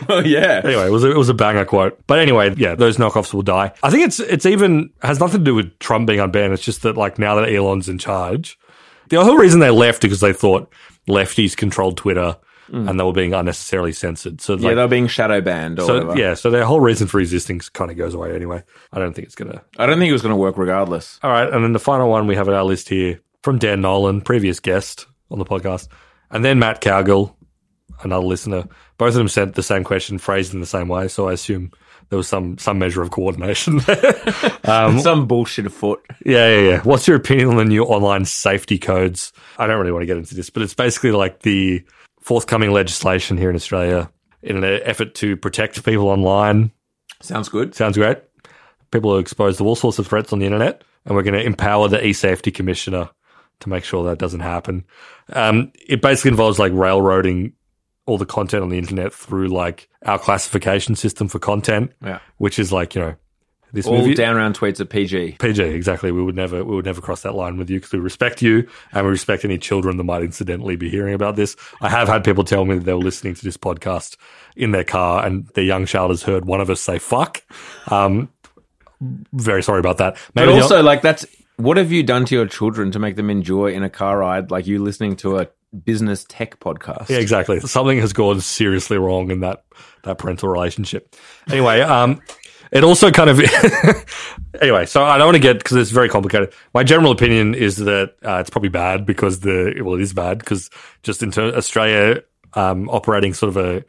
Oh 0.10 0.20
yeah. 0.20 0.62
Anyway, 0.64 0.88
it 0.88 0.92
was 0.92 1.04
a, 1.04 1.12
it 1.12 1.18
was 1.18 1.30
a 1.30 1.34
banger 1.34 1.66
quote. 1.66 2.00
But 2.08 2.20
anyway, 2.20 2.54
yeah, 2.58 2.76
those 2.76 2.98
knockoffs 2.98 3.34
will 3.34 3.44
die. 3.44 3.72
I 3.84 3.90
think 3.90 4.06
it's 4.06 4.20
it's 4.20 4.46
even 4.46 4.90
has 5.02 5.20
nothing 5.20 5.40
to 5.42 5.46
do 5.46 5.56
with 5.56 5.78
Trump 5.80 6.08
being 6.08 6.20
unbanned. 6.20 6.52
It's 6.54 6.64
just 6.64 6.82
that 6.82 6.98
like 6.98 7.20
now 7.20 7.36
that 7.36 7.54
Elon's 7.54 7.88
in 7.88 7.98
charge, 7.98 8.58
the 9.10 9.24
whole 9.24 9.38
reason 9.38 9.60
they 9.60 9.70
left 9.70 10.04
is 10.04 10.10
because 10.10 10.20
they 10.20 10.34
thought 10.34 10.72
lefties 11.08 11.56
controlled 11.56 11.98
Twitter 11.98 12.38
hmm. 12.72 12.88
and 12.88 13.00
they 13.00 13.04
were 13.04 13.14
being 13.14 13.34
unnecessarily 13.34 13.92
censored. 13.92 14.42
So 14.42 14.56
Yeah, 14.56 14.68
like, 14.68 14.76
they're 14.78 14.88
being 14.88 15.08
shadow 15.08 15.42
banned 15.42 15.80
or 15.80 15.86
so 15.86 15.94
whatever. 16.06 16.20
yeah, 16.20 16.34
so 16.34 16.50
their 16.50 16.66
whole 16.66 16.80
reason 16.80 17.08
for 17.08 17.20
existing 17.20 17.60
kind 17.74 17.92
of 17.92 17.98
goes 17.98 18.14
away 18.14 18.34
anyway. 18.34 18.64
I 18.92 19.00
don't 19.00 19.14
think 19.14 19.28
it's 19.28 19.36
gonna. 19.36 19.62
I 19.78 19.86
don't 19.86 20.00
think 20.00 20.10
it 20.10 20.14
was 20.14 20.22
going 20.22 20.34
to 20.34 20.38
work 20.38 20.58
regardless. 20.58 21.20
All 21.22 21.32
right, 21.32 21.52
and 21.52 21.64
then 21.64 21.74
the 21.74 21.80
final 21.80 22.10
one 22.10 22.28
we 22.28 22.36
have 22.36 22.48
on 22.48 22.56
our 22.56 22.64
list 22.64 22.90
here 22.90 23.20
from 23.44 23.60
Dan 23.60 23.82
Nolan, 23.82 24.22
previous 24.22 24.60
guest 24.60 25.08
on 25.30 25.40
the 25.40 25.46
podcast, 25.46 25.88
and 26.30 26.44
then 26.44 26.60
Matt 26.60 26.82
Cowgill, 26.82 27.36
another 28.06 28.26
listener. 28.26 28.66
Both 28.98 29.10
of 29.10 29.16
them 29.16 29.28
sent 29.28 29.56
the 29.56 29.64
same 29.64 29.84
question, 29.84 30.18
phrased 30.18 30.54
in 30.54 30.60
the 30.60 30.66
same 30.66 30.88
way. 30.88 31.08
So 31.08 31.28
I 31.30 31.34
assume 31.34 31.72
there 32.10 32.18
was 32.18 32.28
some 32.28 32.58
some 32.58 32.78
measure 32.80 33.02
of 33.02 33.12
coordination 33.12 33.78
there. 33.88 34.16
um, 34.66 35.00
Some 35.00 35.28
bullshit 35.28 35.66
afoot. 35.66 36.04
yeah, 36.26 36.48
yeah, 36.56 36.70
yeah. 36.70 36.82
What's 36.82 37.08
your 37.08 37.18
opinion 37.18 37.50
on 37.50 37.56
the 37.58 37.66
new 37.66 37.84
online 37.84 38.26
safety 38.26 38.78
codes? 38.78 39.32
I 39.58 39.66
don't 39.68 39.80
really 39.80 39.92
want 39.92 40.04
to 40.04 40.08
get 40.08 40.18
into 40.18 40.36
this, 40.36 40.50
but 40.50 40.64
it's 40.64 40.74
basically 40.74 41.12
like 41.12 41.40
the 41.42 41.84
forthcoming 42.20 42.72
legislation 42.72 43.38
here 43.38 43.50
in 43.50 43.56
Australia 43.56 44.10
in 44.44 44.64
an 44.64 44.82
effort 44.84 45.16
to 45.16 45.38
protect 45.38 45.84
people 45.86 46.08
online. 46.10 46.72
Sounds 47.22 47.50
good. 47.50 47.76
Sounds 47.76 47.98
great. 47.98 48.18
People 48.92 49.16
are 49.16 49.20
exposed 49.20 49.60
to 49.60 49.66
all 49.66 49.76
sorts 49.76 50.00
of 50.00 50.08
threats 50.08 50.34
on 50.34 50.40
the 50.40 50.46
internet, 50.46 50.84
and 51.06 51.16
we're 51.16 51.24
going 51.24 51.34
to 51.40 51.46
empower 51.46 51.88
the 51.88 52.06
e-safety 52.06 52.52
commissioner 52.52 53.10
to 53.62 53.70
make 53.70 53.84
sure 53.86 54.04
that 54.04 54.18
doesn't 54.18 54.40
happen. 54.42 54.84
Um, 55.32 55.72
it 55.88 56.02
basically 56.02 56.32
involves 56.32 56.60
like 56.60 56.74
railroading 56.74 57.54
all 58.06 58.18
the 58.18 58.26
content 58.26 58.64
on 58.64 58.70
the 58.70 58.78
internet 58.78 59.14
through 59.14 59.48
like 59.48 59.88
our 60.06 60.18
classification 60.20 60.96
system 60.96 61.28
for 61.28 61.40
content, 61.40 61.92
Yeah. 62.04 62.20
which 62.38 62.58
is 62.60 62.72
like 62.72 62.96
you 62.96 63.02
know 63.02 63.16
this 63.74 63.88
All 63.88 64.00
movie. 64.00 64.16
down 64.16 64.36
round 64.36 64.58
tweets 64.58 64.82
are 64.82 64.86
PG. 64.86 65.38
PG, 65.40 65.64
exactly. 65.64 66.12
We 66.12 66.22
would 66.22 66.36
never, 66.36 66.62
we 66.66 66.76
would 66.76 66.84
never 66.84 67.00
cross 67.00 67.22
that 67.22 67.36
line 67.36 67.56
with 67.58 67.70
you 67.70 67.78
because 67.80 67.94
we 67.94 68.00
respect 68.00 68.42
you 68.42 68.68
and 68.92 69.06
we 69.06 69.12
respect 69.12 69.46
any 69.46 69.58
children 69.58 69.96
that 69.96 70.04
might 70.04 70.24
incidentally 70.24 70.76
be 70.76 70.90
hearing 70.90 71.14
about 71.14 71.38
this. 71.38 71.56
I 71.80 71.88
have 71.88 72.10
had 72.10 72.26
people 72.26 72.44
tell 72.44 72.66
me 72.66 72.76
that 72.76 72.84
they 72.84 72.94
were 72.94 73.00
listening 73.00 73.34
to 73.36 73.44
this 73.46 73.56
podcast 73.56 74.18
in 74.58 74.72
their 74.72 74.84
car 74.84 75.26
and 75.26 75.48
their 75.56 75.64
young 75.64 75.86
child 75.86 76.12
has 76.12 76.22
heard 76.24 76.44
one 76.44 76.60
of 76.60 76.70
us 76.70 76.82
say 76.82 77.00
"fuck." 77.00 77.42
Um, 77.88 78.28
very 79.34 79.64
sorry 79.64 79.80
about 79.80 79.98
that. 80.00 80.18
But 80.34 80.42
Maybe 80.48 80.54
the- 80.58 80.62
also, 80.64 80.84
like, 80.84 81.02
that's 81.02 81.26
what 81.58 81.78
have 81.78 81.92
you 81.94 82.04
done 82.04 82.26
to 82.26 82.36
your 82.36 82.48
children 82.48 82.92
to 82.92 83.00
make 83.00 83.16
them 83.16 83.30
enjoy 83.30 83.68
in 83.72 83.84
a 83.84 83.90
car 83.90 84.18
ride, 84.20 84.52
like 84.52 84.68
you 84.68 84.84
listening 84.84 85.16
to 85.18 85.38
a 85.40 85.48
business 85.84 86.26
tech 86.28 86.60
podcast? 86.60 87.10
Yeah, 87.10 87.18
exactly. 87.18 87.60
Something 87.62 88.00
has 88.00 88.14
gone 88.14 88.42
seriously 88.42 88.98
wrong 88.98 89.32
in 89.32 89.42
that 89.42 89.64
that 90.04 90.18
parental 90.18 90.50
relationship. 90.50 91.16
Anyway, 91.50 91.82
um, 91.82 92.22
it 92.72 92.84
also 92.84 93.12
kind 93.12 93.30
of 93.30 93.40
anyway. 94.62 94.86
So 94.86 95.04
I 95.04 95.18
don't 95.18 95.28
want 95.28 95.36
to 95.36 95.42
get 95.42 95.58
because 95.60 95.78
it's 95.78 95.92
very 95.92 96.10
complicated. 96.10 96.54
My 96.74 96.84
general 96.84 97.12
opinion 97.12 97.54
is 97.54 97.78
that 97.78 98.16
uh, 98.24 98.38
it's 98.38 98.50
probably 98.50 98.70
bad 98.70 99.06
because 99.06 99.42
the 99.42 99.82
well, 99.84 99.96
it 99.96 100.02
is 100.02 100.14
bad 100.14 100.40
because 100.40 100.70
just 101.04 101.22
in 101.22 101.32
ter- 101.32 101.56
Australia 101.56 102.24
um, 102.54 102.90
operating 102.90 103.34
sort 103.34 103.50
of 103.50 103.58
a 103.58 103.84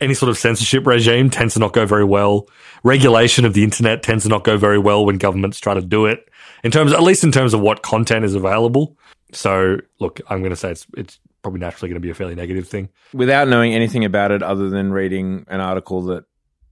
any 0.00 0.14
sort 0.14 0.30
of 0.30 0.38
censorship 0.38 0.86
regime 0.86 1.30
tends 1.30 1.54
to 1.54 1.60
not 1.60 1.72
go 1.72 1.86
very 1.86 2.04
well. 2.04 2.48
Regulation 2.84 3.44
of 3.44 3.54
the 3.54 3.64
internet 3.64 4.02
tends 4.02 4.24
to 4.24 4.28
not 4.28 4.44
go 4.44 4.56
very 4.56 4.78
well 4.78 5.04
when 5.04 5.18
governments 5.18 5.58
try 5.58 5.74
to 5.74 5.82
do 5.82 6.06
it. 6.06 6.28
In 6.62 6.70
terms, 6.70 6.92
at 6.92 7.02
least 7.02 7.24
in 7.24 7.32
terms 7.32 7.54
of 7.54 7.60
what 7.60 7.82
content 7.82 8.24
is 8.24 8.34
available. 8.34 8.96
So, 9.32 9.78
look, 10.00 10.20
I'm 10.28 10.40
going 10.40 10.50
to 10.50 10.56
say 10.56 10.70
it's 10.70 10.86
it's 10.96 11.18
probably 11.42 11.60
naturally 11.60 11.88
going 11.88 12.00
to 12.00 12.06
be 12.06 12.10
a 12.10 12.14
fairly 12.14 12.34
negative 12.34 12.68
thing. 12.68 12.88
Without 13.12 13.48
knowing 13.48 13.74
anything 13.74 14.04
about 14.04 14.30
it 14.30 14.42
other 14.42 14.70
than 14.70 14.92
reading 14.92 15.44
an 15.48 15.60
article 15.60 16.02
that 16.02 16.24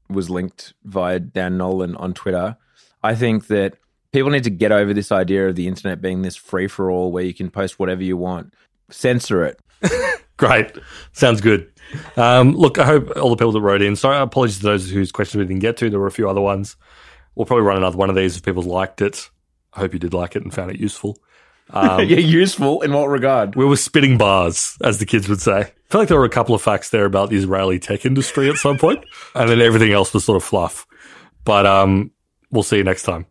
was 0.08 0.30
linked 0.30 0.74
via 0.84 1.20
Dan 1.20 1.58
Nolan 1.58 1.96
on 1.96 2.14
Twitter, 2.14 2.56
I 3.02 3.14
think 3.14 3.48
that 3.48 3.76
people 4.12 4.30
need 4.30 4.44
to 4.44 4.50
get 4.50 4.72
over 4.72 4.94
this 4.94 5.12
idea 5.12 5.48
of 5.48 5.56
the 5.56 5.68
internet 5.68 6.00
being 6.00 6.22
this 6.22 6.36
free 6.36 6.68
for 6.68 6.90
all 6.90 7.12
where 7.12 7.24
you 7.24 7.34
can 7.34 7.50
post 7.50 7.78
whatever 7.78 8.02
you 8.02 8.16
want. 8.16 8.54
Censor 8.90 9.44
it. 9.44 9.60
Great, 10.36 10.72
sounds 11.12 11.40
good. 11.40 11.70
Um, 12.16 12.52
look, 12.52 12.78
I 12.78 12.84
hope 12.84 13.16
all 13.16 13.30
the 13.30 13.36
people 13.36 13.52
that 13.52 13.60
wrote 13.60 13.82
in. 13.82 13.96
Sorry, 13.96 14.18
apologies 14.18 14.58
to 14.58 14.64
those 14.64 14.90
whose 14.90 15.12
questions 15.12 15.38
we 15.38 15.46
didn't 15.46 15.60
get 15.60 15.76
to. 15.78 15.88
There 15.88 16.00
were 16.00 16.06
a 16.06 16.12
few 16.12 16.28
other 16.28 16.40
ones. 16.40 16.76
We'll 17.34 17.46
probably 17.46 17.64
run 17.64 17.76
another 17.76 17.96
one 17.96 18.10
of 18.10 18.16
these 18.16 18.36
if 18.36 18.42
people 18.42 18.62
liked 18.62 19.00
it. 19.00 19.30
I 19.72 19.80
hope 19.80 19.92
you 19.92 19.98
did 19.98 20.14
like 20.14 20.36
it 20.36 20.42
and 20.42 20.52
found 20.52 20.70
it 20.70 20.80
useful. 20.80 21.18
Um, 21.70 22.00
yeah, 22.06 22.18
useful 22.18 22.82
in 22.82 22.92
what 22.92 23.08
regard? 23.08 23.56
We 23.56 23.64
were 23.64 23.76
spitting 23.76 24.18
bars, 24.18 24.76
as 24.82 24.98
the 24.98 25.06
kids 25.06 25.28
would 25.28 25.40
say. 25.40 25.60
I 25.60 25.72
feel 25.90 26.00
like 26.00 26.08
there 26.08 26.18
were 26.18 26.24
a 26.24 26.30
couple 26.30 26.54
of 26.54 26.62
facts 26.62 26.90
there 26.90 27.04
about 27.04 27.30
the 27.30 27.36
Israeli 27.36 27.78
tech 27.78 28.04
industry 28.04 28.48
at 28.50 28.56
some 28.56 28.78
point, 28.78 29.04
and 29.34 29.48
then 29.48 29.60
everything 29.60 29.92
else 29.92 30.12
was 30.12 30.24
sort 30.24 30.36
of 30.36 30.44
fluff. 30.44 30.86
But 31.44 31.66
um, 31.66 32.10
we'll 32.50 32.64
see 32.64 32.76
you 32.76 32.84
next 32.84 33.04
time. 33.04 33.26